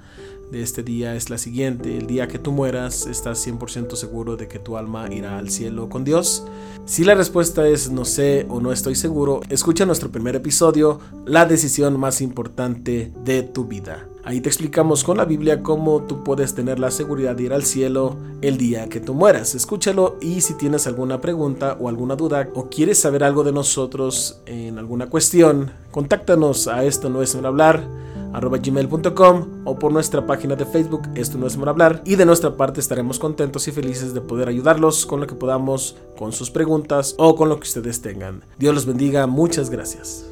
de 0.51 0.61
este 0.61 0.83
día 0.83 1.15
es 1.15 1.29
la 1.29 1.37
siguiente. 1.37 1.97
El 1.97 2.07
día 2.07 2.27
que 2.27 2.39
tú 2.39 2.51
mueras, 2.51 3.05
¿estás 3.05 3.45
100% 3.45 3.95
seguro 3.95 4.37
de 4.37 4.47
que 4.47 4.59
tu 4.59 4.77
alma 4.77 5.11
irá 5.11 5.37
al 5.37 5.49
cielo 5.49 5.89
con 5.89 6.03
Dios? 6.03 6.45
Si 6.85 7.03
la 7.03 7.15
respuesta 7.15 7.67
es 7.67 7.91
no 7.91 8.05
sé 8.05 8.45
o 8.49 8.61
no 8.61 8.71
estoy 8.71 8.95
seguro, 8.95 9.41
escucha 9.49 9.85
nuestro 9.85 10.09
primer 10.09 10.35
episodio, 10.35 10.99
La 11.25 11.45
decisión 11.45 11.99
más 11.99 12.21
importante 12.21 13.11
de 13.23 13.43
tu 13.43 13.65
vida. 13.65 14.07
Ahí 14.23 14.41
te 14.41 14.49
explicamos 14.49 15.05
con 15.05 15.17
la 15.17 15.25
Biblia 15.25 15.63
cómo 15.63 16.03
tú 16.03 16.23
puedes 16.23 16.53
tener 16.53 16.79
la 16.79 16.91
seguridad 16.91 17.35
de 17.35 17.43
ir 17.43 17.53
al 17.53 17.63
cielo 17.63 18.17
el 18.41 18.57
día 18.57 18.89
que 18.89 18.99
tú 18.99 19.13
mueras. 19.13 19.55
Escúchalo 19.55 20.17
y 20.21 20.41
si 20.41 20.53
tienes 20.55 20.85
alguna 20.85 21.21
pregunta 21.21 21.77
o 21.79 21.87
alguna 21.87 22.17
duda 22.17 22.49
o 22.53 22.69
quieres 22.69 22.99
saber 22.99 23.23
algo 23.23 23.45
de 23.45 23.53
nosotros 23.53 24.41
en 24.45 24.79
alguna 24.79 25.09
cuestión, 25.09 25.71
contáctanos 25.91 26.67
a 26.67 26.83
esto 26.83 27.09
no 27.09 27.21
es 27.21 27.35
hablar 27.35 27.87
arroba 28.34 28.57
gmail.com 28.57 29.63
o 29.65 29.80
por 29.80 29.91
nuestra 29.91 30.25
página 30.25 30.55
de 30.55 30.65
Facebook 30.65 31.03
Esto 31.15 31.38
no 31.38 31.47
es 31.47 31.57
por 31.57 31.69
hablar 31.69 32.01
y 32.05 32.15
de 32.15 32.25
nuestra 32.25 32.55
parte 32.55 32.80
estaremos 32.80 33.19
contentos 33.19 33.67
y 33.67 33.71
felices 33.71 34.13
de 34.13 34.21
poder 34.21 34.47
ayudarlos 34.47 35.05
con 35.05 35.19
lo 35.19 35.28
que 35.28 35.36
podamos, 35.36 35.97
con 36.17 36.32
sus 36.32 36.51
preguntas 36.51 37.15
o 37.17 37.36
con 37.36 37.49
lo 37.49 37.59
que 37.59 37.67
ustedes 37.67 38.01
tengan. 38.01 38.43
Dios 38.57 38.73
los 38.73 38.86
bendiga, 38.86 39.28
muchas 39.28 39.69
gracias. 39.69 40.25